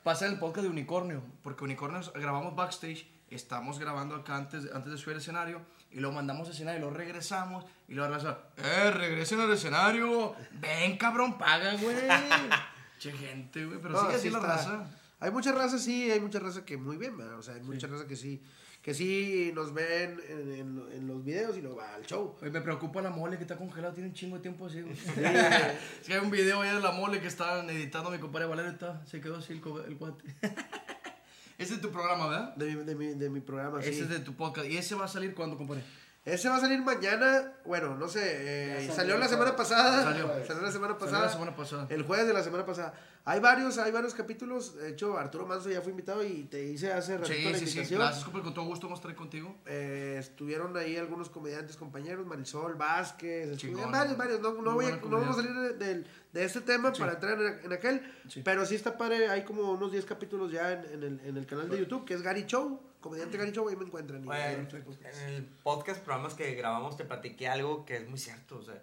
pasa, 0.02 0.26
el 0.26 0.36
podcast 0.38 0.64
de 0.64 0.68
Unicornio, 0.68 1.22
porque 1.44 1.62
Unicornio 1.62 2.00
grabamos 2.12 2.56
backstage, 2.56 3.06
estamos 3.30 3.78
grabando 3.78 4.16
acá 4.16 4.34
antes, 4.34 4.68
antes 4.74 4.90
de 4.90 4.98
subir 4.98 5.14
al 5.14 5.20
escenario, 5.20 5.60
y 5.92 6.00
lo 6.00 6.10
mandamos 6.10 6.48
al 6.48 6.54
escenario, 6.54 6.80
y 6.80 6.82
lo 6.82 6.90
regresamos, 6.90 7.64
y 7.86 7.94
lo 7.94 8.08
raza, 8.08 8.38
eh, 8.56 8.90
regresen 8.90 9.38
al 9.40 9.52
escenario, 9.52 10.34
ven 10.54 10.96
cabrón, 10.96 11.38
paga, 11.38 11.74
güey. 11.74 11.96
che 12.98 13.12
gente, 13.12 13.64
güey, 13.64 13.78
pero 13.80 13.94
No, 13.94 14.00
sigue 14.00 14.12
sí 14.14 14.18
así 14.18 14.30
la 14.30 14.40
raza. 14.40 14.90
Hay 15.20 15.30
mucha 15.30 15.52
raza, 15.52 15.78
sí, 15.78 16.10
hay 16.10 16.18
mucha 16.18 16.40
raza 16.40 16.64
que 16.64 16.76
muy 16.76 16.96
bien. 16.96 17.20
O 17.20 17.42
sea, 17.42 17.54
hay 17.54 17.62
mucha 17.62 17.86
raza 17.86 18.08
que 18.08 18.16
sí, 18.16 18.42
que 18.88 18.94
sí 18.94 19.52
nos 19.54 19.74
ven 19.74 20.18
en, 20.30 20.50
en- 20.54 20.82
en 20.94 21.06
los 21.06 21.22
videos 21.22 21.58
y 21.58 21.60
luego 21.60 21.76
va 21.76 21.92
al 21.94 22.06
show. 22.06 22.36
Oye, 22.40 22.50
me 22.50 22.62
preocupa 22.62 23.02
la 23.02 23.10
mole 23.10 23.36
que 23.36 23.42
está 23.42 23.54
congelado, 23.58 23.92
tiene 23.92 24.08
un 24.08 24.14
chingo 24.14 24.36
de 24.36 24.40
tiempo 24.42 24.64
así, 24.64 24.80
güey. 24.80 24.96
hay 26.08 26.16
un 26.24 26.30
video 26.30 26.62
ahí 26.62 26.74
de 26.74 26.80
la 26.80 26.92
mole 26.92 27.20
que 27.20 27.26
estaban 27.26 27.68
editando 27.68 28.10
mi 28.10 28.16
compadre 28.18 28.46
Valerio, 28.46 28.70
está, 28.70 29.04
se 29.04 29.20
quedó 29.20 29.36
así 29.36 29.52
el, 29.52 29.58
el 29.88 29.96
cuate. 29.98 30.24
ese 31.58 31.74
es 31.74 31.80
tu 31.82 31.90
programa, 31.90 32.28
¿verdad? 32.28 32.56
De 32.56 32.74
mi, 32.74 32.82
de 32.84 32.94
mi, 32.94 33.06
de 33.08 33.28
mi 33.28 33.40
programa, 33.40 33.82
sí. 33.82 33.90
Ese 33.90 34.04
es 34.04 34.08
de 34.08 34.20
tu 34.20 34.34
podcast. 34.34 34.66
¿Y 34.70 34.78
ese 34.78 34.94
va 34.94 35.04
a 35.04 35.08
salir 35.08 35.34
cuándo, 35.34 35.58
compadre? 35.58 35.82
Ese 36.24 36.48
va 36.50 36.56
a 36.56 36.60
salir 36.60 36.82
mañana, 36.82 37.54
bueno, 37.64 37.94
no 37.96 38.06
sé, 38.06 38.20
eh, 38.22 38.74
salió, 38.80 38.94
salió, 38.94 39.18
la 39.18 39.28
semana 39.28 39.56
pasada. 39.56 40.02
Salió. 40.02 40.26
Salió 40.46 40.62
la 40.62 40.70
semana 40.72 40.92
Salió 40.92 40.98
pasada. 40.98 41.22
la 41.24 41.32
semana 41.32 41.56
pasada. 41.56 41.86
El 41.88 42.02
jueves 42.02 42.26
de 42.26 42.34
la 42.34 42.42
semana 42.42 42.66
pasada. 42.66 42.92
Hay 43.24 43.40
varios, 43.40 43.78
hay 43.78 43.92
varios 43.92 44.12
capítulos. 44.14 44.76
De 44.76 44.90
hecho, 44.90 45.16
Arturo 45.16 45.46
Manso 45.46 45.70
ya 45.70 45.80
fue 45.80 45.90
invitado 45.92 46.22
y 46.22 46.44
te 46.44 46.62
hice 46.64 46.92
hace 46.92 47.16
ratito 47.16 47.34
Sí, 47.34 47.44
la 47.52 47.58
sí, 47.58 47.66
sí. 47.84 47.94
Gracias, 47.94 48.24
compa, 48.24 48.42
con 48.42 48.52
todo 48.52 48.66
gusto 48.66 48.86
vamos 48.88 48.98
a 48.98 49.02
estar 49.02 49.14
contigo. 49.16 49.56
Eh, 49.64 50.16
estuvieron 50.18 50.76
ahí 50.76 50.96
algunos 50.98 51.30
comediantes 51.30 51.76
compañeros, 51.76 52.26
Marisol 52.26 52.74
Vázquez, 52.74 53.56
Chingón. 53.56 53.90
varios, 53.90 54.16
varios. 54.18 54.40
No, 54.40 54.52
voy 54.74 54.84
a- 54.86 54.96
no 54.96 55.18
vamos 55.20 55.38
a 55.38 55.42
salir 55.42 55.54
de, 55.78 56.04
de 56.32 56.44
este 56.44 56.60
tema 56.60 56.92
para 56.92 57.12
entrar 57.14 57.40
en, 57.40 57.64
en 57.64 57.72
aquel, 57.72 58.02
Sí. 58.28 58.42
pero 58.44 58.66
sí 58.66 58.74
está 58.74 58.98
padre. 58.98 59.30
Hay 59.30 59.44
como 59.44 59.72
unos 59.72 59.92
10 59.92 60.04
capítulos 60.04 60.52
ya 60.52 60.72
en, 60.72 60.84
en 60.92 61.02
el, 61.04 61.20
en 61.24 61.36
el 61.38 61.46
canal 61.46 61.70
de 61.70 61.78
YouTube, 61.78 62.04
que 62.04 62.12
es 62.14 62.22
Gary 62.22 62.44
Show, 62.46 62.80
comediante 63.00 63.36
Gary 63.38 63.52
Show, 63.52 63.68
ahí 63.68 63.76
me 63.76 63.84
encuentran. 63.84 64.22
y 64.22 64.26
Bueno, 64.26 64.68
pues. 64.84 64.98
en 65.22 65.28
el 65.34 65.44
podcast, 65.62 66.00
programas 66.02 66.34
que 66.34 66.54
grabamos, 66.54 66.96
te 66.96 67.04
platiqué 67.04 67.48
algo 67.48 67.84
que 67.84 67.96
es 67.96 68.08
muy 68.08 68.18
cierto. 68.18 68.58
O 68.58 68.62
sea, 68.62 68.82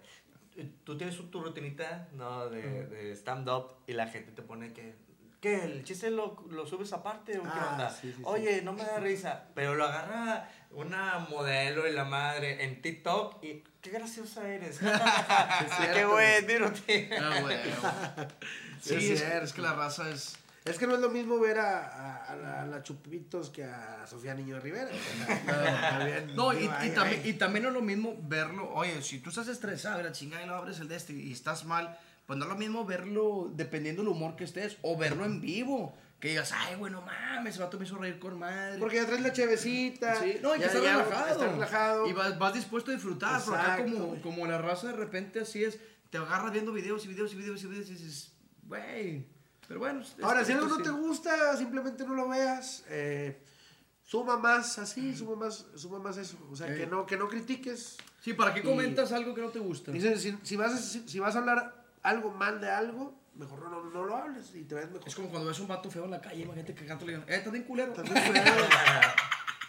tú 0.83 0.97
tienes 0.97 1.17
tu 1.31 1.41
rutinita 1.41 2.07
¿no? 2.13 2.49
de, 2.49 2.85
de 2.87 3.11
stand-up 3.15 3.73
y 3.87 3.93
la 3.93 4.07
gente 4.07 4.31
te 4.31 4.41
pone 4.41 4.73
que. 4.73 4.95
¿Qué? 5.41 5.63
¿El 5.63 5.83
chiste 5.83 6.09
lo, 6.09 6.43
lo 6.49 6.65
subes 6.65 6.91
aparte 6.93 7.37
o 7.37 7.43
qué 7.43 7.49
Ah, 7.51 7.69
onda? 7.73 7.89
sí, 7.91 8.07
sí, 8.09 8.13
sí. 8.17 8.23
Oye, 8.25 8.61
no 8.63 8.73
me 8.73 8.83
da 8.83 8.99
risa. 8.99 9.43
Pero 9.53 9.75
lo 9.75 9.85
agarra 9.85 10.49
una 10.71 11.19
modelo 11.29 11.87
y 11.87 11.91
la 11.93 12.03
madre 12.05 12.63
en 12.63 12.81
TikTok 12.81 13.43
y. 13.43 13.63
¡Qué 13.81 13.91
graciosa 13.91 14.47
eres! 14.49 14.79
¡Qué 15.93 16.05
buen 16.05 16.47
tiro, 16.47 16.71
Ah, 17.21 17.39
güey. 17.41 17.57
Sí, 18.81 19.11
es 19.13 19.53
que 19.53 19.61
la 19.61 19.73
raza 19.73 20.09
es. 20.09 20.37
Es 20.65 20.79
que 20.79 20.87
no 20.87 20.95
es 20.95 20.99
lo 20.99 21.11
mismo 21.11 21.39
ver 21.39 21.59
a, 21.59 21.87
a, 21.87 22.23
a 22.25 22.35
la, 22.35 22.61
a 22.63 22.65
la 22.65 22.81
Chupitos 22.81 23.51
que 23.51 23.63
a 23.63 24.07
Sofía 24.07 24.33
Niño 24.33 24.55
de 24.55 24.61
Rivera. 24.61 24.89
No, 26.33 26.53
y, 26.53 26.67
también, 26.89 27.21
y 27.23 27.33
también 27.33 27.63
no 27.63 27.69
es 27.69 27.75
lo 27.75 27.81
mismo 27.83 28.15
verlo. 28.23 28.71
Oye, 28.73 29.03
si 29.03 29.19
tú 29.19 29.29
estás 29.29 29.47
estresado, 29.47 30.01
la 30.01 30.11
chingada 30.11 30.43
y 30.43 30.47
no 30.47 30.55
abres 30.55 30.79
el 30.79 30.87
de 30.87 30.95
este 30.95 31.13
y 31.13 31.31
estás 31.31 31.65
mal, 31.65 31.95
pues 32.25 32.39
no 32.39 32.45
es 32.45 32.49
lo 32.49 32.57
mismo 32.57 32.83
verlo 32.83 33.51
dependiendo 33.53 34.01
del 34.01 34.09
humor 34.09 34.35
que 34.35 34.43
estés 34.43 34.77
o 34.81 34.97
verlo 34.97 35.23
en 35.23 35.39
vivo. 35.39 35.95
Que 36.19 36.29
digas, 36.29 36.51
ay, 36.51 36.75
bueno, 36.77 37.03
mames, 37.03 37.53
ese 37.53 37.63
vato 37.63 37.77
me 37.77 37.85
hizo 37.85 37.97
reír 37.97 38.17
con 38.17 38.39
madre. 38.39 38.79
Porque 38.79 38.95
ya 38.95 39.05
traes 39.05 39.21
la 39.21 39.33
chevecita. 39.33 40.15
Sí, 40.15 40.39
no, 40.41 40.55
y 40.55 40.59
que 40.59 40.65
ya 40.65 40.73
relajado. 40.73 41.27
Estás 41.27 41.51
relajado. 41.51 42.07
Y 42.07 42.13
vas, 42.13 42.39
vas 42.39 42.53
dispuesto 42.55 42.89
a 42.89 42.95
disfrutar. 42.95 43.39
Pero 43.43 43.55
acá 43.55 43.77
Exacto, 43.79 44.07
como, 44.07 44.21
como 44.21 44.47
la 44.47 44.57
raza 44.57 44.87
de 44.87 44.93
repente 44.93 45.41
así 45.41 45.63
es, 45.63 45.77
te 46.09 46.17
agarras 46.17 46.51
viendo 46.51 46.71
videos 46.71 47.05
y 47.05 47.09
videos 47.09 47.31
y 47.33 47.35
videos 47.35 47.63
y 47.63 47.67
videos 47.67 47.89
y 47.89 47.93
dices, 47.93 48.31
güey. 48.63 49.34
Pero 49.67 49.79
bueno. 49.79 50.03
Ahora, 50.21 50.43
si 50.45 50.51
algo 50.51 50.67
no 50.67 50.77
te 50.81 50.89
gusta, 50.89 51.55
simplemente 51.57 52.05
no 52.05 52.13
lo 52.13 52.27
veas. 52.29 52.83
eh, 52.89 53.41
suma 54.03 54.37
más 54.37 54.77
así, 54.77 55.15
suma 55.15 55.35
más, 55.35 55.65
suma 55.75 55.97
más 55.99 56.17
eso. 56.17 56.37
O 56.51 56.55
sea, 56.55 56.67
que 56.75 56.85
no, 56.85 57.05
que 57.05 57.17
no 57.17 57.27
critiques. 57.27 57.97
Sí, 58.21 58.33
¿para 58.33 58.53
qué 58.53 58.59
Y- 58.59 58.63
comentas 58.63 59.11
algo 59.11 59.33
que 59.33 59.41
no 59.41 59.49
te 59.49 59.59
gusta? 59.59 59.91
Dice, 59.91 60.17
si, 60.19 60.37
si 60.43 60.55
vas 60.55 60.73
a, 60.73 60.77
si, 60.77 61.07
si 61.07 61.19
vas 61.19 61.35
a 61.35 61.39
hablar 61.39 61.85
algo 62.03 62.31
mal 62.31 62.61
de 62.61 62.69
algo, 62.69 63.19
mejor 63.35 63.59
no, 63.63 63.69
no, 63.69 63.83
no 63.89 64.03
lo 64.05 64.15
hables 64.15 64.53
y 64.55 64.63
te 64.63 64.75
ves 64.75 64.89
mejor. 64.91 65.07
Es 65.07 65.15
como 65.15 65.29
cuando 65.29 65.47
ves 65.49 65.59
un 65.59 65.67
vato 65.67 65.89
feo 65.89 66.05
en 66.05 66.11
la 66.11 66.21
calle, 66.21 66.43
imagínate 66.43 66.75
que 66.75 66.85
canta 66.85 67.03
le 67.05 67.13
digan, 67.13 67.27
eh, 67.29 67.35
estás 67.37 67.51
bien 67.51 67.63
culero. 67.65 67.91
Estás 67.93 68.05
bien 68.11 68.25
culero. 68.27 68.45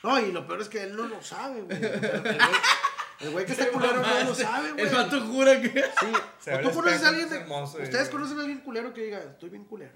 No, 0.03 0.21
y 0.21 0.31
lo 0.31 0.47
peor 0.47 0.61
es 0.61 0.69
que 0.69 0.83
él 0.85 0.95
no 0.95 1.05
lo 1.09 1.21
sabe, 1.21 1.63
güey. 1.63 1.81
El 3.21 3.33
güey- 3.33 3.45
que 3.47 3.53
está 3.53 3.69
culero 3.71 4.03
no 4.03 4.25
lo 4.25 4.35
sabe, 4.35 4.73
güey. 4.73 4.87
El 4.87 4.95
vato 4.95 5.21
jura 5.27 5.61
que. 5.61 5.69
Sí. 5.71 6.07
Se 6.41 6.55
O 6.55 6.61
tú 6.61 6.71
conoces 6.73 7.03
a 7.03 7.09
alguien. 7.09 7.29
de- 7.31 7.37
hermoso, 7.37 7.79
Ustedes 7.83 8.09
conocen 8.11 8.39
a 8.39 8.41
alguien 8.41 8.61
culero 8.61 8.93
que 8.93 9.03
diga, 9.05 9.19
estoy 9.21 9.51
bien 9.51 9.65
culero. 9.65 9.93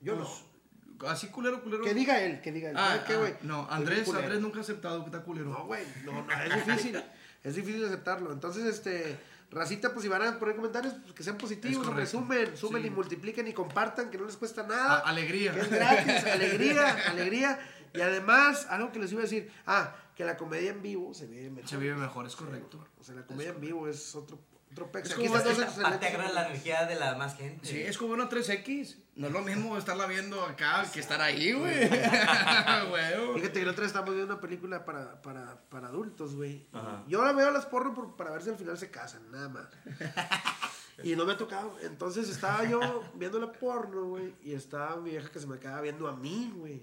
Yo 0.00 0.14
no. 0.16 0.28
Así 1.08 1.26
culero, 1.28 1.60
culero. 1.62 1.82
Que 1.82 1.94
diga 1.94 2.20
él, 2.20 2.40
que 2.40 2.52
diga 2.52 2.70
él. 2.70 2.76
Ah, 2.78 2.86
¿Sabes 2.90 3.02
qué, 3.02 3.12
ah, 3.14 3.18
güey? 3.18 3.34
no, 3.42 3.62
Estoy 3.62 3.76
Andrés. 3.76 4.08
Andrés 4.08 4.40
nunca 4.40 4.58
ha 4.58 4.60
aceptado 4.62 5.00
que 5.00 5.06
está 5.10 5.22
culero. 5.24 5.48
No, 5.50 5.64
güey, 5.66 5.84
no, 6.04 6.12
no, 6.12 6.26
es 6.30 6.66
difícil. 6.66 7.02
es 7.42 7.54
difícil 7.56 7.84
aceptarlo. 7.84 8.32
Entonces, 8.32 8.64
este, 8.66 9.18
racita, 9.50 9.92
pues 9.92 10.04
si 10.04 10.08
van 10.08 10.22
a 10.22 10.38
poner 10.38 10.54
comentarios, 10.54 10.94
pues 11.02 11.12
que 11.14 11.24
sean 11.24 11.36
positivos, 11.38 11.84
correcto. 11.88 12.10
sumen, 12.12 12.56
sumen 12.56 12.82
Sí. 12.82 12.86
y 12.88 12.90
multipliquen 12.92 13.48
y 13.48 13.52
compartan, 13.52 14.10
que 14.10 14.18
no 14.18 14.26
les 14.26 14.36
cuesta 14.36 14.60
A- 14.60 14.66
nada. 14.68 14.98
alegría. 15.00 15.52
Que 15.52 15.60
es 15.60 15.70
gratis, 15.70 16.24
alegría, 16.24 16.96
alegría. 17.08 17.58
Y 17.94 18.00
además, 18.00 18.66
algo 18.70 18.92
que 18.92 19.00
les 19.00 19.10
iba 19.10 19.20
a 19.20 19.24
decir, 19.24 19.50
ah, 19.66 19.94
que 20.16 20.24
la 20.24 20.36
comedia 20.36 20.70
en 20.70 20.82
vivo 20.82 21.14
se 21.14 21.26
vive 21.26 21.50
mejor. 21.50 21.68
Se 21.70 21.76
vive 21.76 21.94
mejor, 21.94 22.26
es 22.26 22.36
correcto. 22.36 22.84
O 23.00 23.04
sea, 23.04 23.14
la 23.14 23.26
comedia 23.26 23.50
en 23.50 23.60
vivo 23.60 23.88
es 23.88 24.14
otro, 24.14 24.38
otro 24.70 24.90
pex. 24.92 25.08
Es 25.08 25.14
Aquí 25.14 25.24
como- 25.26 25.36
están 25.38 25.52
dos 25.54 25.62
es- 25.62 25.68
excelentes 25.68 26.10
Integra 26.10 26.32
la 26.32 26.46
energía 26.48 26.86
de 26.86 26.94
la 26.96 27.14
más 27.16 27.36
gente. 27.36 27.66
Sí, 27.66 27.80
es 27.80 27.96
como 27.98 28.12
una 28.14 28.28
3X. 28.28 28.96
No 29.14 29.26
es 29.26 29.32
lo 29.32 29.42
mismo 29.42 29.76
estarla 29.76 30.06
viendo 30.06 30.42
acá 30.44 30.86
que 30.92 31.00
estar 31.00 31.20
ahí, 31.20 31.52
güey. 31.52 31.88
Fíjate 33.34 33.52
que 33.60 33.64
la 33.66 33.72
otra 33.72 33.82
vez 33.82 33.88
estábamos 33.88 34.14
viendo 34.14 34.32
una 34.32 34.40
película 34.40 34.84
para, 34.84 35.20
para, 35.22 35.60
para 35.68 35.88
adultos, 35.88 36.34
güey. 36.34 36.66
Yo 37.08 37.24
la 37.24 37.32
veo 37.32 37.48
a 37.48 37.50
las 37.50 37.66
porno 37.66 37.94
por- 37.94 38.16
para 38.16 38.30
ver 38.30 38.42
si 38.42 38.50
al 38.50 38.56
final 38.56 38.78
se 38.78 38.90
casan, 38.90 39.30
nada 39.30 39.48
más. 39.48 39.66
Y 41.02 41.16
no 41.16 41.24
me 41.24 41.32
ha 41.32 41.36
tocado. 41.38 41.74
Entonces 41.82 42.28
estaba 42.28 42.64
yo 42.64 43.02
viendo 43.14 43.40
la 43.40 43.50
porno, 43.50 44.04
güey. 44.04 44.34
Y 44.44 44.52
estaba 44.52 44.96
mi 44.96 45.10
vieja 45.10 45.30
que 45.30 45.40
se 45.40 45.46
me 45.46 45.56
acaba 45.56 45.80
viendo 45.80 46.06
a 46.06 46.14
mí, 46.14 46.52
güey. 46.54 46.82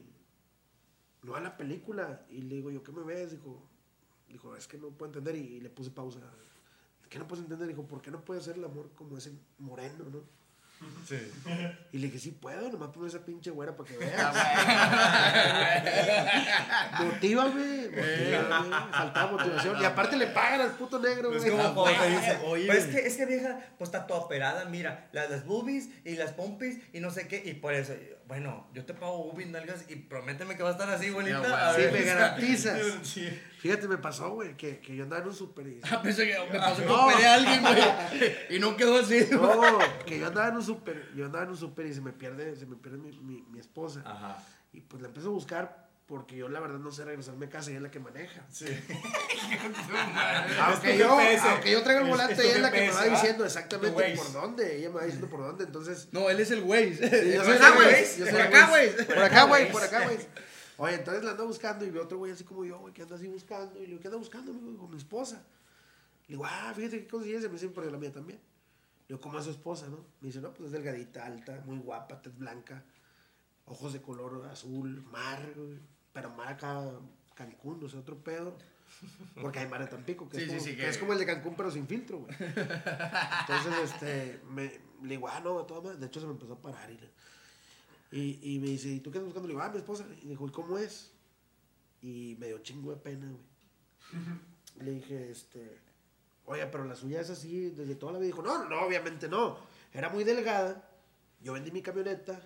No 1.24 1.36
a 1.36 1.42
la 1.42 1.58
película. 1.58 2.22
Y 2.30 2.42
le 2.42 2.56
digo, 2.56 2.72
¿yo 2.72 2.82
qué 2.84 2.92
me 2.92 3.04
ves? 3.04 3.32
Dijo, 3.32 3.62
dijo 4.28 4.56
es 4.56 4.68
que 4.68 4.78
no 4.78 4.90
puedo 4.90 5.12
entender. 5.12 5.36
Y, 5.36 5.56
y 5.56 5.60
le 5.62 5.70
puse 5.70 5.92
pausa. 5.92 6.20
¿Qué 7.10 7.18
no 7.20 7.28
puedes 7.28 7.44
entender? 7.44 7.68
Dijo, 7.68 7.84
¿por 7.88 8.02
qué 8.02 8.12
no 8.12 8.22
puede 8.22 8.40
hacer 8.40 8.56
el 8.58 8.64
amor 8.66 8.92
como 8.96 9.18
ese 9.18 9.32
moreno, 9.58 10.06
no? 10.12 10.22
Sí. 11.06 11.18
Y 11.92 11.98
le 11.98 12.06
dije, 12.08 12.20
sí 12.20 12.32
puedo, 12.32 12.72
nomás 12.72 12.90
ponme 12.92 13.08
esa 13.10 13.20
pinche 13.26 13.52
güera 13.52 13.76
para 13.76 13.90
que 13.90 13.96
Ah, 14.18 15.82
veas. 16.94 17.06
Motívame, 17.06 17.90
motívame. 17.90 18.70
Faltaba 18.92 19.32
motivación. 19.32 19.82
Y 19.82 19.86
aparte 19.86 20.16
le 20.16 20.28
pagan 20.28 20.62
al 20.62 20.72
puto 20.78 21.00
negro, 21.00 21.34
Es 21.34 21.44
güey. 21.44 22.66
pues 22.68 22.86
es 22.86 22.96
que, 22.96 23.08
es 23.08 23.18
que 23.18 23.26
vieja, 23.26 23.60
pues 23.78 23.90
está 23.90 24.08
toda 24.08 24.22
operada, 24.22 24.66
mira, 24.66 25.10
las, 25.12 25.30
las 25.30 25.46
boobies 25.46 25.90
y 26.06 26.16
las 26.16 26.32
pompis 26.32 26.80
y 26.94 27.00
no 27.02 27.12
sé 27.12 27.28
qué, 27.28 27.42
y 27.46 27.56
por 27.56 27.74
eso, 27.74 27.94
bueno, 28.30 28.68
yo 28.76 28.86
te 28.86 28.94
pago 28.94 29.24
boobies, 29.24 29.50
nalgas, 29.50 29.86
y 29.90 29.96
prométeme 29.96 30.56
que 30.56 30.62
va 30.62 30.70
a 30.70 30.74
estar 30.74 30.88
así, 30.88 31.10
bonita. 31.10 31.74
Sí, 31.74 31.82
me 31.92 32.04
garantizas. 32.04 32.80
Sí. 33.04 33.28
Fíjate, 33.58 33.88
me 33.88 33.98
pasó, 33.98 34.30
güey, 34.30 34.56
que, 34.56 34.80
que 34.80 34.96
yo 34.96 35.04
andaba 35.04 35.24
en 35.24 35.30
un 35.30 35.34
súper 35.34 35.66
y... 35.66 35.82
Ah, 35.84 36.00
pensé 36.02 36.28
que 36.28 36.38
me 36.54 36.60
pasó 36.60 36.82
que 36.82 36.86
No. 36.88 37.08
operé 37.08 37.26
a 37.26 37.34
alguien, 37.34 37.62
güey. 37.62 38.36
Y 38.52 38.60
no 38.60 38.78
quedó 38.78 39.00
así. 39.00 39.26
No, 39.32 39.80
que 40.06 40.20
yo 40.20 40.28
andaba 40.28 40.50
en 40.50 40.58
un 40.58 40.64
súper, 40.64 41.12
yo 41.16 41.26
andaba 41.26 41.44
en 41.46 41.50
un 41.50 41.58
súper 41.58 41.88
y 41.88 41.94
se 41.96 42.02
me 42.02 42.14
pierde, 42.14 42.56
se 42.56 42.68
me 42.68 42.76
pierde 42.76 43.00
mi, 43.00 43.12
mi, 43.20 43.42
mi 43.50 43.60
esposa. 43.60 44.04
Ajá. 44.06 44.38
Y 44.74 44.82
pues 44.82 45.02
la 45.02 45.08
empiezo 45.08 45.30
a 45.30 45.34
buscar 45.34 45.89
porque 46.10 46.36
yo 46.36 46.50
la 46.50 46.60
verdad 46.60 46.80
no 46.80 46.92
sé 46.92 47.06
regresarme 47.06 47.46
a 47.46 47.50
casa 47.50 47.70
y 47.70 47.74
ella 47.74 47.78
es 47.78 47.84
la 47.84 47.92
que 47.92 48.00
maneja. 48.00 48.44
Sí. 48.50 48.66
Aunque 50.60 50.98
yo, 50.98 51.18
aunque 51.20 51.72
yo 51.72 51.84
traiga 51.84 52.02
el 52.02 52.08
Es- 52.08 52.12
volante, 52.12 52.34
es 52.34 52.40
tu 52.40 52.46
ella 52.46 52.56
es 52.56 52.62
la 52.62 52.72
que 52.72 52.82
me 52.82 52.92
va 52.92 53.06
diciendo 53.06 53.46
exactamente 53.46 54.16
por 54.16 54.32
dónde. 54.34 54.78
Ella 54.78 54.90
me 54.90 54.96
va 54.96 55.04
diciendo 55.04 55.30
por 55.30 55.42
dónde, 55.42 55.66
entonces... 55.66 56.10
No, 56.12 56.30
él 56.30 56.40
es 56.40 56.50
el 56.50 56.62
güey. 56.64 56.96
Yo 56.96 57.00
Por 57.00 57.10
soy 57.46 57.56
acá, 57.56 57.68
el 57.68 57.74
güey. 57.76 57.90
güey, 57.90 58.18
yo 58.18 58.26
soy 58.26 58.34
Por 58.34 58.42
acá, 58.42 58.68
güey. 58.68 59.06
Por 59.06 59.18
acá, 59.24 59.44
güey, 59.44 59.72
por 59.72 59.84
acá, 59.84 60.04
güey. 60.06 60.18
Oye, 60.78 60.96
entonces 60.96 61.24
la 61.24 61.32
ando 61.32 61.46
buscando 61.46 61.86
y 61.86 61.92
veo 61.92 62.04
otro 62.04 62.18
güey 62.18 62.32
así 62.32 62.44
como 62.44 62.66
yo, 62.66 62.80
güey, 62.80 62.92
que 62.94 63.04
anda 63.04 63.16
así 63.16 63.28
buscando. 63.28 63.78
Y 63.80 63.82
le 63.84 63.88
digo, 63.90 64.02
¿qué 64.02 64.08
anda 64.08 64.18
buscando? 64.18 64.52
Me 64.52 64.62
digo, 64.62 64.80
con 64.80 64.90
mi 64.92 64.98
esposa. 64.98 65.44
Le 66.28 66.36
digo, 66.36 66.44
ah, 66.46 66.74
fíjate 66.76 67.02
qué 67.02 67.08
coincidencia. 67.08 67.50
Me 67.50 67.54
dice, 67.54 67.70
pero 67.70 67.92
la 67.92 67.98
mía 67.98 68.12
también. 68.12 68.40
Le 68.40 69.16
digo, 69.16 69.22
¿cómo 69.22 69.38
es 69.38 69.46
su 69.46 69.52
esposa, 69.52 69.88
no? 69.90 70.06
Me 70.22 70.28
dice, 70.30 70.40
no, 70.42 70.54
pues 70.54 70.68
es 70.68 70.72
delgadita, 70.72 71.26
alta, 71.26 71.62
muy 71.66 71.78
guapa, 71.78 72.20
tez 72.22 72.36
blanca, 72.38 72.84
ojos 73.66 73.94
de 73.94 74.02
color 74.02 74.48
azul, 74.52 75.04
mar, 75.12 75.54
güey. 75.56 75.80
Pero 76.22 76.36
mar 76.36 76.50
acá, 76.50 76.84
Cancún, 77.36 77.84
o 77.84 77.90
sea, 77.90 78.00
otro 78.00 78.18
pedo. 78.18 78.58
Porque 79.42 79.60
hay 79.60 79.68
mar 79.68 79.82
de 79.82 79.88
Tampico, 79.88 80.28
que, 80.28 80.38
Sí, 80.38 80.44
es, 80.44 80.50
sí, 80.50 80.56
como, 80.58 80.64
sí, 80.66 80.70
que 80.72 80.78
que- 80.78 80.90
es 80.90 80.98
como 80.98 81.14
el 81.14 81.20
de 81.20 81.26
Cancún, 81.26 81.56
pero 81.56 81.72
sin 81.72 81.88
filtro, 81.88 82.20
güey. 82.20 82.36
Entonces, 82.40 83.74
este, 83.92 84.42
me, 84.50 84.64
le 85.04 85.10
digo, 85.10 85.28
ah, 85.30 85.40
no, 85.40 85.66
todo. 85.66 85.96
De 85.96 86.06
hecho, 86.08 86.20
se 86.20 86.26
me 86.26 86.34
empezó 86.34 86.54
a 86.54 86.62
parar 86.62 86.90
y, 86.92 87.00
y, 88.12 88.56
y 88.56 88.60
me 88.60 88.68
dice, 88.68 88.90
¿y 88.90 89.00
tú 89.00 89.12
qué 89.12 89.20
andas 89.20 89.28
buscando? 89.34 89.48
Le 89.48 89.54
digo, 89.54 89.64
ah, 89.64 89.70
mi 89.70 89.78
esposa. 89.78 90.06
Y 90.24 90.28
dijo, 90.28 90.48
¿y 90.48 90.52
cómo 90.52 90.78
es? 90.78 91.12
Y 92.02 92.36
me 92.40 92.48
dio 92.48 92.60
chingo 92.60 92.92
de 92.92 92.98
pena, 92.98 93.28
güey. 93.28 94.86
Le 94.86 94.92
dije, 94.92 95.30
este, 95.32 95.78
oye, 96.46 96.66
pero 96.68 96.84
la 96.86 96.96
suya 96.96 97.22
es 97.22 97.30
así 97.30 97.70
desde 97.70 97.96
toda 97.96 98.14
la 98.14 98.20
vida. 98.20 98.28
Dijo, 98.28 98.42
no, 98.42 98.58
no, 98.64 98.70
no, 98.70 98.82
obviamente 98.82 99.28
no. 99.30 99.60
Era 99.94 100.10
muy 100.10 100.24
delgada. 100.24 100.90
Yo 101.42 101.54
vendí 101.54 101.72
mi 101.72 101.82
camioneta 101.82 102.42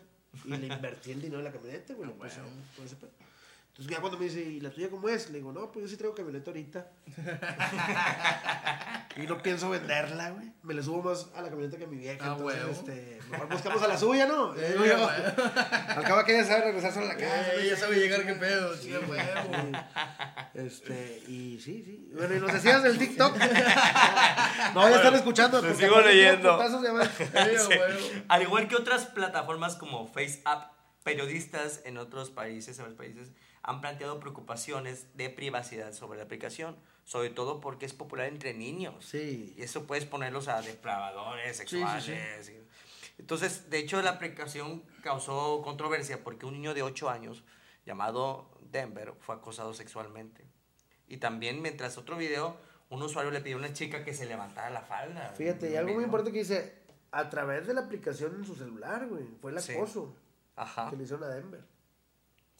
y 0.46 0.50
le 0.50 0.68
invertí 0.68 1.12
el 1.12 1.22
dinero 1.22 1.40
en 1.40 1.46
la 1.46 1.52
camioneta, 1.52 1.94
güey. 1.94 2.10
ese 2.86 2.96
pedo. 2.98 3.12
Entonces 3.74 3.96
ya 3.96 4.02
cuando 4.02 4.20
me 4.20 4.26
dice, 4.26 4.40
¿y 4.40 4.60
la 4.60 4.70
tuya 4.70 4.88
cómo 4.92 5.10
es? 5.10 5.32
Le 5.32 5.40
digo, 5.40 5.52
no, 5.52 5.72
pues 5.72 5.86
yo 5.86 5.90
sí 5.90 5.98
traigo 5.98 6.14
camioneta 6.14 6.52
ahorita. 6.52 6.92
y 9.18 9.22
no 9.22 9.42
pienso 9.42 9.68
venderla, 9.72 10.30
güey. 10.30 10.52
Me 10.62 10.76
le 10.76 10.84
subo 10.84 11.02
más 11.02 11.32
a 11.36 11.42
la 11.42 11.50
camioneta 11.50 11.80
que 11.80 11.86
a 11.86 11.88
mi 11.88 11.98
vieja. 11.98 12.20
Ah, 12.24 12.36
entonces, 12.38 12.60
huevo. 12.60 12.72
este, 12.72 13.20
mejor 13.32 13.50
buscamos 13.50 13.82
a 13.82 13.88
la 13.88 13.98
suya, 13.98 14.28
¿no? 14.28 14.54
Eh, 14.56 14.74
Digo 14.74 14.86
yo. 14.86 14.98
güey. 15.00 15.10
Al 15.88 16.04
cabo 16.04 16.24
que 16.24 16.36
ella 16.38 16.46
sabe 16.46 16.66
regresar 16.66 16.94
sola 16.94 17.06
a 17.08 17.14
la 17.16 17.18
casa. 17.18 17.54
Eh, 17.56 17.68
ya 17.68 17.76
sabe 17.76 17.96
llegar 17.96 18.24
qué 18.24 18.34
pedo. 18.36 18.78
Sí, 18.78 18.94
güey. 19.08 19.20
Este, 20.54 21.24
y 21.28 21.60
sí, 21.60 21.82
sí. 21.84 22.12
Bueno, 22.14 22.36
y 22.36 22.40
nos 22.42 22.54
decías 22.54 22.84
del 22.84 23.00
TikTok. 23.00 23.36
no, 24.76 24.88
ya 24.88 24.96
están 24.98 25.16
escuchando. 25.16 25.62
te 25.62 25.74
sigo 25.74 26.00
leyendo. 26.00 26.60
Sí. 26.62 28.24
Al 28.28 28.44
igual 28.44 28.68
que 28.68 28.76
otras 28.76 29.08
plataformas 29.08 29.78
como 29.78 30.06
FaceApp, 30.06 30.74
periodistas 31.04 31.82
en 31.86 31.98
otros 31.98 32.30
países, 32.30 32.78
en 32.78 32.86
los 32.86 32.94
países, 32.94 33.32
han 33.64 33.82
planteado 33.82 34.20
preocupaciones 34.20 35.16
de 35.16 35.30
privacidad 35.30 35.94
sobre 35.94 36.18
la 36.18 36.26
aplicación, 36.26 36.76
sobre 37.06 37.30
todo 37.30 37.60
porque 37.62 37.86
es 37.86 37.94
popular 37.94 38.28
entre 38.28 38.54
niños. 38.54 39.06
Sí. 39.06 39.54
Y 39.58 39.62
eso 39.64 39.88
puedes 39.88 40.06
ponerlos 40.06 40.48
a 40.50 40.62
depravadores 40.62 41.58
sí, 41.58 41.64
sí. 41.66 41.78
sexuales. 41.78 42.50
y- 42.50 42.64
Entonces, 43.20 43.70
de 43.70 43.80
hecho, 43.80 44.02
la 44.02 44.12
aplicación 44.12 44.84
causó 45.02 45.62
controversia 45.64 46.24
porque 46.24 46.46
un 46.46 46.54
niño 46.54 46.74
de 46.74 46.82
8 46.84 47.10
años 47.10 47.44
llamado 47.86 48.50
Denver 48.72 49.14
fue 49.20 49.36
acosado 49.36 49.74
sexualmente. 49.74 50.46
Y 51.08 51.18
también, 51.18 51.62
mientras 51.62 51.98
otro 51.98 52.18
video, 52.18 52.58
un 52.90 53.02
usuario 53.02 53.32
le 53.32 53.42
pidió 53.42 53.58
a 53.58 53.60
una 53.60 53.74
chica 53.74 54.04
que 54.04 54.14
se 54.14 54.26
levantara 54.26 54.70
la 54.72 54.82
falda. 54.82 55.34
Fíjate, 55.38 55.72
y 55.72 55.76
algo 55.76 55.94
muy 55.94 56.04
importante 56.04 56.32
que 56.34 56.40
dice, 56.40 56.82
a 57.12 57.30
través 57.30 57.68
de 57.68 57.74
la 57.76 57.82
aplicación 57.82 58.36
en 58.36 58.46
su 58.46 58.56
celular, 58.56 59.08
güey. 59.08 59.26
Fue 59.42 59.52
el 59.52 59.60
Sí. 59.62 59.74
acoso 59.74 60.16
Ajá. 60.56 60.90
que 60.90 60.96
le 60.98 61.04
hicieron 61.04 61.24
a 61.24 61.34
Denver. 61.34 61.62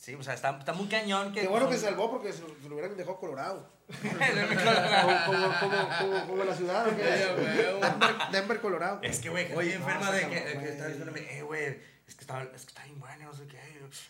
Sí, 0.04 0.16
o 0.16 0.22
sea, 0.22 0.34
está, 0.34 0.58
está 0.60 0.74
muy 0.74 0.88
cañón 0.90 1.32
que... 1.32 1.40
Qué 1.40 1.48
bueno 1.48 1.70
que 1.70 1.76
se 1.78 1.86
salvó 1.86 2.12
porque 2.12 2.34
se, 2.34 2.42
lo- 2.42 2.50
se 2.62 2.68
lo 2.68 2.76
hubieran 2.76 2.98
dejado 2.98 3.18
colorado. 3.22 3.70
Como, 3.88 5.26
como, 5.26 5.60
como, 5.62 5.88
como, 5.98 6.28
como 6.28 6.44
la 6.44 6.54
ciudad, 6.54 6.86
¿o 6.90 6.96
qué? 6.98 7.04
Denver, 7.04 8.12
Denver, 8.34 8.60
Colorado. 8.60 9.00
Es 9.02 9.20
que, 9.20 9.30
güey, 9.30 9.54
Oye, 9.54 9.76
enferma 9.76 10.12
de 10.12 10.28
que, 10.28 10.42
de 10.42 10.60
que 10.60 10.70
estaba 10.72 10.90
diciéndome, 10.90 11.22
eh, 11.38 11.42
güey, 11.44 11.80
es 12.08 12.16
que 12.16 12.22
está, 12.22 12.44
es 12.44 12.66
que 12.66 12.70
está 12.70 12.84
bien 12.84 13.00
bueno, 13.00 13.26
no 13.26 13.34
sé 13.34 13.48
qué. 13.48 13.60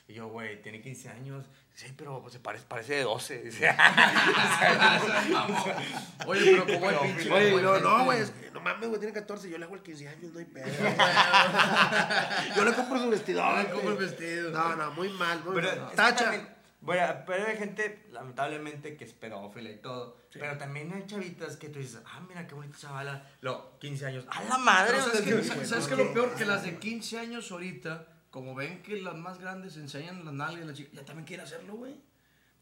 Y 0.07 0.13
yo, 0.13 0.27
güey, 0.27 0.61
tiene 0.61 0.81
15 0.81 1.09
años. 1.09 1.45
Sí, 1.75 1.93
pero 1.97 2.21
pues, 2.21 2.33
se 2.33 2.39
parece, 2.39 2.65
parece 2.67 2.95
de 2.95 3.03
12. 3.03 3.37
Dice, 3.43 3.75
Oye, 6.25 6.61
pero 6.65 6.65
como 6.65 6.89
el 6.89 6.99
pinche. 6.99 7.31
Oye, 7.31 7.61
no, 7.61 7.79
no, 7.79 8.05
güey, 8.05 8.21
es 8.21 8.29
que 8.31 8.51
no 8.51 8.59
mames, 8.59 8.89
güey, 8.89 8.99
tiene 8.99 9.13
14, 9.13 9.49
yo 9.49 9.57
le 9.57 9.65
hago 9.65 9.75
el 9.75 9.81
15 9.81 10.07
años, 10.07 10.31
no 10.33 10.39
hay 10.39 10.45
pedo. 10.45 10.65
yo 12.55 12.65
le 12.65 12.73
compro 12.73 12.99
su 12.99 13.09
vestidor. 13.09 13.57
Le 13.63 13.69
compro 13.69 13.91
el 13.91 13.97
vestido. 13.97 14.51
No, 14.51 14.75
no, 14.75 14.91
muy 14.91 15.09
mal, 15.09 15.43
muy 15.43 15.55
pero, 15.55 15.83
mal. 15.83 15.95
Tacha. 15.95 16.49
Bueno, 16.83 17.23
pero 17.25 17.47
hay 17.47 17.57
gente, 17.57 18.05
lamentablemente, 18.11 18.95
que 18.97 19.05
es 19.05 19.13
pedófila 19.13 19.71
y 19.71 19.77
todo. 19.77 20.17
Pero 20.31 20.57
también 20.57 20.91
hay 20.93 21.05
chavitas 21.05 21.57
que 21.57 21.69
tú 21.69 21.79
dices, 21.79 22.01
ah, 22.05 22.19
mira 22.27 22.45
qué 22.47 22.55
bonita 22.55 22.77
chavala. 22.77 23.27
Lo, 23.41 23.77
15 23.79 24.05
años. 24.05 24.25
¡A 24.29 24.43
la 24.43 24.57
madre! 24.57 24.93
Pero 24.93 25.03
o 25.03 25.03
sea, 25.03 25.13
¿sabes 25.13 25.27
es 25.27 25.33
qué, 25.33 25.41
que- 25.41 25.43
sa- 25.63 25.65
¿sabes 25.65 25.87
qué 25.87 25.95
lo 25.95 26.13
peor? 26.13 26.35
Que 26.35 26.45
las 26.45 26.63
de 26.63 26.77
15 26.77 27.19
años 27.19 27.51
ahorita, 27.51 28.07
como 28.31 28.53
ven 28.55 28.81
que 28.83 29.01
las 29.01 29.15
más 29.15 29.39
grandes 29.39 29.77
enseñan 29.77 30.25
las 30.25 30.33
nalgas, 30.33 30.65
la 30.65 30.73
chica, 30.73 30.89
ya 30.93 31.05
también 31.05 31.25
quieren 31.25 31.45
hacerlo, 31.45 31.75
güey. 31.75 31.95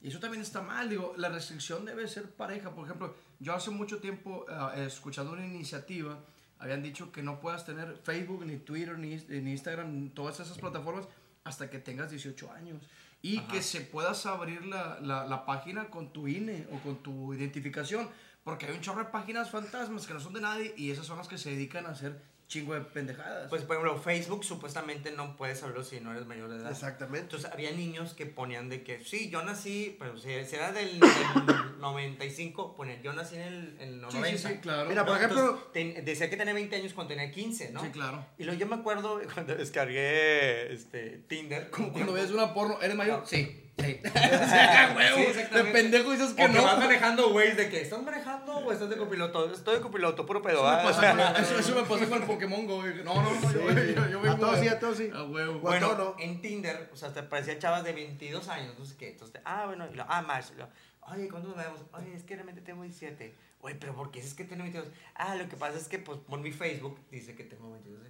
Y 0.02 0.08
eso 0.10 0.20
también 0.20 0.42
está 0.42 0.62
mal, 0.62 0.90
digo, 0.90 1.14
la 1.18 1.30
restricción 1.30 1.86
debe 1.86 2.08
ser 2.08 2.30
pareja. 2.32 2.72
Por 2.76 2.86
ejemplo, 2.86 3.16
yo 3.40 3.54
hace 3.54 3.70
mucho 3.72 4.00
tiempo, 4.00 4.46
ah, 4.50 4.74
escuchando 4.78 5.32
una 5.34 5.46
iniciativa, 5.46 6.20
habían 6.60 6.82
dicho 6.84 7.12
que 7.12 7.24
no 7.24 7.40
puedas 7.40 7.66
tener 7.66 7.96
Facebook, 8.04 8.46
ni 8.46 8.58
Twitter, 8.58 8.98
ni, 8.98 9.16
ni 9.16 9.52
Instagram, 9.52 10.10
todas 10.10 10.40
esas 10.40 10.58
plataformas, 10.58 11.08
hasta 11.44 11.70
que 11.70 11.80
tengas 11.80 12.10
18 12.12 12.52
años. 12.52 12.84
Y 13.22 13.42
que 13.42 13.62
se 13.62 13.82
puedas 13.82 14.26
abrir 14.26 14.66
la, 14.66 15.00
la, 15.02 15.26
la 15.26 15.46
página 15.46 15.90
con 15.90 16.12
tu 16.12 16.28
INE 16.28 16.68
o 16.72 16.80
con 16.80 17.04
tu 17.04 17.34
identificación. 17.34 18.10
Porque 18.44 18.66
hay 18.66 18.74
un 18.74 18.82
chorro 18.82 19.04
de 19.04 19.12
páginas 19.12 19.52
fantasmas 19.52 20.08
que 20.08 20.14
no 20.14 20.20
son 20.20 20.34
de 20.34 20.42
nadie 20.42 20.74
y 20.76 20.90
esas 20.90 21.06
son 21.06 21.18
las 21.18 21.28
que 21.28 21.38
se 21.38 21.52
dedican 21.52 21.86
a 21.86 21.90
hacer 21.90 22.22
chingo 22.52 22.74
de 22.74 22.82
pendejadas. 22.82 23.48
Pues, 23.50 23.62
por 23.62 23.78
ejemplo, 23.78 23.98
Facebook 24.02 24.44
supuestamente 24.44 25.12
no 25.12 25.38
puedes 25.38 25.64
abrirlo 25.64 25.86
si 25.86 26.02
no 26.02 26.12
eres 26.12 26.26
mayor 26.26 26.50
de 26.50 26.58
edad. 26.58 26.70
Exactamente. 26.70 27.20
Entonces 27.22 27.50
había 27.50 27.72
niños 27.72 28.14
que 28.14 28.26
ponían 28.26 28.68
de 28.68 28.84
que, 28.84 29.00
sí, 29.06 29.30
yo 29.30 29.42
nací, 29.42 29.96
pero 29.98 30.18
si, 30.18 30.44
si 30.44 30.56
era 30.58 30.74
del, 30.74 31.00
del 31.00 31.10
95, 31.80 32.76
ponían, 32.76 33.02
yo 33.02 33.14
nací 33.14 33.36
en 33.36 33.42
el, 33.42 33.78
el 33.80 33.94
sí, 34.10 34.18
90. 34.18 34.28
sí, 34.28 34.38
sí, 34.56 34.60
claro. 34.60 34.90
Mira, 34.90 35.06
por 35.06 35.16
ejemplo- 35.18 35.40
entonces, 35.40 35.72
ten- 35.72 36.04
decía 36.06 36.30
que 36.30 36.36
tenía 36.36 36.54
20 36.54 36.76
años 36.76 36.94
cuando 36.94 37.14
tenía 37.16 37.32
15, 37.32 37.72
¿no? 37.72 37.82
Sí, 37.82 37.90
claro. 37.90 38.26
Y 38.38 38.44
luego 38.44 38.60
yo 38.60 38.68
me 38.68 38.76
acuerdo 38.76 39.22
cuando 39.34 39.56
descargué 39.56 40.74
este, 40.74 41.22
Tinder. 41.30 41.70
Como 41.70 41.94
cuando 41.94 42.12
ves 42.14 42.32
una 42.32 42.54
porno, 42.54 42.82
¿eres 42.82 42.96
mayor? 42.98 43.20
No. 43.22 43.26
Sí, 43.26 43.71
sí. 43.78 44.00
o 44.06 44.10
sea, 44.12 44.94
huevo, 44.98 45.32
Sí, 45.34 45.56
de 45.56 45.64
pendejo 45.66 46.12
dices 46.12 46.34
que 46.34 46.44
O 46.44 46.48
que 46.48 46.54
no. 46.54 46.64
vas 46.64 46.78
manejando, 46.78 47.30
güey, 47.32 47.56
de 47.56 47.70
que 47.70 47.82
estás 47.82 48.02
manejando 48.02 48.58
o 48.58 48.72
estás 48.72 48.90
de 48.90 48.98
copiloto. 48.98 49.52
Estoy 49.54 49.76
de 49.76 49.82
copiloto, 49.82 50.26
puro 50.26 50.42
pedo. 50.42 50.60
Eso 50.90 51.02
me 51.02 51.08
¿ah? 51.08 51.34
con- 51.34 51.44
Eso, 51.44 51.60
eso 51.60 51.76
me 51.76 51.82
pasó 51.84 52.10
con 52.10 52.22
el 52.22 52.28
Pokémon 52.28 52.66
Go. 52.68 52.82
güey. 52.82 53.04
No, 53.04 53.16
no, 53.16 53.32
no, 53.34 53.52
yo, 53.52 53.72
yo, 54.10 54.24
yo 54.24 54.32
A 54.32 54.38
todos 54.38 54.60
sí, 54.60 54.68
a 54.68 54.80
todos 54.80 54.98
sí. 54.98 55.10
A 55.14 55.24
huevo. 55.24 55.60
Bueno, 55.60 55.96
no. 55.96 56.16
en 56.20 56.42
Tinder, 56.42 56.90
o 56.94 56.96
sea, 56.96 57.14
te 57.14 57.24
parecía 57.24 57.58
chavas 57.60 57.84
de 57.84 57.94
22 57.94 58.48
años, 58.50 58.78
no 58.78 58.86
sé 58.86 58.96
qué. 58.98 59.10
Entonces, 59.12 59.42
ah, 59.46 59.66
bueno, 59.68 59.88
y 59.92 59.96
lo, 59.96 60.06
ah, 60.08 60.24
y 60.54 60.58
lo, 60.58 60.70
oye, 61.14 61.30
¿cuándo 61.30 61.50
nos 61.50 61.58
vemos? 61.58 61.80
Oye, 61.94 62.14
es 62.16 62.24
que 62.24 62.36
realmente 62.36 62.62
tengo 62.62 62.84
17. 62.84 63.36
Oye, 63.64 63.76
pero 63.76 63.94
¿por 63.94 64.10
qué 64.12 64.20
es 64.20 64.34
que 64.34 64.44
tengo 64.44 64.64
22? 64.64 64.88
Ah, 65.16 65.36
lo 65.36 65.48
que 65.48 65.56
pasa 65.56 65.78
es 65.78 65.88
que, 65.88 66.00
pues, 66.00 66.18
por 66.20 66.40
mi 66.40 66.52
Facebook 66.52 67.00
dice 67.12 67.36
que 67.36 67.44
tengo 67.44 67.72
22. 67.72 68.00
No, 68.02 68.08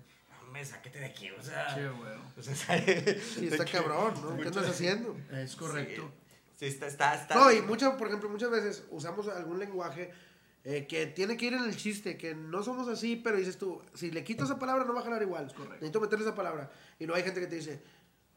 me 0.52 0.64
sáquete 0.66 1.00
de 1.00 1.06
aquí, 1.06 1.30
o 1.32 1.42
sea. 1.42 1.74
Sí, 1.74 1.82
huevo. 1.82 2.24
O 2.38 2.42
sea, 2.42 2.56
Sí, 2.56 3.48
está 3.48 3.66
cabrón, 3.66 4.14
¿no? 4.22 4.38
¿Qué 4.38 4.48
andas 4.48 4.70
haciendo? 4.70 5.18
Es 5.32 5.56
correcto. 5.56 6.12
Sí, 6.56 6.66
está, 6.66 6.88
está, 6.88 7.16
está. 7.16 7.36
No, 7.36 7.52
y 7.52 7.62
muchas, 7.62 7.94
por 7.96 8.08
ejemplo, 8.08 8.30
muchas 8.30 8.52
veces 8.52 8.84
usamos 8.92 9.28
algún 9.28 9.58
lenguaje 9.58 10.12
eh, 10.64 10.86
que 10.88 11.08
tiene 11.08 11.36
que 11.36 11.48
ir 11.48 11.54
en 11.54 11.64
el 11.64 11.76
chiste, 11.76 12.18
que 12.18 12.36
no 12.36 12.62
somos 12.62 12.88
así, 12.88 13.16
pero 13.16 13.38
dices 13.38 13.58
tú, 13.58 13.82
si 13.96 14.12
le 14.12 14.24
quito 14.24 14.44
esa 14.44 14.60
palabra 14.60 14.86
no 14.86 14.94
va 14.94 15.00
a 15.02 15.04
jalar 15.04 15.22
igual. 15.24 15.48
correcto. 15.48 15.74
Necesito 15.76 16.02
meterle 16.02 16.26
esa 16.26 16.36
palabra. 16.36 16.72
Y 17.00 17.06
luego 17.06 17.18
hay 17.18 17.24
gente 17.24 17.40
que 17.40 17.48
te 17.48 17.56
dice, 17.56 17.82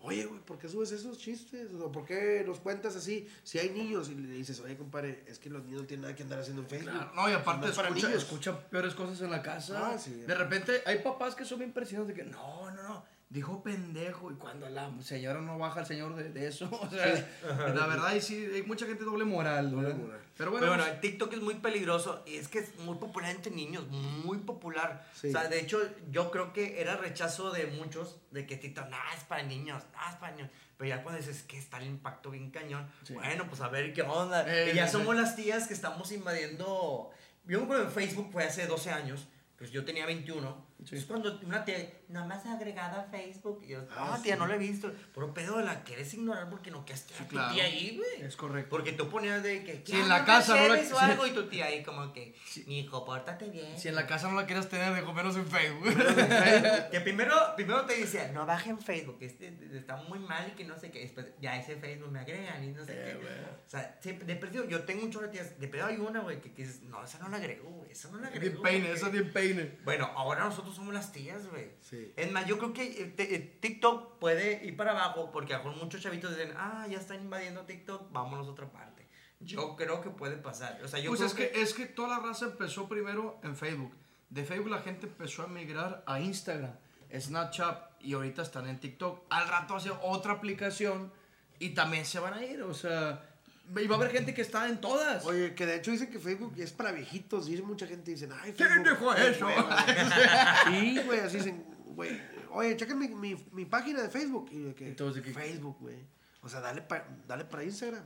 oye, 0.04 0.26
güey, 0.26 0.40
¿por 0.40 0.58
qué 0.58 0.68
subes 0.68 0.92
esos 0.92 1.18
chistes? 1.18 1.72
O 1.74 1.90
¿por 1.90 2.04
qué 2.04 2.44
los 2.46 2.60
cuentas 2.60 2.94
así? 2.94 3.26
Si 3.42 3.58
hay 3.58 3.70
niños 3.70 4.10
y 4.10 4.14
le 4.14 4.28
dices, 4.28 4.60
oye, 4.60 4.76
compadre, 4.76 5.24
es 5.26 5.38
que 5.38 5.48
los 5.48 5.64
niños 5.64 5.82
no 5.82 5.86
tienen 5.86 6.02
nada 6.02 6.14
que 6.14 6.22
andar 6.22 6.38
haciendo 6.38 6.62
en 6.62 6.68
Facebook. 6.68 6.92
Claro, 6.92 7.12
no, 7.14 7.28
y 7.28 7.32
aparte 7.32 7.72
para 7.72 7.88
escucha, 7.88 8.08
niños. 8.08 8.22
escucha 8.22 8.68
peores 8.68 8.94
cosas 8.94 9.20
en 9.22 9.30
la 9.30 9.42
casa. 9.42 9.92
Ah, 9.92 9.98
sí. 9.98 10.12
De 10.12 10.34
repente 10.34 10.82
hay 10.84 10.98
papás 10.98 11.34
que 11.34 11.44
son 11.44 11.58
bien 11.58 11.72
presionados 11.72 12.08
de 12.08 12.14
que 12.14 12.24
no, 12.24 12.70
no, 12.70 12.82
no, 12.82 13.04
dijo 13.28 13.62
pendejo. 13.62 14.30
Y 14.30 14.34
cuando 14.34 14.68
la 14.68 14.90
señora 15.02 15.40
no 15.40 15.58
baja 15.58 15.80
al 15.80 15.86
señor 15.86 16.14
de, 16.14 16.30
de 16.30 16.46
eso. 16.48 16.68
O 16.82 16.90
sea, 16.90 17.74
la 17.74 17.86
verdad, 17.86 18.14
y 18.14 18.20
sí, 18.20 18.48
hay 18.54 18.62
mucha 18.62 18.86
gente 18.86 19.04
doble 19.04 19.24
moral. 19.24 19.70
Doble 19.70 19.94
moral. 19.94 20.20
Pero 20.36 20.50
bueno, 20.50 20.66
Pero 20.66 20.72
bueno, 20.76 20.82
pues, 20.84 20.94
el 20.94 21.00
TikTok 21.00 21.32
es 21.34 21.40
muy 21.40 21.54
peligroso 21.54 22.24
y 22.26 22.36
es 22.36 22.48
que 22.48 22.58
es 22.58 22.76
muy 22.78 22.96
popular 22.96 23.30
entre 23.30 23.52
niños, 23.52 23.86
muy 23.88 24.38
popular. 24.38 25.06
Sí. 25.14 25.28
O 25.28 25.30
sea, 25.30 25.48
de 25.48 25.60
hecho, 25.60 25.80
yo 26.10 26.30
creo 26.30 26.52
que 26.52 26.80
era 26.80 26.96
rechazo 26.96 27.52
de 27.52 27.66
muchos 27.68 28.18
de 28.32 28.46
que 28.46 28.56
TikTok, 28.56 28.88
nada, 28.88 29.04
es 29.16 29.24
para 29.24 29.42
niños, 29.44 29.82
nada, 29.92 30.10
es 30.10 30.16
para 30.16 30.34
niños. 30.34 30.50
Pero 30.76 30.88
ya 30.88 31.02
cuando 31.04 31.20
dices 31.20 31.44
que 31.44 31.56
está 31.56 31.78
el 31.78 31.86
impacto 31.86 32.30
bien 32.30 32.50
cañón, 32.50 32.90
Sí. 33.04 33.14
bueno, 33.14 33.46
pues 33.48 33.60
a 33.60 33.68
ver 33.68 33.92
qué 33.92 34.02
onda. 34.02 34.44
Eh, 34.52 34.72
y 34.72 34.76
ya 34.76 34.86
sí, 34.88 34.92
somos 34.92 35.14
las 35.14 35.36
tías 35.36 35.68
que 35.68 35.74
estamos 35.74 36.10
invadiendo. 36.10 37.10
Yo 37.46 37.58
me 37.58 37.64
acuerdo 37.64 37.84
en 37.84 37.90
Facebook, 37.92 38.30
fue 38.32 38.42
hace 38.44 38.66
12 38.66 38.90
años, 38.90 39.28
pues 39.56 39.70
yo 39.70 39.84
tenía 39.84 40.04
21. 40.06 40.74
Sí. 40.84 40.96
Es 40.96 41.04
cuando 41.06 41.40
una 41.44 41.64
tía, 41.64 41.76
nada 42.08 42.26
más 42.26 42.44
agregada 42.44 43.00
a 43.00 43.04
Facebook. 43.04 43.62
Y 43.64 43.68
yo, 43.68 43.86
Ah, 43.96 44.18
tía, 44.22 44.34
sí. 44.34 44.38
no 44.40 44.46
la 44.46 44.56
he 44.56 44.58
visto. 44.58 44.92
Pero 45.14 45.32
pedo 45.32 45.60
la 45.62 45.82
quieres 45.82 46.12
ignorar 46.12 46.50
porque 46.50 46.70
no 46.70 46.84
quedaste 46.84 47.14
Sí, 47.14 47.22
a 47.22 47.26
tu 47.26 47.30
claro. 47.30 47.54
tía 47.54 47.64
ahí, 47.64 47.96
güey. 47.96 48.22
es 48.28 48.36
correcto. 48.36 48.68
Porque 48.70 48.92
tú 48.92 49.08
ponías 49.08 49.42
de 49.42 49.64
que. 49.64 49.82
Si 49.86 49.98
en 49.98 50.08
la 50.10 50.24
casa 50.26 50.56
no 50.56 50.74
la- 50.74 50.94
o 50.94 50.98
algo 50.98 51.26
y 51.26 51.30
tu 51.30 51.48
tía 51.48 51.66
ahí 51.66 51.82
como 51.82 52.12
que. 52.12 52.34
Mi 52.66 52.80
hijo, 52.80 53.04
pórtate 53.04 53.48
bien. 53.48 53.78
Si 53.78 53.88
en 53.88 53.94
la 53.94 54.06
casa 54.06 54.28
no 54.28 54.34
la 54.38 54.44
quieres 54.46 54.68
tener, 54.68 54.92
dejo 54.92 55.12
menos 55.14 55.36
en 55.36 55.46
Facebook. 55.46 55.94
Que 56.90 57.00
primero, 57.00 57.34
primero 57.56 57.84
te 57.86 57.96
decía, 57.98 58.30
no 58.32 58.44
bajen 58.46 58.78
Facebook, 58.78 59.18
este 59.20 59.56
está 59.72 59.96
muy 59.96 60.18
mal 60.18 60.48
y 60.48 60.52
que 60.52 60.64
no 60.64 60.78
sé 60.78 60.90
qué. 60.90 61.00
Después, 61.00 61.26
ya 61.40 61.56
ese 61.58 61.76
Facebook 61.76 62.10
me 62.10 62.20
agregan 62.20 62.62
y 62.62 62.72
no 62.72 62.84
sé 62.84 62.92
Eh, 62.92 63.04
qué. 63.12 63.14
güey. 63.14 63.34
O 63.66 63.70
sea, 63.70 63.98
de 64.02 64.36
perdido, 64.36 64.64
yo 64.68 64.82
tengo 64.84 65.04
un 65.04 65.10
chorro 65.10 65.26
de 65.26 65.32
tías. 65.32 65.58
De 65.58 65.68
pedo 65.68 65.86
hay 65.86 65.96
una, 65.96 66.20
güey, 66.20 66.40
que, 66.40 66.52
que 66.52 66.62
dices, 66.66 66.82
no, 66.82 67.02
esa 67.02 67.18
no 67.20 67.28
la 67.28 67.38
agrego, 67.38 67.68
güey. 67.70 67.90
Esa 67.90 68.10
no 68.10 68.18
la 68.18 68.28
agrego. 68.28 68.42
Bien 68.52 68.62
peine, 68.62 68.78
porque-". 68.86 68.92
eso 68.98 69.06
es 69.06 69.12
bien 69.12 69.32
peine. 69.32 69.53
Bueno, 69.84 70.10
ahora 70.16 70.44
nosotros 70.44 70.74
somos 70.74 70.92
las 70.94 71.12
tías, 71.12 71.46
güey. 71.46 71.70
Sí. 71.80 72.12
Es 72.16 72.30
más, 72.32 72.46
yo 72.46 72.58
creo 72.58 72.72
que 72.72 72.84
eh, 72.84 73.14
eh, 73.18 73.58
TikTok 73.60 74.18
puede 74.18 74.64
ir 74.64 74.76
para 74.76 74.92
abajo 74.92 75.30
porque 75.32 75.54
a 75.54 75.60
muchos 75.60 76.00
chavitos 76.00 76.36
dicen, 76.36 76.54
ah, 76.56 76.86
ya 76.88 76.98
están 76.98 77.20
invadiendo 77.20 77.62
TikTok, 77.62 78.12
vámonos 78.12 78.46
a 78.48 78.50
otra 78.50 78.70
parte. 78.70 79.08
Yo 79.40 79.76
creo 79.76 80.00
que 80.00 80.10
puede 80.10 80.36
pasar. 80.36 80.80
O 80.82 80.88
sea, 80.88 81.00
yo 81.00 81.10
Pues 81.10 81.20
creo 81.20 81.28
es 81.28 81.34
que, 81.34 81.62
es 81.62 81.74
que 81.74 81.86
toda 81.86 82.08
la 82.08 82.18
raza 82.20 82.46
empezó 82.46 82.88
primero 82.88 83.38
en 83.42 83.56
Facebook. 83.56 83.94
De 84.30 84.44
Facebook 84.44 84.70
la 84.70 84.80
gente 84.80 85.06
empezó 85.06 85.42
a 85.42 85.46
migrar 85.46 86.02
a 86.06 86.18
Instagram, 86.20 86.74
Snapchat 87.16 88.02
y 88.02 88.14
ahorita 88.14 88.42
están 88.42 88.68
en 88.68 88.80
TikTok. 88.80 89.24
Al 89.30 89.48
rato 89.48 89.76
hace 89.76 89.90
otra 90.02 90.32
aplicación 90.32 91.12
y 91.58 91.70
también 91.70 92.04
se 92.04 92.18
van 92.18 92.34
a 92.34 92.44
ir. 92.44 92.62
O 92.62 92.74
sea, 92.74 93.33
y 93.80 93.86
va 93.86 93.96
a 93.96 93.98
haber 93.98 94.10
gente 94.12 94.34
que 94.34 94.42
está 94.42 94.68
en 94.68 94.80
todas. 94.80 95.24
Oye, 95.24 95.54
que 95.54 95.66
de 95.66 95.76
hecho 95.76 95.90
dicen 95.90 96.10
que 96.10 96.18
Facebook 96.18 96.54
es 96.58 96.72
para 96.72 96.92
viejitos. 96.92 97.46
Dice 97.46 97.62
mucha 97.62 97.86
gente, 97.86 98.10
dicen, 98.10 98.30
ay, 98.42 98.52
¿Quién 98.52 98.68
Facebook. 98.68 98.88
dijo 99.00 99.14
qué 99.14 99.30
eso? 99.30 99.46
hueva". 99.46 99.86
Sí, 100.66 101.00
güey, 101.06 101.20
así 101.20 101.36
dicen, 101.38 101.64
güey. 101.94 102.20
Oye, 102.50 102.76
chequen 102.76 102.98
mi, 102.98 103.08
mi, 103.08 103.36
mi 103.52 103.64
página 103.64 104.02
de 104.02 104.08
Facebook. 104.10 104.48
Y 104.52 104.58
de 104.62 104.74
que, 104.74 104.88
Entonces, 104.88 105.22
¿de 105.22 105.28
qué? 105.28 105.34
Facebook, 105.38 105.76
güey. 105.80 105.96
O 106.42 106.48
sea, 106.48 106.60
dale, 106.60 106.82
pa- 106.82 107.04
dale 107.26 107.44
para 107.46 107.64
Instagram. 107.64 108.04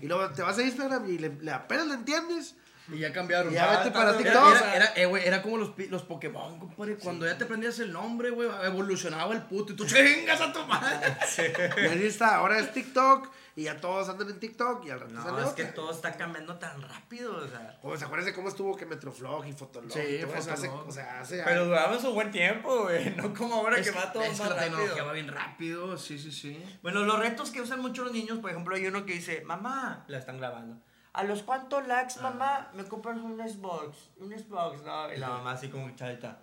Y 0.00 0.06
luego 0.06 0.30
te 0.30 0.42
vas 0.42 0.56
a 0.58 0.62
Instagram 0.62 1.10
y 1.10 1.18
le, 1.18 1.28
le 1.40 1.50
apenas 1.50 1.86
le 1.88 1.94
entiendes. 1.94 2.54
Y 2.94 3.00
ya 3.00 3.12
cambiaron. 3.12 3.52
Y 3.52 3.56
ya 3.56 3.78
vete 3.78 3.90
para 3.90 4.10
Era, 4.10 4.18
TikTok. 4.18 4.50
era, 4.56 4.74
era, 4.76 4.92
eh, 4.96 5.06
güey, 5.06 5.26
era 5.26 5.42
como 5.42 5.56
los, 5.58 5.70
los 5.90 6.02
Pokémon, 6.02 6.58
compadre. 6.58 6.96
Cuando 6.96 7.26
ya 7.26 7.36
te 7.38 7.44
aprendías 7.44 7.78
el 7.80 7.92
nombre, 7.92 8.30
güey, 8.30 8.48
evolucionaba 8.64 9.32
el 9.34 9.42
puto. 9.42 9.72
Y 9.72 9.76
tú 9.76 9.86
chingas 9.86 10.40
a 10.40 10.52
tu 10.52 10.64
madre. 10.66 11.16
Y 11.82 11.86
así 11.86 12.06
está, 12.06 12.36
ahora 12.36 12.58
es 12.58 12.72
TikTok. 12.72 13.28
Y 13.54 13.64
ya 13.64 13.78
todos 13.78 14.08
andan 14.08 14.30
en 14.30 14.40
TikTok. 14.40 14.86
Y 14.86 14.90
al 14.90 15.00
rato 15.00 15.12
No, 15.12 15.22
sale 15.22 15.42
es 15.42 15.48
otra. 15.48 15.66
que 15.66 15.72
todo 15.72 15.90
está 15.92 16.16
cambiando 16.16 16.56
tan 16.56 16.80
rápido, 16.80 17.36
o 17.36 17.46
sea. 17.46 17.78
O 17.82 17.94
sea, 17.96 18.06
acuérdense 18.06 18.34
cómo 18.34 18.48
estuvo 18.48 18.74
que 18.76 18.86
Metroflog 18.86 19.44
y 19.46 19.52
Fotolog. 19.52 19.92
Sí, 19.92 20.00
y 20.00 20.20
todo 20.22 20.34
eso 20.36 20.52
hace, 20.52 20.68
Fotolog. 20.68 20.88
o 20.88 20.92
sea, 20.92 21.20
hace 21.20 21.42
Pero 21.44 21.66
duramos 21.66 22.02
un 22.04 22.14
buen 22.14 22.30
tiempo, 22.30 22.84
güey. 22.84 23.10
No 23.16 23.34
como 23.34 23.56
ahora 23.56 23.76
Es 23.76 23.90
que 23.90 23.96
va 23.98 24.10
todo 24.10 24.22
es 24.22 24.30
que 24.30 24.38
más 24.38 24.48
la 24.50 24.56
tecnología 24.58 24.88
rápido. 24.92 25.06
va 25.06 25.12
bien 25.12 25.28
rápido, 25.28 25.98
sí, 25.98 26.18
sí, 26.18 26.32
sí. 26.32 26.64
Bueno, 26.82 27.02
los 27.04 27.18
retos 27.18 27.50
que 27.50 27.60
usan 27.60 27.80
mucho 27.80 28.04
los 28.04 28.12
niños, 28.12 28.38
por 28.38 28.50
ejemplo, 28.50 28.74
hay 28.74 28.86
uno 28.86 29.04
que 29.04 29.12
dice, 29.12 29.42
mamá, 29.44 30.04
la 30.08 30.16
están 30.16 30.38
grabando. 30.38 30.80
¿A 31.14 31.24
los 31.24 31.42
cuántos 31.42 31.86
likes, 31.86 32.14
mamá, 32.22 32.70
me 32.74 32.84
compras 32.84 33.18
un 33.18 33.36
Xbox? 33.36 33.96
Un 34.18 34.30
Xbox, 34.30 34.82
¿no? 34.82 35.12
Y 35.12 35.18
la 35.18 35.28
mamá 35.28 35.52
así 35.52 35.68
como 35.68 35.90
chavita. 35.94 36.38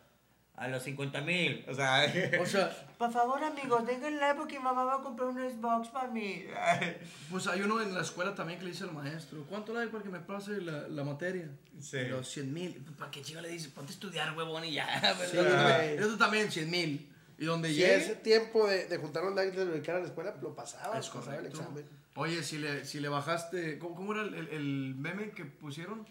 a 0.55 0.67
los 0.67 0.83
50 0.83 1.21
mil. 1.21 1.65
O 1.67 1.73
sea, 1.73 2.05
O 2.39 2.45
sea, 2.45 2.69
por 2.97 3.11
favor, 3.11 3.41
amigos, 3.43 3.85
denle 3.87 4.11
like 4.11 4.35
porque 4.35 4.57
mi 4.59 4.63
mamá 4.65 4.83
va 4.83 4.95
a 4.95 5.01
comprar 5.01 5.29
un 5.29 5.37
Xbox 5.37 5.87
para 5.87 6.09
mí. 6.09 6.45
pues 7.31 7.47
hay 7.47 7.61
uno 7.61 7.81
en 7.81 7.93
la 7.95 8.01
escuela 8.01 8.35
también 8.35 8.59
que 8.59 8.65
le 8.65 8.71
dice 8.71 8.83
al 8.83 8.91
maestro, 8.93 9.43
¿cuánto 9.49 9.73
doy 9.73 9.87
para 9.87 10.03
que 10.03 10.09
me 10.09 10.19
pase 10.19 10.61
la, 10.61 10.87
la 10.87 11.03
materia? 11.03 11.49
Sí. 11.79 12.01
Los 12.09 12.27
100 12.29 12.53
mil. 12.53 12.85
¿Para 12.99 13.09
qué 13.09 13.21
chico 13.23 13.41
le 13.41 13.47
dice? 13.49 13.69
Ponte 13.69 13.91
a 13.91 13.93
estudiar, 13.95 14.37
huevón, 14.37 14.65
y 14.65 14.73
ya. 14.73 15.15
Sí, 15.31 15.37
¿verdad? 15.37 15.77
güey. 15.77 15.97
Eso 15.97 16.17
también, 16.17 16.51
100 16.51 16.69
mil. 16.69 17.08
Y 17.39 17.45
donde 17.45 17.69
Si 17.69 17.75
llegue... 17.75 17.95
ese 17.95 18.15
tiempo 18.15 18.67
de, 18.67 18.85
de 18.87 18.97
juntar 18.97 19.23
los 19.23 19.33
likes 19.33 19.57
de 19.57 19.65
dedicar 19.65 19.95
a 19.95 19.99
la 19.99 20.05
escuela, 20.05 20.35
lo 20.41 20.53
pasaba, 20.53 20.99
Es 20.99 21.09
el 21.39 21.45
examen. 21.45 21.85
Oye, 22.15 22.43
si 22.43 22.57
le, 22.57 22.83
si 22.85 22.99
le 22.99 23.07
bajaste. 23.07 23.79
¿Cómo, 23.79 23.95
cómo 23.95 24.11
era 24.13 24.23
el, 24.23 24.33
el- 24.33 24.49
el 24.49 24.95
meme 24.95 25.31
que 25.31 25.45
pusieron? 25.45 26.05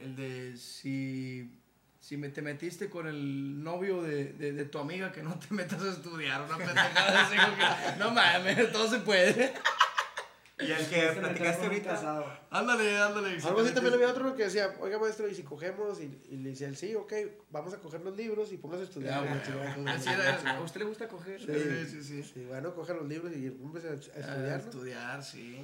El 0.00 0.14
de 0.16 0.56
si. 0.56 1.58
Si 1.98 2.16
me, 2.16 2.28
te 2.30 2.42
metiste 2.42 2.88
con 2.90 3.06
el 3.06 3.62
novio 3.62 4.02
de, 4.02 4.32
de, 4.32 4.52
de 4.52 4.64
tu 4.64 4.78
amiga, 4.78 5.12
que 5.12 5.22
no 5.22 5.38
te 5.38 5.46
metas 5.54 5.82
a 5.82 5.90
estudiar. 5.90 6.42
Una 6.42 6.56
pendejada 6.58 7.26
así 7.26 7.36
que, 7.36 7.98
No 7.98 8.10
mames, 8.12 8.72
todo 8.72 8.88
se 8.90 8.98
puede. 9.00 9.52
Y 10.66 10.72
el 10.72 10.86
que 10.88 11.08
Este 11.08 11.20
platicaste 11.20 11.66
ahorita. 11.66 12.40
Ándale, 12.50 12.98
ándale. 12.98 13.38
Algo 13.42 13.60
así 13.60 13.72
también 13.74 13.94
había 13.94 14.08
otro 14.08 14.34
que 14.36 14.44
decía, 14.44 14.74
oiga 14.80 14.98
maestro, 14.98 15.28
y 15.28 15.34
si 15.34 15.42
cogemos, 15.42 16.00
y, 16.00 16.20
y 16.30 16.36
le 16.36 16.50
decía 16.50 16.68
él, 16.68 16.76
sí, 16.76 16.94
ok, 16.94 17.12
vamos 17.50 17.72
a 17.74 17.78
coger 17.78 18.00
los 18.02 18.16
libros 18.16 18.52
y 18.52 18.56
póngase 18.58 18.82
a 18.82 18.84
Ah, 18.84 18.88
estudiar. 18.88 19.42
chingada. 19.42 19.92
así 19.94 20.08
era, 20.10 20.56
¿A 20.56 20.60
usted 20.60 20.80
le 20.80 20.86
gusta 20.86 21.08
coger? 21.08 21.40
Sí, 21.40 21.86
sí, 21.90 22.02
sí. 22.04 22.22
Sí, 22.22 22.44
bueno, 22.48 22.74
coge 22.74 22.94
los 22.94 23.06
libros 23.08 23.32
y 23.36 23.50
póngase 23.50 23.88
a, 23.88 23.90
a 23.90 23.94
A 23.94 23.96
estudiar. 23.96 24.48
¿no? 24.50 24.56
estudiar, 24.56 25.22
sí. 25.24 25.58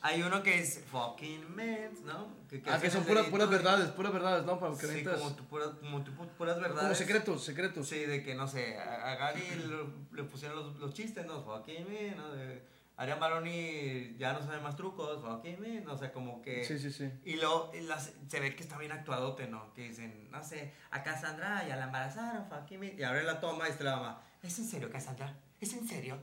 Hay 0.00 0.22
uno 0.22 0.44
que 0.44 0.60
es 0.60 0.80
fucking 0.92 1.56
mens, 1.56 2.02
¿no? 2.02 2.28
Que, 2.48 2.62
Ah, 2.66 2.78
que 2.80 2.88
son 2.88 3.02
puras, 3.02 3.26
puras 3.26 3.50
verdades, 3.50 3.88
puras 3.90 4.12
verdades, 4.12 4.44
¿no? 4.46 4.56
Para 4.60 4.72
que 4.78 4.86
Sí, 4.86 5.02
como, 5.02 5.34
tu 5.34 5.44
pura- 5.46 5.72
como 5.80 6.04
tu 6.04 6.12
pu- 6.12 6.28
puras 6.38 6.56
verdades. 6.60 6.82
como 6.82 6.94
secretos, 6.94 7.44
secretos. 7.44 7.88
Sí, 7.88 7.98
de 8.04 8.22
que 8.22 8.36
no 8.36 8.46
sé, 8.46 8.78
a, 8.78 9.10
a 9.10 9.16
Gary 9.16 9.42
le, 9.66 10.16
le 10.16 10.22
pusieron 10.28 10.56
los, 10.56 10.76
los 10.78 10.94
chistes, 10.94 11.26
¿no? 11.26 11.42
Fucking 11.42 11.84
me, 11.88 12.12
¿no? 12.14 12.30
De, 12.32 12.62
Arián 12.98 13.20
Baroni 13.20 14.16
ya 14.18 14.32
no 14.32 14.42
sabe 14.42 14.60
más 14.60 14.74
trucos, 14.76 15.22
me, 15.58 15.80
¿no? 15.80 15.92
O 15.92 15.96
sea, 15.96 16.12
como 16.12 16.42
que. 16.42 16.64
Sí, 16.64 16.78
sí, 16.78 16.90
sí. 16.92 17.08
Y 17.24 17.36
luego 17.36 17.70
y 17.72 17.80
las- 17.82 18.12
se 18.28 18.40
ve 18.40 18.56
que 18.56 18.62
está 18.64 18.76
bien 18.76 18.90
actuadote, 18.90 19.46
¿no? 19.46 19.72
Que 19.72 19.82
dicen, 19.88 20.28
no 20.32 20.42
sé, 20.42 20.74
a 20.90 21.02
Cassandra 21.04 21.64
ya 21.66 21.76
la 21.76 21.84
embarazaron, 21.84 22.46
fucking 22.48 22.80
me. 22.80 22.94
Y 22.98 23.02
abre 23.04 23.22
la 23.22 23.38
toma 23.40 23.68
y 23.68 23.70
está 23.70 23.84
la 23.84 23.96
mamá. 23.96 24.22
¿Es 24.42 24.58
en 24.58 24.64
serio, 24.66 24.90
Cassandra? 24.90 25.32
¿Es 25.60 25.72
en 25.74 25.86
serio? 25.88 26.18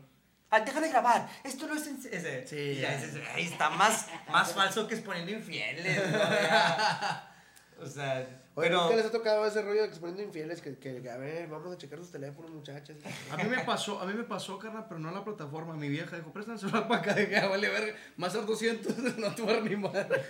Ah, 0.50 0.60
deja 0.60 0.80
de 0.82 0.90
grabar, 0.90 1.28
esto 1.44 1.66
no 1.66 1.76
es 1.76 1.88
en 1.88 2.02
serio. 2.02 2.46
Sí, 2.46 2.76
ya 2.82 2.96
dices, 2.96 3.22
"Ay, 3.34 3.46
está 3.46 3.70
más, 3.70 4.08
más 4.30 4.54
falso 4.54 4.86
que 4.88 4.96
exponiendo 4.96 5.32
infieles, 5.32 6.12
¿no? 6.12 6.20
O 7.82 7.86
sea, 7.86 8.44
Oye, 8.56 8.70
pero... 8.70 8.84
¿nunca 8.84 8.96
les 8.96 9.06
ha 9.06 9.12
tocado 9.12 9.46
ese 9.46 9.62
rollo 9.62 9.82
de 9.82 9.88
exponiendo 9.88 10.24
infieles? 10.24 10.62
Que, 10.62 10.78
que, 10.78 11.10
a 11.10 11.18
ver, 11.18 11.48
vamos 11.50 11.74
a 11.74 11.78
checar 11.78 12.00
sus 12.00 12.12
teléfonos, 12.12 12.52
muchachas. 12.52 12.98
A 13.32 13.38
mí 13.38 13.50
me 13.50 13.64
pasó, 13.64 14.00
a 14.00 14.06
mí 14.06 14.14
me 14.14 14.24
pasó, 14.24 14.58
carnal, 14.58 14.86
pero 14.88 15.00
no 15.00 15.10
en 15.10 15.16
la 15.16 15.24
plataforma. 15.26 15.76
Mi 15.76 15.90
vieja 15.90 16.16
dijo, 16.16 16.32
préstame 16.32 16.56
el 16.56 16.60
celular 16.60 16.88
para 16.88 17.02
acá, 17.02 17.14
dije, 17.16 17.36
"Ah, 17.38 17.48
vale, 17.48 17.70
ver, 17.70 17.96
más 18.18 18.34
al 18.36 18.46
200, 18.46 18.98
no 19.18 19.36
te 19.36 19.42
voy 19.42 19.54
a 19.56 19.62
ni 19.62 19.76
madre. 19.76 20.24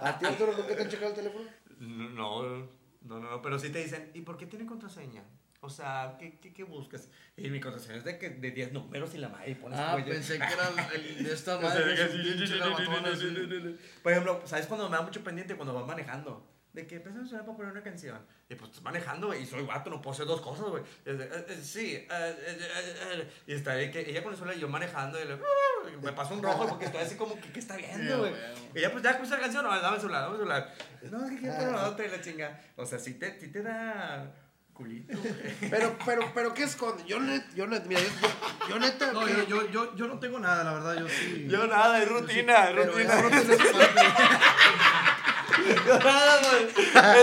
¿A 0.00 0.16
ti, 0.18 0.26
Arturo, 0.26 0.52
nunca 0.56 0.76
te 0.76 0.82
han 0.82 0.88
checado 0.88 1.10
el 1.10 1.16
teléfono? 1.16 1.44
No, 1.80 2.42
no, 2.42 2.68
no, 3.02 3.20
no, 3.20 3.42
pero 3.42 3.58
sí 3.58 3.70
te 3.70 3.82
dicen, 3.82 4.10
¿y 4.14 4.22
por 4.22 4.36
qué 4.36 4.46
tiene 4.46 4.66
contraseña? 4.66 5.24
O 5.66 5.70
sea, 5.70 6.16
¿qué, 6.18 6.38
qué, 6.38 6.52
qué 6.52 6.62
buscas? 6.62 7.08
Y 7.36 7.50
mi 7.50 7.60
contraseña 7.60 7.98
es 7.98 8.04
de, 8.04 8.18
que, 8.18 8.30
de 8.30 8.50
10 8.52 8.72
números 8.72 9.12
y 9.14 9.18
la 9.18 9.28
madre 9.28 9.50
y 9.50 9.54
pones 9.56 9.78
Ah, 9.78 9.98
pensé 10.02 10.38
que 10.38 10.44
era 10.44 10.68
el, 10.94 11.24
de 11.24 11.34
esta 11.34 11.58
madre. 11.58 11.96
Por 14.02 14.12
ejemplo, 14.12 14.42
¿sabes 14.44 14.66
cuando 14.66 14.88
me 14.88 14.96
da 14.96 15.02
mucho 15.02 15.24
pendiente? 15.24 15.56
Cuando 15.56 15.74
vas 15.74 15.86
manejando. 15.86 16.52
De 16.72 16.86
que 16.86 17.00
pensas 17.00 17.30
para 17.30 17.44
poner 17.44 17.72
una 17.72 17.82
canción. 17.82 18.18
Y 18.50 18.54
pues 18.54 18.68
estás 18.70 18.84
manejando, 18.84 19.28
güey. 19.28 19.42
Y 19.42 19.46
soy 19.46 19.62
guato, 19.62 19.88
no 19.88 20.02
puedo 20.02 20.12
hacer 20.14 20.26
dos 20.26 20.42
cosas, 20.42 20.66
güey. 20.66 20.82
Es 21.06 21.18
de, 21.18 21.62
Sí. 21.64 22.06
y 23.46 23.52
está 23.52 23.72
ahí 23.72 23.90
que 23.90 24.00
ella 24.08 24.22
con 24.22 24.32
el 24.32 24.36
celular 24.38 24.56
y 24.58 24.60
yo 24.60 24.68
manejando. 24.68 25.18
Y 25.20 25.26
le, 25.26 25.34
y 25.34 26.04
me 26.04 26.12
pasa 26.12 26.34
un 26.34 26.42
rojo 26.42 26.68
porque 26.68 26.84
estoy 26.84 27.00
así 27.00 27.16
como 27.16 27.40
que, 27.40 27.50
¿qué 27.50 27.60
está 27.60 27.76
viendo, 27.76 28.18
güey? 28.18 28.32
Y 28.74 28.80
ya, 28.82 28.92
pues 28.92 29.02
ya 29.02 29.12
escucha 29.12 29.36
la 29.36 29.40
canción. 29.40 29.64
No, 29.64 29.70
dame 29.80 29.96
el 29.96 30.00
celular, 30.02 30.22
dame 30.22 30.34
el 30.34 30.40
celular. 30.40 30.74
No, 31.10 31.24
es 31.24 31.30
que 31.30 31.38
quiero 31.38 31.56
poner 31.56 31.72
la 31.72 31.88
otra 31.88 32.06
y 32.06 32.08
la 32.10 32.20
chinga. 32.20 32.60
O 32.76 32.84
sea, 32.84 32.98
sí 32.98 33.14
te, 33.14 33.40
sí 33.40 33.48
te 33.48 33.62
da 33.62 34.30
culito, 34.76 35.16
güey. 35.18 35.32
Pero, 35.70 35.96
pero, 36.04 36.30
pero, 36.34 36.52
¿qué 36.54 36.64
esconde? 36.64 37.04
Yo 37.06 37.20
net, 37.20 37.44
yo 37.54 37.66
net, 37.66 37.84
mira, 37.86 38.00
yo, 38.00 38.08
yo, 38.08 38.68
yo 38.68 38.78
neta. 38.78 39.12
No, 39.12 39.26
yo, 39.26 39.46
yo, 39.46 39.70
yo, 39.70 39.96
yo 39.96 40.06
no 40.06 40.18
tengo 40.18 40.38
nada, 40.38 40.64
la 40.64 40.74
verdad, 40.74 41.00
yo 41.00 41.08
sí. 41.08 41.46
Yo 41.48 41.66
nada, 41.66 42.02
es 42.02 42.08
rutina, 42.08 42.72
rutina. 42.72 43.16
parte. 43.16 43.56
Yo 45.86 45.98
nada, 45.98 46.40
güey. 46.40 46.66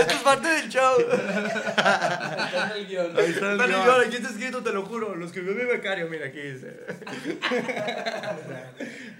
Esto 0.00 0.14
es 0.14 0.22
parte 0.22 0.48
del 0.48 0.68
show. 0.68 0.98
Está 1.00 2.72
en 2.72 2.80
el 2.80 2.86
guion. 2.86 3.16
Ahí 3.16 3.30
está 3.30 3.52
el 3.52 3.58
guion. 3.58 4.00
aquí 4.06 4.16
está 4.16 4.30
escrito, 4.30 4.60
te 4.62 4.72
lo 4.72 4.84
juro. 4.84 5.14
Lo 5.14 5.26
escribió 5.26 5.54
mi 5.54 5.64
becario, 5.64 6.08
mira, 6.08 6.26
aquí 6.26 6.40
dice. 6.40 6.80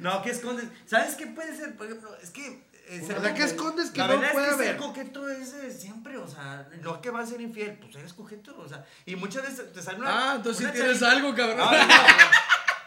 no, 0.00 0.20
¿qué 0.22 0.30
escondes? 0.30 0.66
¿Sabes 0.86 1.14
qué 1.14 1.28
puede 1.28 1.56
ser? 1.56 1.76
Por 1.76 1.86
ejemplo, 1.86 2.10
es 2.22 2.30
que. 2.30 2.64
O 3.02 3.20
sea, 3.22 3.34
¿qué 3.34 3.44
escondes 3.44 3.90
que 3.90 3.98
la 3.98 4.08
no 4.08 4.14
puede 4.20 4.28
es 4.28 4.32
que 4.48 4.54
haber? 4.54 4.66
ser 4.68 4.76
coqueto 4.76 5.28
es 5.28 5.54
eh, 5.54 5.70
siempre, 5.70 6.16
o 6.18 6.28
sea, 6.28 6.68
no 6.82 7.00
que 7.00 7.10
vas 7.10 7.28
a 7.28 7.32
ser 7.32 7.40
infiel, 7.40 7.78
pues 7.80 7.94
eres 7.96 8.12
coqueto, 8.12 8.54
o 8.58 8.68
sea, 8.68 8.84
y 9.06 9.16
muchas 9.16 9.42
veces 9.42 9.72
te 9.72 9.82
sale 9.82 9.98
una. 10.00 10.32
Ah, 10.32 10.34
entonces 10.36 10.58
sí 10.58 10.64
una 10.64 10.72
tienes 10.72 11.00
chavita- 11.00 11.16
algo, 11.16 11.34
cabrón. 11.34 11.56
No, 11.58 11.70
no, 11.70 11.78
no. 11.78 11.86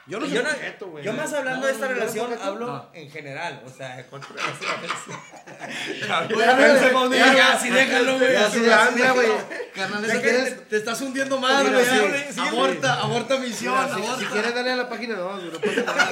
Yo 0.07 0.21
no 0.21 0.25
soy 0.25 0.35
yo, 0.35 0.41
no- 0.43 0.49
coqueto, 0.51 0.87
güey. 0.87 1.03
yo 1.03 1.11
más 1.11 1.33
hablando 1.33 1.59
No, 1.59 1.65
de 1.67 1.73
esta 1.73 1.87
no 1.89 1.93
relación, 1.95 2.33
hablo 2.41 2.67
No. 2.67 2.89
en 2.93 3.11
general, 3.11 3.61
o 3.65 3.69
sea, 3.69 4.07
con 4.07 4.21
relación. 4.21 4.71
Ya, 7.11 7.33
ya, 7.33 7.59
sí, 7.59 7.69
déjalo, 7.69 8.17
güey. 8.17 8.31
Ya, 8.33 8.47
así, 8.47 8.59
sí, 8.59 8.69
así, 8.69 9.01
anda, 9.01 9.11
güey. 9.11 9.27
déjalo. 9.27 9.49
Carnal, 9.75 10.05
eso 10.05 10.21
que- 10.21 10.29
te, 10.31 10.51
te 10.51 10.77
estás 10.77 11.01
hundiendo 11.01 11.39
más, 11.39 11.69
güey. 11.69 11.85
sí, 11.85 12.33
sí, 12.33 12.39
aborta, 12.39 12.93
aborta 13.01 13.37
misión, 13.37 13.85
si, 13.87 13.93
aborta. 14.01 14.19
si 14.19 14.25
quieres 14.27 14.55
darle 14.55 14.71
a 14.71 14.75
la 14.77 14.89
página 14.89 15.15
2, 15.15 15.43
no 15.43 15.59
pasa 15.59 15.83
nada. 15.83 16.09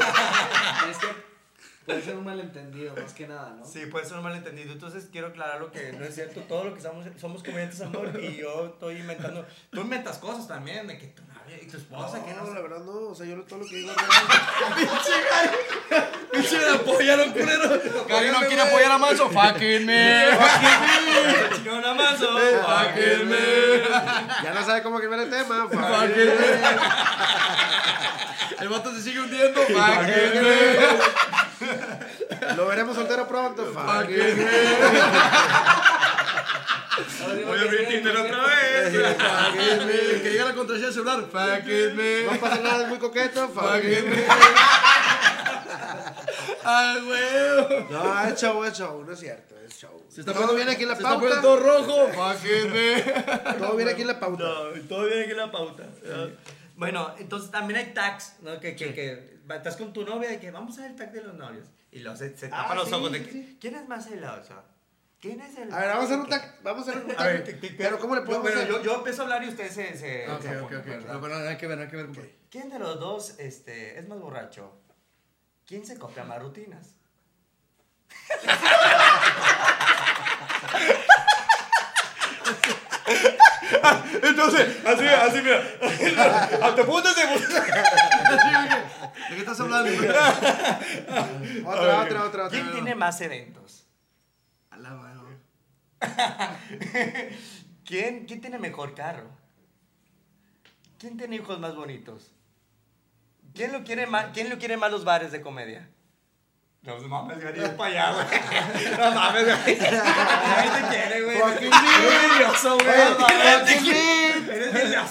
Que 1.86 1.92
puede 1.94 2.02
ser 2.04 2.16
un 2.18 2.24
malentendido, 2.26 2.96
más 2.96 3.14
que 3.14 3.28
nada, 3.28 3.54
¿no? 3.60 3.64
Sí, 3.66 3.86
puede 3.86 4.06
ser 4.06 4.18
un 4.18 4.24
malentendido. 4.24 4.72
Entonces 4.74 5.08
quiero 5.12 5.28
aclarar 5.28 5.60
lo 5.62 5.72
que 5.72 5.94
no 5.94 6.04
es 6.04 6.16
cierto. 6.16 6.42
Todo 6.42 6.64
lo 6.64 6.74
que 6.74 6.82
somos, 6.82 7.06
somos 7.22 7.44
comediantes, 7.44 7.80
amor. 7.82 8.12
Y 8.20 8.38
yo 8.38 8.66
estoy 8.74 8.98
inventando. 8.98 9.46
Tú 9.70 9.82
inventas 9.82 10.18
cosas 10.18 10.48
también, 10.48 10.88
de 10.88 10.98
que 10.98 11.08
tu 11.08 11.22
novia 11.24 11.62
y 11.62 11.68
tu 11.68 11.78
esposa, 11.78 12.24
que 12.26 12.34
no 12.34 12.42
No, 12.42 12.48
sé. 12.48 12.54
la 12.56 12.62
verdad 12.62 12.80
no, 12.84 12.92
o 13.10 13.14
sea, 13.16 13.28
yo 13.28 13.40
todo 13.44 13.60
lo 13.60 13.66
que 13.68 13.76
digo 13.76 13.92
es 13.92 13.98
real. 13.98 14.10
Pinche 16.32 16.58
me 16.58 16.70
apoyaron, 16.76 17.32
culero. 17.32 17.82
Cari 18.08 18.30
no 18.32 18.40
quiere 18.40 18.62
apoyar 18.64 18.92
a 18.92 18.98
Manso. 18.98 19.30
Fucking 19.30 19.86
me. 19.86 20.26
Chingón 21.56 21.86
amazo. 21.86 22.28
Fucking 22.36 23.30
me. 23.30 23.84
Ya 24.44 24.54
no 24.56 24.66
sabe 24.66 24.82
cómo 24.82 25.00
cambiar 25.00 25.22
el 25.22 25.30
tema. 25.30 25.68
fuck. 25.70 25.80
Fucking 25.82 26.26
me. 26.26 26.46
El 28.60 28.70
vato 28.70 28.92
se 28.94 29.02
sigue 29.04 29.20
hundiendo. 29.20 29.62
Fucking 29.62 30.42
me. 30.42 31.25
Lo 32.56 32.68
veremos 32.68 32.96
soltero 32.96 33.28
pronto. 33.28 33.66
fuck. 33.66 34.08
Me. 34.10 34.34
Voy 37.46 37.60
a 37.60 37.62
abrir 37.62 37.88
Tinder 37.90 38.16
otra 38.16 38.46
vez. 38.46 38.94
Fucking 39.18 39.88
me. 39.88 40.22
Que 40.22 40.30
diga 40.30 40.46
la 40.46 40.54
contraseña 40.54 40.86
del 40.88 40.94
celular. 40.94 41.26
Fucking 41.32 41.96
me. 41.96 42.24
No 42.24 42.40
pasa 42.40 42.58
nada, 42.62 42.84
es 42.84 42.90
muy 42.90 42.98
coqueto. 43.00 43.48
fuck. 43.50 43.64
Fucking 43.64 44.10
me. 44.10 44.24
Ah, 46.68 46.96
güey. 47.04 47.86
No, 47.92 48.28
es 48.28 48.42
show, 48.42 48.64
es 48.64 48.74
show, 48.74 49.04
no 49.06 49.14
es 49.14 49.20
cierto, 49.20 49.56
es 49.68 49.78
show. 49.78 50.02
Se 50.10 50.22
está 50.22 50.34
todo 50.34 50.48
poniendo- 50.48 50.56
viene 50.56 50.72
aquí 50.72 50.84
en 50.84 50.90
la 50.90 50.96
se 50.96 51.02
está 51.04 51.10
pauta. 51.10 51.28
poniendo 51.42 51.48
todo 51.48 51.60
rojo. 51.60 52.08
Me. 52.74 53.02
Todo 53.60 53.76
viene 53.76 53.92
aquí 53.92 54.02
en 54.02 54.08
la 54.08 54.20
pauta. 54.20 54.44
No, 54.44 54.54
todo 54.90 55.06
viene 55.06 55.22
aquí 55.24 55.32
en 55.32 55.38
la 55.38 55.52
pauta. 55.52 55.84
Bueno, 56.76 57.16
entonces 57.18 57.52
también 57.52 57.80
hay 57.80 57.94
tags, 57.94 58.36
¿no? 58.42 58.60
Que, 58.60 58.76
que, 58.76 58.94
que 58.94 59.40
estás 59.56 59.78
con 59.78 59.94
tu 59.94 60.04
novia 60.06 60.34
y 60.34 60.40
que 60.40 60.52
vamos 60.52 60.78
a 60.78 60.82
ver 60.82 60.92
el 60.92 60.98
tag 60.98 61.12
de 61.12 61.22
los 61.22 61.34
novios. 61.36 61.68
Y 61.92 62.00
luego 62.00 62.18
se, 62.18 62.36
se 62.38 62.50
tapa 62.50 62.74
Ah, 62.74 62.76
los 62.76 62.90
sí, 62.90 62.94
ojos 62.94 63.12
de 63.14 63.20
sí, 63.20 63.26
que, 63.26 63.32
sí. 63.32 63.58
¿quién 63.62 63.76
es 63.76 63.88
más 63.88 64.06
celoso? 64.08 64.62
¿Quién 65.22 65.40
es 65.40 65.58
el 65.58 65.72
A 65.74 65.80
ver, 65.80 65.88
vamos 65.90 66.04
a 66.04 66.08
hacer 66.08 66.20
un 66.20 66.28
tag. 66.30 66.60
Vamos 66.64 66.88
a 66.88 66.92
hacer 66.92 67.04
un 67.06 67.12
A 67.18 67.24
ver, 67.28 67.44
tag. 67.46 67.60
Pero, 67.78 68.00
¿cómo 68.00 68.16
le 68.16 68.22
yo- 68.22 68.26
podemos 68.26 68.44
bueno, 68.44 68.60
hacer? 68.62 68.74
yo, 68.74 68.84
yo 68.84 68.96
empiezo 68.96 69.22
a 69.22 69.26
hablar 69.26 69.44
y 69.44 69.48
ustedes 69.50 69.74
se... 69.74 69.98
se 69.98 70.30
Ok, 70.30 70.42
se 70.42 70.50
ok, 70.50 70.56
apoyan, 70.64 70.82
ok. 70.82 70.86
¿verdad? 70.88 71.14
No, 71.14 71.22
pero 71.22 71.40
no 71.40 71.48
hay 71.50 71.58
que 71.58 71.68
ver, 71.68 71.78
no 71.78 71.84
hay 71.84 71.90
que 71.90 71.96
ver. 71.96 72.36
¿Quién 72.50 72.70
de 72.70 72.80
los 72.80 73.00
dos 73.00 73.40
este, 73.40 73.98
es 73.98 74.08
más 74.10 74.20
borracho? 74.20 74.82
¿Quién 75.66 75.86
se 75.86 75.98
copia 75.98 76.26
más 76.26 76.42
rutinas? 76.42 76.96
Entonces, 84.24 84.86
así, 84.86 85.08
así, 85.08 85.42
mira. 85.42 85.64
Hasta 86.62 86.86
puntos 86.86 87.16
de 87.16 87.24
¿De 89.30 89.36
qué 89.36 89.40
estás 89.40 89.60
hablando? 89.60 89.92
Otra, 91.66 92.02
otra, 92.02 92.24
otra, 92.26 92.50
¿Quién 92.50 92.64
otra. 92.64 92.74
tiene 92.74 92.96
más 92.96 93.20
eventos? 93.22 93.86
A 94.72 94.78
la 94.78 94.90
mano. 94.92 95.26
¿Quién, 97.86 98.26
¿Quién 98.26 98.42
tiene 98.42 98.60
mejor 98.60 98.94
carro? 98.94 99.30
¿Quién 101.00 101.18
tiene 101.18 101.38
hijos 101.38 101.60
más 101.60 101.76
bonitos? 101.76 102.32
¿Quién 103.54 103.72
lo 103.72 103.84
quiere 103.84 104.08
más, 104.08 104.28
¿quién 104.34 104.50
lo 104.50 104.58
quiere 104.58 104.78
más 104.78 104.92
los 104.92 105.06
bares 105.06 105.32
de 105.32 105.42
comedia? 105.42 105.90
No 106.86 107.00
mames, 107.08 107.40
Gary, 107.40 107.62
es 107.64 107.70
para 107.70 107.90
allá, 107.90 108.12
güey. 108.14 108.98
No 109.00 109.12
mames, 109.12 109.46
Gary. 109.48 109.78
Nadie 109.82 110.70
te 110.82 110.88
quiere, 110.90 111.22
güey. 111.24 111.38
Fucking 111.40 111.72
Eres 111.74 112.24
envidioso, 112.24 112.78
güey. 112.78 112.88
No 112.88 113.20
mames, 113.20 113.60
fucking 113.60 113.84
quiere- 113.84 114.16
Eres. 114.56 115.06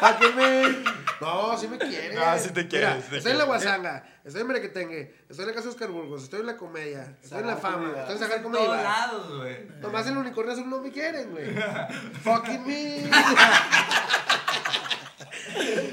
Sáquenme. 0.00 0.84
No, 1.20 1.56
sí 1.58 1.68
me 1.68 1.78
quieren. 1.78 2.14
No, 2.14 2.38
sí 2.38 2.50
te 2.50 2.68
quieren, 2.68 2.94
Mira, 2.96 3.08
te 3.10 3.16
estoy 3.18 3.32
en 3.32 3.38
la 3.38 3.44
Guasanga, 3.44 4.04
estoy 4.24 4.40
en 4.42 4.46
Merequetengue, 4.46 5.14
estoy 5.28 5.42
en 5.44 5.48
la 5.48 5.54
casa 5.54 5.64
de 5.64 5.70
Oscar 5.74 5.88
Burgos, 5.88 6.22
estoy 6.22 6.40
en 6.40 6.46
la 6.46 6.56
comedia, 6.56 7.16
estoy 7.22 7.40
en 7.40 7.46
la 7.48 7.56
fama, 7.56 7.92
estoy 7.98 8.12
en 8.14 8.18
sacar 8.20 8.36
En 8.38 8.42
comedia. 8.44 8.64
todos 8.66 8.82
lados, 8.82 9.36
güey. 9.38 9.66
Nomás 9.80 10.06
el 10.06 10.16
unicornio 10.16 10.52
azul 10.52 10.68
no 10.70 10.80
me 10.80 10.90
quieren, 10.92 11.30
güey. 11.32 11.46
Fucking 12.22 12.64
me. 12.66 13.10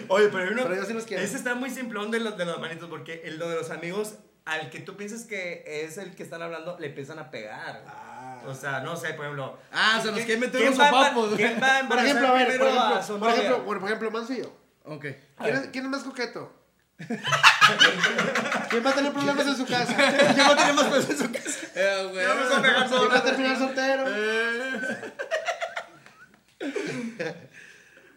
Oye, 0.08 0.30
pero 0.30 0.52
uno. 0.52 0.64
Pero 0.64 0.76
yo 0.76 0.86
sí 0.86 0.94
los 0.94 1.06
quiero. 1.06 1.24
Ese 1.24 1.38
está 1.38 1.56
muy 1.56 1.70
simplón 1.70 2.12
de 2.12 2.20
los, 2.20 2.38
de 2.38 2.46
los 2.46 2.60
manitos, 2.60 2.90
porque 2.90 3.22
el 3.26 3.38
lo 3.38 3.50
de 3.50 3.56
los 3.56 3.70
amigos, 3.72 4.16
al 4.46 4.70
que 4.70 4.80
tú 4.80 4.96
piensas 4.96 5.24
que 5.24 5.64
es 5.66 5.98
el 5.98 6.16
que 6.16 6.24
están 6.24 6.42
hablando, 6.42 6.78
le 6.80 6.88
empiezan 6.88 7.20
a 7.20 7.32
pegar. 7.32 7.84
O 8.48 8.54
sea, 8.54 8.82
no 8.82 8.96
sé, 8.96 9.14
por 9.14 9.26
ejemplo. 9.26 9.58
Ah, 9.72 10.00
se 10.02 10.08
nos 10.08 10.16
¿quién- 10.16 10.26
quieren 10.26 10.40
meter 10.42 10.62
los 10.62 10.78
güey. 10.78 11.36
¿Quién 11.38 11.60
va 11.62 11.80
a 11.80 11.88
Por 11.88 12.00
ejemplo, 12.00 12.28
a 12.28 12.34
ver, 12.34 12.58
por 12.58 12.68
a 12.68 12.72
ejemplo, 12.72 13.20
por 13.20 13.30
ejemplo, 13.30 13.66
por 13.66 13.78
ejemplo, 13.86 14.12
Manso 14.12 14.34
y 14.34 14.38
yo. 14.42 14.56
Ok. 14.84 15.06
¿Quién 15.42 15.56
es, 15.56 15.68
quién 15.72 15.86
es 15.86 15.90
más 15.90 16.04
coqueto? 16.04 16.54
¿Quién 18.70 18.86
va 18.86 18.92
a 18.92 18.94
tener 18.94 19.12
problemas 19.12 19.48
en 19.48 19.58
su 19.58 19.66
casa? 19.66 19.96
¿Quién 20.34 20.48
va 20.48 20.52
a 20.52 20.56
tener 20.56 20.74
más 20.76 20.86
pesos 20.86 21.10
en 21.10 21.18
su 21.18 21.32
casa? 21.32 21.60
Eh, 21.76 22.08
güey. 22.12 22.26
¿Quién 22.26 22.38
va 23.10 23.18
a 23.18 23.24
terminar 23.24 23.58
soltero? 23.58 24.06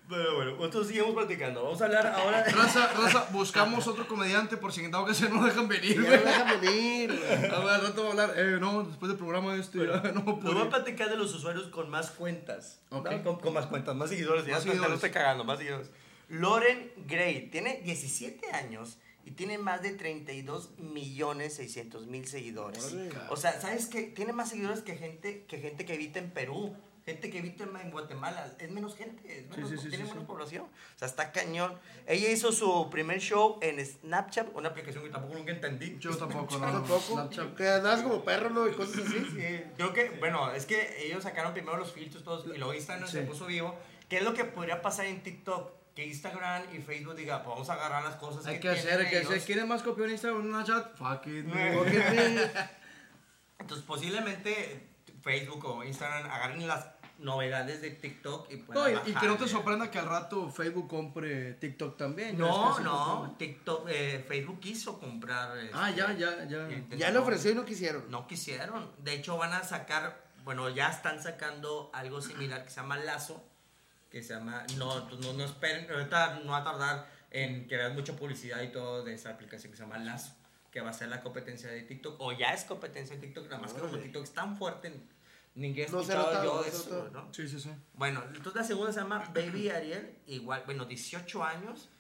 Pero 0.09 0.37
bueno, 0.37 0.53
nosotros 0.53 0.87
seguimos 0.87 1.13
platicando. 1.15 1.63
Vamos 1.65 1.83
a 1.83 1.85
hablar 1.85 2.07
ahora 2.07 2.43
de. 2.43 2.51
Raza, 2.53 2.93
raza, 2.95 3.29
buscamos 3.31 3.87
otro 3.87 4.09
comediante 4.09 4.57
por 4.57 4.73
si 4.73 4.83
en 4.85 4.91
dado 4.91 5.05
que 5.05 5.13
se 5.15 5.29
no 5.29 5.45
dejan 5.45 5.69
venir, 5.69 5.97
Ya 5.97 6.09
güey. 6.09 6.19
no 6.19 6.25
dejan 6.25 6.61
venir. 6.61 7.11
A 7.53 7.59
ver, 7.59 7.69
al 7.69 7.83
rato 7.83 8.03
va 8.03 8.09
a 8.09 8.11
hablar. 8.13 8.35
Eh, 8.37 8.57
no, 8.61 8.85
después 8.85 9.09
del 9.11 9.19
programa 9.19 9.55
este, 9.57 9.79
ya 9.87 10.01
no 10.13 10.23
Nos 10.23 10.43
voy 10.55 10.63
a 10.63 10.71
platicar 10.71 11.11
de 11.11 11.17
los 11.17 11.35
usuarios 11.35 11.67
con 11.69 11.91
más 11.91 12.11
cuentas. 12.11 12.81
Ok. 12.91 13.11
¿no? 13.11 13.23
Con, 13.23 13.39
con 13.41 13.53
más 13.53 13.67
cuentas, 13.67 13.95
más 13.95 14.09
seguidores. 14.09 14.47
Ya 14.47 14.55
Más 14.55 14.65
lo 14.65 14.73
seguidores. 14.73 14.95
estoy 14.95 15.11
cagando, 15.11 15.45
más 15.45 15.59
seguidores. 15.59 15.91
Loren 16.29 16.93
Gray 17.07 17.51
tiene 17.51 17.81
17 17.85 18.53
años 18.53 18.99
y 19.25 19.33
tiene 19.33 19.59
más 19.59 19.83
de 19.83 19.91
32 19.91 20.71
millones 20.79 21.55
600 21.57 22.07
mil 22.07 22.27
seguidores. 22.27 22.95
O 23.31 23.37
sea, 23.37 23.61
¿sabes 23.61 23.87
qué? 23.87 24.03
Tiene 24.05 24.33
más 24.33 24.49
seguidores 24.51 24.81
que 24.81 24.97
gente 24.97 25.45
que, 25.47 25.59
gente 25.59 25.85
que 25.85 25.93
habita 25.95 26.19
en 26.19 26.31
Perú. 26.31 26.75
Gente 27.09 27.31
que 27.31 27.39
habita 27.39 27.65
en 27.65 27.75
en 27.75 27.91
Guatemala. 27.91 28.53
Es 28.59 28.71
menos 28.71 28.95
gente. 28.95 29.41
Es 29.41 29.49
menos, 29.49 29.71
sí, 29.71 29.79
sí, 29.79 29.89
tiene 29.89 30.05
sí, 30.05 30.11
menos 30.11 30.27
población. 30.27 30.65
O 30.65 30.99
sea, 30.99 31.09
está 31.09 31.33
cañón. 31.33 31.79
Ella 32.07 32.29
hizo 32.29 32.53
su 32.53 32.91
primer 32.91 33.19
show 33.19 33.59
en 33.63 33.83
Snapchat, 33.83 34.55
una 34.55 34.69
aplicación 34.69 35.05
que 35.05 35.09
tampoco 35.09 35.39
nunca 35.39 35.53
entendí. 35.53 35.97
Yo 35.99 36.15
tampoco, 36.15 36.55
no. 36.59 36.71
tampoco. 36.71 37.15
Snapchat. 37.15 37.57
Que 37.57 37.67
andabas 37.67 38.03
como 38.03 38.23
perro, 38.23 38.51
¿no? 38.51 38.69
Y 38.69 38.73
cosas 38.73 39.07
así. 39.07 39.21
Sí, 39.21 39.65
creo 39.77 39.95
que, 39.95 40.11
bueno, 40.19 40.53
es 40.53 40.67
que 40.67 41.07
ellos 41.07 41.23
sacaron 41.23 41.55
primero 41.55 41.79
los 41.79 41.93
filtros 41.93 42.23
todos 42.23 42.45
y 42.55 42.59
luego 42.59 42.75
Instagram 42.75 43.09
se 43.09 43.23
puso 43.23 43.47
vivo. 43.47 43.75
¿Qué 44.11 44.19
es 44.19 44.23
lo 44.23 44.35
que 44.35 44.45
podría 44.45 44.83
pasar 44.83 45.07
en 45.07 45.23
TikTok? 45.23 45.95
Que 45.95 46.05
Instagram 46.05 46.65
y 46.75 46.83
Facebook 46.83 47.17
diga, 47.17 47.43
pues 47.43 47.55
vamos 47.55 47.71
a 47.71 47.73
agarrar 47.73 48.05
las 48.05 48.17
cosas 48.17 48.47
Hay 48.47 48.57
que 48.57 48.61
que 48.61 48.69
hacer, 48.69 49.01
hay 49.01 49.09
que 49.09 49.17
hacer. 49.17 49.33
ellos. 49.33 49.47
¿Quieren 49.47 49.67
más 49.67 49.83
copionista 49.83 50.29
en 50.29 50.35
una 50.35 50.63
chat? 50.63 50.95
Fuck 50.95 51.27
it. 51.27 51.47
Entonces, 53.59 53.87
posiblemente 53.87 54.89
Facebook 55.23 55.65
o 55.65 55.85
Instagram 55.85 56.31
agarren 56.31 56.67
las 56.67 56.87
novedades 57.19 57.81
de 57.83 57.91
TikTok 57.91 58.51
y 58.51 58.57
No, 58.73 58.89
y, 58.89 58.95
y 59.07 59.15
que 59.15 59.27
no 59.27 59.37
te 59.37 59.49
sorprenda 59.49 59.91
que 59.91 59.99
al 59.99 60.07
rato 60.07 60.51
Facebook 60.51 60.89
compre 60.89 61.55
TikTok 61.55 61.97
también. 61.97 62.37
ya 62.37 62.45
No, 62.45 62.77
que 62.77 62.83
no. 62.85 63.35
TikTok, 63.39 63.89
eh, 63.89 64.25
Facebook 64.27 64.61
quiso 64.61 64.99
comprar. 64.99 65.59
Ah, 65.73 65.91
este, 65.91 66.01
ya, 66.01 66.13
ya, 66.13 66.45
ya. 66.45 66.63
intentó. 66.71 66.97
Ya 66.97 67.11
le 67.11 67.19
ofreció 67.19 67.51
y 67.51 67.55
no 67.55 67.65
quisieron. 67.65 68.11
No 68.11 68.27
quisieron. 68.27 68.91
De 68.99 69.15
hecho, 69.15 69.37
van 69.37 69.53
a 69.53 69.65
sacar, 69.65 70.25
bueno, 70.45 70.69
ya 70.69 70.89
están 70.89 71.23
sacando 71.23 71.91
algo 71.93 72.21
similar 72.21 72.65
que 72.65 72.71
se 72.71 72.77
llama 72.77 72.97
Lazo. 72.99 73.45
Que 74.11 74.23
se 74.23 74.35
llama, 74.35 74.65
no, 74.77 75.07
pues 75.09 75.21
no, 75.21 75.35
no 75.35 75.45
esperen, 75.45 75.91
ahorita 75.91 76.41
no 76.45 76.53
va 76.53 76.59
a 76.59 76.65
tardar 76.65 77.07
en 77.31 77.69
que 77.69 77.77
veas 77.77 77.93
mucha 77.93 78.15
publicidad 78.17 78.63
y 78.63 78.69
todo 78.73 79.05
de 79.05 79.13
esa 79.13 79.31
aplicación 79.31 79.71
que 79.71 79.77
se 79.77 79.83
llama 79.83 79.99
Lazo. 79.99 80.33
Que 80.71 80.81
va 80.81 80.91
a 80.91 80.93
ser 80.95 81.09
la 81.09 81.23
competencia 81.23 81.71
de 81.71 81.83
TikTok, 81.83 82.21
o 82.21 82.33
ya 82.33 82.53
es 82.53 82.65
competencia 82.65 83.17
de 83.17 83.23
TikTok, 83.23 83.45
nada 83.51 83.59
más 83.63 83.73
que 83.73 83.81
como. 83.81 83.99
TikTok 83.99 84.23
es 84.23 84.33
tan 84.33 84.57
fuerte, 84.57 84.95
ni 85.59 85.69
he 85.81 85.89
No 85.89 86.03
se 86.03 86.13
escuchado 86.13 86.27
nota, 86.27 86.45
yo 86.45 86.55
no 86.55 86.63
de 86.63 86.69
eso. 86.69 87.11
¿no? 87.13 87.35
Sí, 87.35 87.49
sí, 87.49 87.59
sí. 87.59 87.71
Bueno, 87.95 88.23
entonces 88.29 88.55
la 88.55 88.65
segunda 88.65 88.93
se 88.93 89.01
llama 89.01 89.31
Baby 89.35 89.71
Ariel, 89.71 90.19
igual, 90.27 90.63
bueno, 90.65 90.85
18 90.85 91.45
años, 91.45 91.91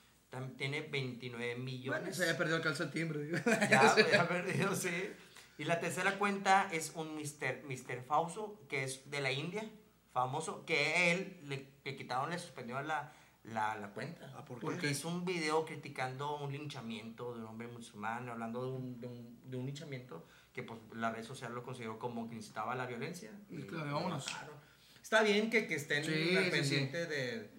tiene 0.56 0.82
29 0.82 1.56
millones. 1.56 2.00
Bueno, 2.00 2.14
se 2.14 2.22
había 2.22 2.38
perdido 2.38 2.59
el 2.59 2.62
calcetimbre. 2.62 3.24
digo. 3.24 3.38
Ya, 3.44 3.96
ya 3.96 4.28
perdido, 4.28 4.74
sí. 4.76 5.11
Y 5.59 5.64
la 5.64 5.80
tercera 5.80 6.18
cuenta 6.18 6.68
es 6.70 6.92
un 6.94 7.16
Mr. 7.16 7.64
Mr. 7.64 8.04
Fausto, 8.06 8.61
que 8.68 8.84
es 8.84 9.11
de 9.11 9.20
la 9.20 9.32
India, 9.32 9.68
famoso, 10.12 10.64
que 10.64 11.11
él 11.11 11.40
le, 11.44 11.66
le 11.84 11.96
quitaron, 11.96 12.30
le 12.30 12.38
suspendieron 12.38 12.86
la, 12.86 13.12
la, 13.42 13.74
la 13.76 13.88
cuenta. 13.90 14.32
Ah, 14.36 14.44
¿por 14.44 14.61
qué? 14.61 14.66
Porque 14.66 14.90
hizo 14.90 15.09
un 15.09 15.24
video 15.24 15.64
criticando 15.64 16.36
un 16.36 16.52
linchamiento 16.52 17.34
de 17.34 17.40
un 17.40 17.46
hombre 17.46 17.66
musulmán, 17.66 18.28
hablando 18.28 18.62
de 18.62 18.70
un, 18.70 19.00
de 19.00 19.09
un, 19.09 19.50
de 19.50 19.56
un 19.56 19.66
linchamiento 19.66 20.28
que 20.59 20.64
pues, 20.64 20.80
la 20.96 21.12
red 21.12 21.22
social 21.24 21.54
lo 21.54 21.62
consideró 21.62 22.00
como 22.00 22.28
que 22.28 22.34
incitaba 22.34 22.72
a 22.72 22.74
la 22.76 22.84
violencia. 22.86 23.30
Y 23.48 23.62
claro, 23.62 23.94
vámonos. 23.94 24.26
mataron. 24.26 24.56
Está 25.00 25.22
bien 25.22 25.50
que, 25.50 25.68
que 25.68 25.76
estén 25.76 26.04
Sí, 26.04 26.36
al 26.36 26.50
sí, 26.64 26.86
de, 26.86 27.50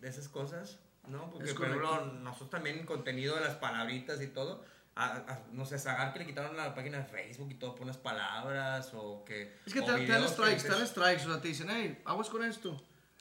de 0.00 0.08
esas 0.08 0.28
cosas, 0.28 0.80
¿no? 1.06 1.30
Porque, 1.30 1.54
por 1.54 1.66
ejemplo, 1.66 2.06
nosotros 2.06 2.50
también 2.50 2.84
contenido 2.84 3.36
de 3.36 3.42
las 3.42 3.54
palabritas 3.54 4.20
y 4.20 4.26
todo, 4.26 4.64
a- 4.96 5.14
a- 5.14 5.42
no 5.52 5.64
sé, 5.64 5.78
Sagar 5.78 6.12
que 6.12 6.18
le 6.18 6.26
quitaron 6.26 6.56
la 6.56 6.74
página 6.74 6.98
de 6.98 7.04
Facebook 7.04 7.50
y 7.52 7.54
todo 7.54 7.76
por 7.76 7.82
unas 7.84 7.98
palabras 7.98 8.90
o 8.94 9.24
que... 9.24 9.54
Es 9.64 9.72
que 9.72 9.82
te, 9.82 9.92
te 9.92 10.06
dan 10.06 10.28
strikes, 10.28 10.62
te 10.62 10.68
dan 10.68 10.86
strikes. 10.86 11.22
O 11.26 11.32
sea, 11.32 11.40
te 11.40 11.48
dicen, 11.48 11.68
hey, 11.70 12.02
aguas 12.04 12.28
con 12.28 12.42
esto. 12.44 12.76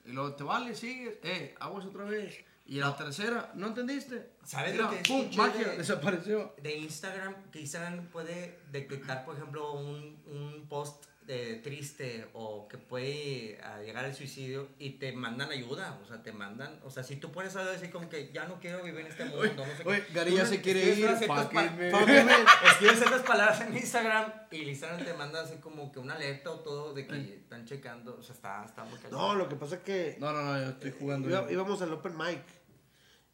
Y 0.05 0.11
luego 0.11 0.33
te 0.35 0.43
vale, 0.43 0.73
sigues. 0.75 1.17
Eh, 1.23 1.55
aguas 1.59 1.85
otra 1.85 2.05
vez. 2.05 2.43
Y 2.65 2.79
la 2.79 2.95
tercera, 2.95 3.51
¿no 3.55 3.67
entendiste? 3.67 4.31
¿Sabes 4.45 4.71
Mira, 4.73 4.85
lo 4.85 4.89
que 4.91 4.99
es 5.01 5.07
¡Pum! 5.07 5.29
Magia, 5.35 5.67
de- 5.69 5.77
desapareció. 5.77 6.55
de 6.61 6.77
Instagram, 6.77 7.51
que 7.51 7.59
Instagram 7.59 8.07
puede 8.07 8.59
detectar, 8.71 9.25
por 9.25 9.35
ejemplo, 9.35 9.73
un, 9.73 10.21
un 10.27 10.65
post 10.69 11.05
eh, 11.27 11.61
triste 11.63 12.27
o 12.33 12.67
que 12.67 12.77
puede 12.77 13.59
ah, 13.63 13.79
llegar 13.81 14.05
al 14.05 14.13
suicidio 14.13 14.67
y 14.79 14.91
te 14.91 15.11
mandan 15.13 15.51
ayuda, 15.51 15.99
o 16.03 16.05
sea, 16.05 16.21
te 16.21 16.31
mandan, 16.31 16.79
o 16.83 16.89
sea, 16.89 17.03
si 17.03 17.15
tú 17.15 17.31
pones 17.31 17.55
algo 17.55 17.71
así 17.71 17.87
como 17.87 18.09
que 18.09 18.31
ya 18.33 18.45
no 18.45 18.59
quiero 18.59 18.83
vivir 18.83 19.01
en 19.01 19.07
este 19.07 19.25
mundo, 19.25 19.39
Oye, 19.39 19.53
no 19.55 19.63
sé 19.65 19.83
oye, 19.85 20.03
qué. 20.05 20.13
Gary 20.13 20.35
ya 20.35 20.45
se 20.45 20.61
quiere 20.61 20.89
escribes 20.89 21.21
ir, 21.21 21.27
pa-. 21.27 21.43
Escribes 21.43 22.97
ciertas 22.97 23.21
palabras 23.21 23.61
en 23.61 23.75
Instagram 23.75 24.33
y 24.51 24.61
Instagram 24.69 25.05
te 25.05 25.13
manda 25.13 25.41
así 25.41 25.55
como 25.57 25.91
que 25.91 25.99
una 25.99 26.15
alerta 26.15 26.51
o 26.51 26.59
todo 26.59 26.93
de 26.93 27.07
que 27.07 27.35
están 27.35 27.65
checando, 27.65 28.17
o 28.19 28.23
sea, 28.23 28.35
está, 28.35 28.65
está 28.65 28.83
muy 28.83 28.97
cañón. 28.99 29.11
No, 29.19 29.35
lo 29.35 29.47
que 29.49 29.55
pasa 29.55 29.75
es 29.75 29.81
que 29.81 30.17
No, 30.19 30.31
no, 30.33 30.43
no, 30.43 30.59
yo 30.61 30.69
estoy 30.69 30.91
jugando. 30.91 31.51
íbamos 31.51 31.81
al 31.81 31.93
open 31.93 32.17
mic. 32.17 32.41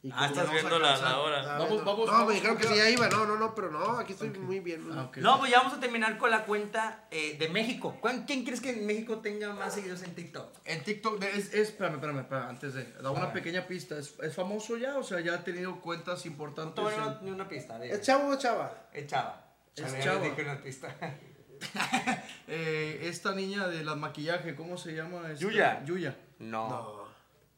Y 0.01 0.11
Ah, 0.15 0.27
estás 0.27 0.49
viendo 0.49 0.79
la, 0.79 0.95
la 0.95 1.19
hora. 1.19 1.41
Ah, 1.55 1.59
Vamos, 1.59 1.83
vamos, 1.83 2.05
No, 2.05 2.11
vamos, 2.13 2.27
me 2.29 2.35
dijeron 2.35 2.57
que 2.57 2.67
sí, 2.67 2.75
ya 2.75 2.89
iba. 2.89 3.09
No, 3.09 3.25
no, 3.25 3.35
no, 3.35 3.53
pero 3.53 3.69
no, 3.69 3.97
aquí 3.99 4.13
estoy 4.13 4.29
muy 4.29 4.61
bien. 4.61 4.87
Ah. 4.93 5.11
No, 5.17 5.39
pues 5.39 5.51
ya 5.51 5.57
vamos 5.59 5.73
a 5.73 5.79
terminar 5.81 6.17
con 6.17 6.31
la 6.31 6.45
cuenta 6.45 7.05
eh, 7.11 7.35
de 7.37 7.49
México. 7.49 7.97
¿Cuán- 7.99 8.23
¿Quién 8.25 8.45
crees 8.45 8.61
que 8.61 8.69
en 8.69 8.85
México 8.85 9.17
tenga 9.17 9.51
más 9.53 9.73
seguidores 9.73 10.01
en 10.03 10.15
TikTok? 10.15 10.55
En 10.63 10.83
TikTok, 10.85 11.21
es, 11.23 11.53
es, 11.53 11.69
espérame, 11.69 11.95
espérame, 11.95 12.19
espérame, 12.21 12.47
antes 12.49 12.73
de 12.75 12.85
dar 12.93 13.11
una 13.11 13.33
pequeña 13.33 13.67
pista. 13.67 13.97
¿Es, 13.97 14.15
es 14.21 14.33
famoso 14.33 14.77
ya? 14.77 14.97
O 14.97 15.03
sea, 15.03 15.19
ya 15.19 15.33
ha 15.33 15.43
tenido 15.43 15.81
cuentas 15.81 16.23
No 16.25 16.31
importantes. 16.31 16.85
en- 16.93 16.99
dar 16.99 17.21
ni 17.21 17.31
una 17.31 17.49
pista. 17.49 17.77
de- 17.77 17.91
¿Es 17.91 18.01
chavo 18.01 18.29
o 18.29 18.37
chava? 18.37 18.87
Es 18.93 19.05
chava. 19.07 19.45
Es 19.75 19.99
chava. 20.01 20.21
dije 20.21 20.41
una 20.43 20.61
pista. 20.63 20.95
Eh, 22.47 23.01
esta 23.03 23.33
niña 23.35 23.67
de 23.67 23.83
las 23.83 23.97
maquillaje, 23.97 24.55
¿cómo 24.55 24.77
se 24.77 24.93
llama? 24.93 25.29
Esta- 25.29 25.35
Yuya. 25.35 25.83
Yuya. 25.85 26.15
No. 26.39 26.69
No. 26.69 26.98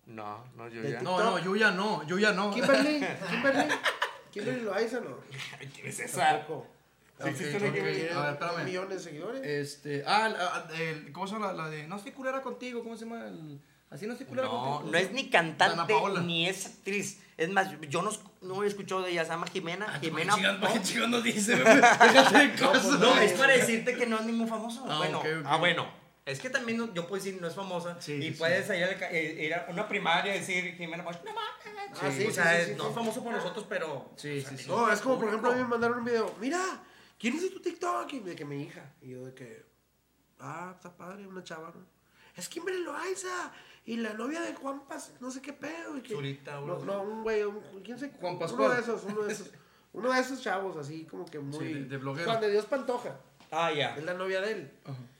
No, 0.08 0.44
no, 0.58 0.68
yo 0.68 0.82
ya. 0.84 1.02
No, 1.02 1.20
no, 1.20 1.40
Yuya 1.40 1.72
no, 1.72 2.06
Yuya 2.06 2.32
no. 2.34 2.52
Kimberly, 2.54 3.06
Kimberly. 3.30 3.74
Kimberly 4.32 4.62
Loaiza, 4.62 5.00
¿no? 5.00 5.18
¿Quién 5.74 5.88
es 5.90 6.00
esa? 6.00 6.38
Tampoco. 6.38 6.68
Sí 7.22 7.30
existe 7.30 7.58
una. 7.58 7.72
Kimberly. 7.74 8.08
A 8.10 8.20
ver, 8.22 8.34
espérame. 8.34 8.64
millón 8.66 8.90
de 8.90 9.00
seguidores. 9.00 9.42
Este, 9.46 10.04
ah, 10.06 10.28
la- 10.30 10.38
ah, 10.56 10.68
el- 10.78 11.12
¿cómo 11.12 11.28
se 11.28 11.34
llama 11.34 11.48
la, 11.54 11.64
la 11.66 11.70
de 11.70 11.88
No 11.88 11.96
estoy 11.98 12.12
culera 12.14 12.42
contigo? 12.42 12.84
¿Cómo 12.84 12.98
se 12.98 13.06
llama? 13.06 13.26
El, 13.28 13.60
así 13.92 14.06
no 14.08 14.14
estoy 14.14 14.26
culera 14.28 14.48
No, 14.48 14.60
contigo. 14.80 14.92
no 14.92 14.98
es 14.98 15.12
ni 15.12 15.22
Ana 15.22 15.30
cantante 15.32 15.94
Paola. 15.94 16.22
ni 16.22 16.48
es 16.48 16.66
actriz. 16.66 17.20
Es 17.38 17.50
más, 17.50 17.70
yo 17.90 18.02
no, 18.02 18.12
no 18.42 18.64
he 18.64 18.68
escuchado 18.68 19.02
de 19.04 19.12
ella. 19.12 19.24
Se 19.24 19.32
llama 19.32 19.48
Jimena. 19.48 20.00
Jimena. 20.02 20.36
¿Para 20.60 20.74
qué 20.74 20.82
chingón 20.82 21.12
nos 21.12 21.24
dice? 21.24 21.56
güey? 21.62 21.76
Déjate 21.76 22.38
de 22.48 22.56
cosas. 22.56 23.00
No, 23.00 23.18
es 23.20 23.34
para 23.34 23.54
decirte 23.54 23.96
que 23.96 24.06
no 24.08 24.20
es 24.20 24.26
ningún 24.26 24.48
famoso. 24.48 24.86
Ah, 24.90 24.98
bueno, 24.98 25.20
ok, 25.20 25.26
ok. 25.40 25.46
ah, 25.46 25.58
bueno. 25.58 26.01
Es 26.26 26.40
que 26.40 26.50
también 26.50 26.78
no- 26.78 26.94
yo 26.94 27.08
puedo 27.08 27.22
decir 27.24 27.42
no 27.42 27.48
es 27.48 27.56
famosa 27.56 28.00
Sí, 28.00 28.14
y 28.14 28.32
sí, 28.32 28.38
puedes 28.38 28.66
ir 28.68 28.84
a, 28.84 28.92
la- 28.98 29.12
eh, 29.12 29.46
ir 29.46 29.54
a 29.56 29.66
una 29.70 29.88
primaria 29.88 30.36
y 30.36 30.40
decir 30.40 30.76
Jimena 30.76 31.04
Bosch, 31.04 31.18
no 31.24 31.34
mames. 31.34 32.00
Ah, 32.02 32.12
sí, 32.12 32.26
o 32.26 32.30
sí, 32.30 32.32
sea, 32.36 32.56
sí, 32.56 32.62
es- 32.62 32.68
sí, 32.70 32.76
no 32.78 32.84
sí. 32.84 32.90
es 32.90 32.96
famoso 32.96 33.24
por 33.24 33.34
nosotros, 33.34 33.66
pero 33.68 34.12
Sí, 34.16 34.42
sí, 34.42 34.58
sí. 34.58 34.68
No, 34.68 34.92
es 34.92 35.02
como, 35.02 35.18
por 35.20 35.28
ejemplo, 35.30 35.52
a 35.52 35.56
mí 35.56 35.62
me 35.64 35.68
mandaron 35.68 36.00
un 36.00 36.06
video. 36.06 36.34
Mira, 36.40 36.62
¿quién 37.20 37.36
es 37.36 37.52
tu 37.52 37.60
TikTok? 37.60 38.14
Y 38.14 38.20
de 38.20 38.36
que 38.36 38.46
mi 38.46 38.62
hija. 38.64 38.94
Y 39.02 39.10
yo 39.10 39.26
de 39.26 39.34
que, 39.34 39.66
ah, 40.40 40.74
está 40.76 40.96
padre, 40.96 41.26
una 41.28 41.44
chava, 41.44 41.72
¿no? 41.76 41.86
Es 42.36 42.48
Kimberly 42.48 42.84
Loaiza. 42.84 43.52
Y 43.84 43.98
la 43.98 44.14
novia 44.14 44.42
de 44.42 44.54
Juan 44.54 44.86
Pas, 44.88 45.14
no 45.22 45.32
sé 45.32 45.42
qué 45.42 45.54
pedo. 45.54 45.98
Y 45.98 46.02
que, 46.04 46.14
Zurita, 46.14 46.62
no, 46.62 46.78
no, 46.80 47.02
un 47.02 47.24
güey, 47.24 47.42
un, 47.44 47.62
¿quién 47.84 47.98
se 47.98 48.10
Juan 48.12 48.34
Uno 48.34 48.40
Pascual. 48.40 48.76
de 48.76 48.82
esos, 48.82 49.04
uno 49.06 49.24
de 49.24 49.34
esos. 49.34 49.52
Uno 49.94 50.14
de 50.14 50.20
esos 50.22 50.40
chavos, 50.42 50.78
así 50.78 51.04
como 51.06 51.26
que 51.26 51.40
muy. 51.40 51.74
de- 51.74 51.84
de 51.86 51.98
bloguero. 51.98 52.30
Juan 52.30 52.40
de 52.42 52.52
Dios 52.52 52.66
Pantoja. 52.68 53.20
Ah, 53.52 53.72
ya. 53.72 53.96
Es 53.98 54.04
la 54.04 54.14
novia 54.14 54.42
de 54.42 54.52
él. 54.54 54.72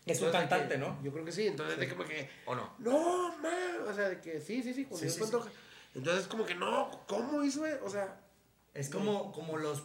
Es 0.06 0.20
un 0.20 0.28
Entonces, 0.28 0.32
cantante, 0.32 0.76
que- 0.76 0.80
¿no? 0.80 1.04
Yo 1.04 1.12
creo 1.12 1.26
que 1.26 1.32
sí. 1.32 1.48
Entonces, 1.48 1.78
de 1.78 1.90
como 1.90 2.04
que. 2.06 2.30
¿O 2.46 2.56
no? 2.56 2.74
No, 2.80 3.38
man. 3.38 3.88
O 3.88 3.94
sea, 3.94 4.10
de 4.10 4.20
que 4.22 4.40
sí, 4.42 4.64
sí, 4.64 4.74
sí. 4.74 4.86
Cuando 4.86 4.98
Sí, 5.10 5.20
yo 5.20 5.26
sí, 5.26 5.50
Entonces, 5.96 6.28
como 6.28 6.46
que 6.46 6.56
no. 6.56 6.90
¿Cómo 7.08 7.44
hizo? 7.44 7.66
eh? 7.68 7.80
O 7.84 7.90
sea. 7.90 8.20
Es 8.74 8.90
como, 8.90 9.34
como 9.34 9.58
los, 9.58 9.84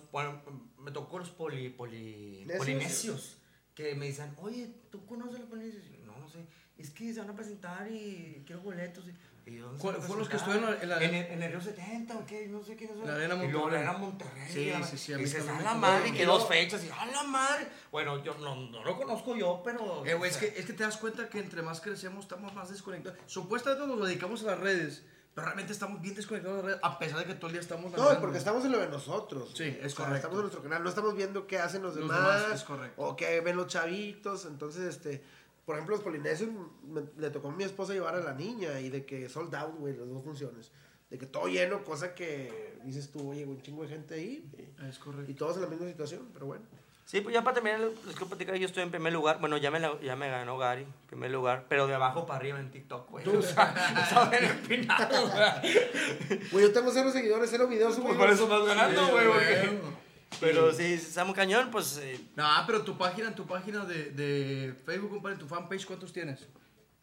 me 0.78 0.92
tocó 0.92 1.18
los 1.18 1.30
poli, 1.30 1.70
poli, 1.70 2.46
polinesios, 2.56 3.38
que 3.74 3.96
me 3.96 4.06
dicen, 4.06 4.32
oye, 4.40 4.70
¿tú 4.90 5.04
conoces 5.06 5.34
a 5.34 5.38
los 5.40 5.48
polinesios? 5.48 5.82
No, 6.04 6.16
no 6.16 6.28
sé, 6.28 6.46
es 6.78 6.90
que 6.90 7.12
se 7.12 7.18
van 7.18 7.30
a 7.30 7.34
presentar 7.34 7.90
y 7.90 8.44
quiero 8.46 8.62
boletos. 8.62 9.04
Y, 9.08 9.12
y 9.46 9.56
yo, 9.58 9.66
¿dónde 9.66 9.78
se 9.78 9.82
¿Cuál- 9.82 9.96
fueron 9.96 10.18
los 10.18 10.28
que 10.28 10.36
estuvieron 10.36 10.76
en 10.82 10.88
la- 10.88 11.02
En, 11.02 11.14
el- 11.14 11.26
en 11.32 11.42
el 11.44 11.52
Río 11.52 11.60
70 11.60 12.16
o 12.16 12.26
qué, 12.26 12.48
no 12.48 12.62
sé 12.64 12.76
qué. 12.76 12.88
No 12.88 13.00
sé. 13.02 13.06
La 13.06 13.14
Arena 13.14 13.34
Y 13.36 13.38
luego 13.48 13.60
Monterrey. 13.60 13.84
la 13.84 13.90
Arena 13.90 14.04
Monterrey. 14.06 14.52
Sí, 14.52 14.60
y 14.60 14.70
la- 14.72 14.82
sí, 14.82 14.98
sí, 14.98 15.12
a 15.12 15.14
Y 15.14 15.18
mí 15.18 15.24
dices, 15.24 15.46
también 15.46 15.66
a 15.68 15.72
la 15.74 15.78
madre, 15.78 16.08
Y 16.08 16.12
que 16.12 16.26
dos 16.26 16.48
fechas, 16.48 16.84
y 16.84 16.90
a 16.90 17.06
la 17.06 17.22
madre. 17.22 17.68
Bueno, 17.92 18.22
yo 18.24 18.34
no, 18.38 18.56
no 18.56 18.84
lo 18.84 18.96
conozco 18.96 19.36
yo, 19.36 19.62
pero... 19.64 20.04
Eh, 20.04 20.14
güey, 20.14 20.30
es 20.30 20.36
que, 20.36 20.46
es 20.56 20.66
que 20.66 20.72
te 20.72 20.82
das 20.82 20.96
cuenta 20.96 21.28
que 21.28 21.38
entre 21.38 21.62
más 21.62 21.80
crecemos 21.80 22.24
estamos 22.24 22.52
más 22.54 22.68
desconectados. 22.70 23.18
Supuestamente 23.26 23.86
nos 23.86 24.06
dedicamos 24.08 24.42
a 24.42 24.46
las 24.46 24.58
redes, 24.60 25.04
pero 25.32 25.44
realmente 25.44 25.72
estamos 25.72 26.00
bien 26.02 26.14
desconectados 26.16 26.56
de 26.56 26.62
las 26.62 26.70
redes, 26.72 26.80
a 26.82 26.98
pesar 26.98 27.18
de 27.20 27.26
que 27.26 27.34
todo 27.34 27.46
el 27.46 27.52
día 27.52 27.60
estamos 27.60 27.92
No, 27.92 28.20
porque 28.20 28.38
estamos 28.38 28.64
en 28.64 28.72
lo 28.72 28.78
de 28.78 28.88
nosotros. 28.88 29.52
Sí, 29.54 29.64
es 29.80 29.92
O 29.92 29.96
sea, 29.96 30.06
correcto. 30.06 30.16
Estamos 30.16 30.36
en 30.38 30.40
nuestro 30.42 30.62
canal, 30.62 30.82
no 30.82 30.88
estamos 30.88 31.14
viendo 31.14 31.46
qué 31.46 31.58
hacen 31.60 31.82
los, 31.82 31.94
Los 31.94 32.08
demás, 32.08 32.42
demás, 32.42 32.54
es 32.60 32.64
correcto. 32.64 33.00
O 33.00 33.14
qué 33.14 33.40
ven 33.42 33.56
los 33.56 33.68
chavitos. 33.68 34.44
Entonces, 34.46 34.82
este, 34.96 35.22
por 35.66 35.74
ejemplo, 35.74 35.96
los 35.96 36.02
polinesios, 36.04 36.48
me- 36.86 37.02
le 37.18 37.28
tocó 37.30 37.48
a 37.48 37.52
mi 37.52 37.64
esposa 37.64 37.92
llevar 37.92 38.14
a 38.14 38.20
la 38.20 38.32
niña 38.32 38.80
y 38.80 38.88
de 38.88 39.04
que 39.04 39.28
sold 39.28 39.54
out, 39.54 39.74
güey, 39.78 39.94
las 39.96 40.08
dos 40.08 40.22
funciones. 40.24 40.70
De 41.10 41.18
que 41.18 41.26
todo 41.26 41.46
lleno, 41.48 41.84
cosa 41.84 42.14
que 42.14 42.78
dices 42.84 43.10
tú, 43.10 43.30
oye, 43.30 43.44
güey, 43.44 43.56
un 43.58 43.62
chingo 43.62 43.82
de 43.82 43.88
gente 43.88 44.14
ahí. 44.14 44.48
Es 44.88 44.96
Y, 44.96 45.00
correcto. 45.00 45.30
y 45.30 45.34
todos 45.34 45.56
en 45.56 45.62
la 45.62 45.68
misma 45.68 45.86
situación, 45.86 46.28
pero 46.32 46.46
bueno. 46.46 46.64
Sí, 47.04 47.20
pues 47.20 47.32
ya 47.32 47.44
para 47.44 47.54
terminar, 47.54 47.78
les 47.80 48.14
quiero 48.16 48.26
platicar, 48.26 48.56
yo 48.56 48.66
estoy 48.66 48.82
en 48.82 48.90
primer 48.90 49.12
lugar. 49.12 49.38
Bueno, 49.38 49.56
ya 49.58 49.70
me, 49.70 49.78
la- 49.78 50.00
ya 50.00 50.16
me 50.16 50.28
ganó 50.28 50.58
Gary, 50.58 50.82
en 50.82 50.92
primer 51.06 51.30
lugar, 51.30 51.66
pero 51.68 51.86
de 51.86 51.94
abajo 51.94 52.26
para 52.26 52.38
arriba 52.40 52.58
en 52.58 52.72
TikTok, 52.72 53.08
güey. 53.10 53.24
O 53.28 53.42
sea, 53.42 54.30
empinado, 54.40 55.28
güey. 55.28 56.40
Güey, 56.50 56.64
yo 56.66 56.72
tengo 56.72 56.90
cero 56.92 57.10
seguidores, 57.12 57.48
cero 57.50 57.68
videos. 57.68 57.94
subo 57.94 58.06
Pues 58.08 58.18
por 58.18 58.30
eso 58.30 58.48
vas 58.48 58.66
ganando, 58.66 59.06
Sí, 59.06 59.12
güey. 59.12 59.26
güey. 59.26 60.05
Pero 60.40 60.72
sí, 60.72 60.84
estamos 60.94 61.34
cañón, 61.34 61.70
pues... 61.70 61.98
eh, 62.02 62.20
No, 62.36 62.46
pero 62.66 62.82
tu 62.82 62.96
página, 62.98 63.34
tu 63.34 63.46
página 63.46 63.84
de, 63.84 64.10
de 64.10 64.74
Facebook, 64.84 65.10
compadre, 65.10 65.36
tu 65.38 65.46
fanpage, 65.46 65.86
¿cuántos 65.86 66.12
tienes? 66.12 66.46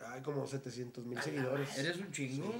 Hay 0.07 0.21
como 0.21 0.45
700 0.45 1.05
mil 1.05 1.19
seguidores. 1.21 1.77
Eres 1.77 1.97
un 1.97 2.11
chingo. 2.11 2.53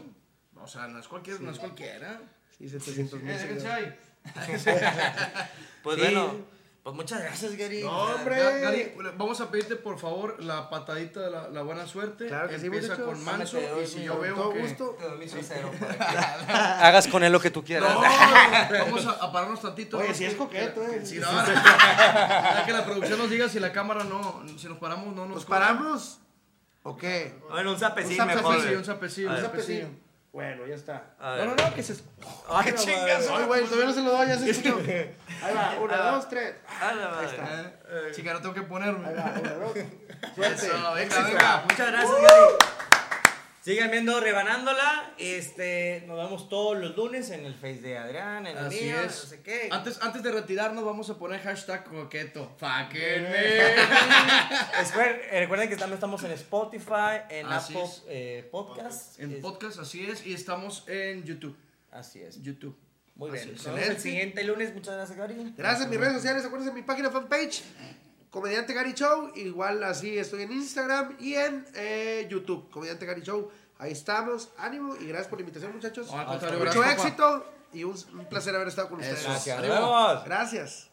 O 0.55 0.67
sea, 0.67 0.87
no 0.87 0.99
es 0.99 1.07
cualquiera, 1.07 1.39
no 1.39 1.51
es 1.51 1.59
cualquiera. 1.59 2.21
Sí, 2.57 2.69
700 2.69 3.21
mil 3.21 3.31
Eh, 3.33 3.39
seguidores. 3.39 3.93
Pues 5.83 5.97
Sí. 5.97 6.01
bueno, 6.01 6.37
pues 6.83 6.95
muchas 6.97 7.21
gracias, 7.21 7.55
Gary. 7.57 7.81
No, 7.83 7.91
hombre. 8.03 8.35
Ga- 8.43 8.59
Gary, 8.59 8.93
vamos 9.17 9.39
a 9.39 9.49
pedirte 9.49 9.77
por 9.77 9.97
favor 9.97 10.43
la 10.43 10.69
patadita 10.69 11.21
de 11.21 11.31
la, 11.31 11.47
la 11.47 11.61
buena 11.61 11.87
suerte. 11.87 12.27
Claro 12.27 12.49
que 12.49 12.59
sí, 12.59 12.65
Empieza 12.65 12.97
con 12.97 13.23
Manso 13.23 13.57
y 13.81 13.87
si 13.87 14.03
yo 14.03 14.19
veo 14.19 14.51
que... 14.51 14.59
gusto. 14.59 14.97
Te 14.99 15.05
doy 15.07 15.17
mi 15.17 15.25
trasero 15.27 15.71
para 15.79 15.95
que 15.95 16.51
hagas 16.53 17.07
con 17.07 17.23
él 17.23 17.31
lo 17.31 17.39
que 17.39 17.51
tú 17.51 17.61
No, 17.61 17.65
quieras. 17.65 17.95
vamos 18.71 19.05
a, 19.05 19.11
a 19.11 19.31
pararnos 19.31 19.61
tantito. 19.61 19.97
Oye, 19.97 20.09
¿no? 20.09 20.13
si 20.13 20.25
es 20.25 20.31
Que- 20.33 20.37
coqueto, 20.37 20.81
que- 20.85 20.97
eh. 20.97 21.05
Si 21.05 21.19
no, 21.19 21.27
ya 21.31 22.63
que 22.65 22.71
la 22.73 22.83
producción 22.85 23.17
nos 23.17 23.29
diga 23.29 23.47
si 23.47 23.59
la 23.61 23.71
cámara 23.71 24.03
no, 24.03 24.43
si 24.57 24.67
nos 24.67 24.77
paramos, 24.77 25.07
no 25.15 25.25
nos 25.25 25.35
¿Nos 25.35 25.45
paramos? 25.45 26.19
¿O 26.83 26.97
qué? 26.97 27.33
Bueno, 27.49 27.71
un 27.71 27.79
zapecín 27.79 28.19
Un 28.19 28.27
mejor. 28.27 28.41
Zapecillo, 28.43 28.63
güey. 28.67 28.75
un 28.75 28.83
zapecillo, 28.85 29.29
un 29.31 29.37
zapecillo. 29.37 29.87
Bueno, 30.33 30.65
ya 30.65 30.73
está. 30.73 31.03
No, 31.19 31.45
no, 31.45 31.55
no, 31.55 31.73
que 31.75 31.83
se... 31.83 31.93
Ay, 32.49 32.73
chingas. 32.75 33.29
Ay, 33.31 33.45
güey, 33.45 33.65
todavía 33.65 33.85
no 33.85 33.93
se 33.93 34.01
lo 34.01 34.11
doy, 34.11 34.27
ya 34.27 34.37
se 34.39 34.49
escuchó. 34.49 34.79
Ahí 34.79 35.53
va, 35.55 35.77
una, 35.79 35.97
dos, 35.97 36.27
tres. 36.27 36.55
A 36.81 36.93
la 36.93 37.09
madre. 37.09 37.73
Eh, 37.87 38.11
Chica, 38.15 38.33
no 38.33 38.41
tengo 38.41 38.55
que 38.55 38.63
ponerme. 38.63 39.09
Ahí 39.09 39.15
va, 39.15 39.31
una, 39.39 39.53
dos. 39.53 39.73
Suerte. 40.35 40.65
Eso, 40.65 40.93
venga, 40.95 41.23
venga. 41.23 41.63
Muchas 41.69 41.91
gracias, 41.91 42.21
Gary. 42.21 42.53
Sigan 43.63 43.89
viendo 43.91 44.19
Rebanándola. 44.19 45.13
Este, 45.17 46.03
nos 46.05 46.17
vemos 46.17 46.49
todos 46.49 46.77
los 46.77 46.97
lunes 46.97 47.29
en 47.29 47.45
el 47.45 47.53
Face 47.53 47.79
de 47.79 47.97
Adrián, 47.97 48.45
en 48.45 48.57
el 48.57 48.65
Así 48.65 48.81
mío, 48.83 48.99
es. 48.99 49.23
no 49.23 49.29
sé 49.29 49.41
qué. 49.41 49.69
Antes, 49.71 49.99
antes 50.01 50.21
de 50.21 50.33
retirarnos, 50.33 50.83
vamos 50.83 51.09
a 51.09 51.17
poner 51.17 51.39
hashtag 51.39 51.85
coqueto. 51.85 52.53
Fucking 52.57 52.99
eh, 52.99 53.75
Recuerden 55.31 55.69
que 55.69 55.77
también 55.77 55.93
estamos 55.93 56.21
en 56.25 56.31
Spotify, 56.31 57.21
en 57.29 57.45
Así 57.47 57.73
Apple 57.73 57.89
eh, 58.09 58.49
Podcasts. 58.51 59.17
En 59.19 59.31
Es- 59.31 59.39
podcast, 59.41 59.79
así 59.79 60.05
es. 60.09 60.25
Y 60.27 60.33
estamos 60.33 60.83
en 60.89 61.23
YouTube. 61.23 61.55
Así 61.89 62.21
es. 62.21 62.41
YouTube. 62.41 62.77
Muy 63.15 63.29
Así 63.29 63.45
bien. 63.45 63.55
Nos 63.55 63.65
vemos 63.65 63.89
el 63.89 63.99
siguiente 63.99 64.43
lunes. 64.43 64.73
Muchas 64.73 64.95
gracias, 64.95 65.17
Gary. 65.17 65.53
Gracias, 65.55 65.87
mis 65.87 65.99
redes 66.01 66.15
sociales, 66.15 66.43
acuérdense 66.43 66.73
de 66.73 66.81
mi 66.81 66.85
página 66.85 67.09
fanpage, 67.11 67.63
Comediante 68.33 68.73
Gary 68.73 68.93
Show, 68.93 69.31
igual 69.35 69.83
así 69.83 70.17
estoy 70.17 70.41
en 70.41 70.51
Instagram 70.53 71.17
y 71.19 71.35
en 71.35 71.67
eh, 71.75 72.25
YouTube, 72.27 72.67
Comediante 72.71 73.05
Gary 73.05 73.21
Show. 73.21 73.51
Ahí 73.77 73.91
estamos, 73.91 74.49
ánimo 74.57 74.95
y 74.95 75.05
gracias 75.05 75.27
por 75.27 75.37
la 75.37 75.41
invitación, 75.41 75.71
muchachos. 75.71 76.07
Mucho 76.11 76.57
gracias, 76.57 76.75
papá. 76.75 76.91
éxito 76.93 77.45
y 77.73 77.83
un, 77.83 77.95
un 78.13 78.25
placer 78.25 78.55
haber 78.55 78.69
estado 78.69 78.89
con 78.89 79.01
ustedes. 79.01 79.19
Eso. 79.19 79.29
Gracias. 79.29 79.61
Gracias. 80.25 80.92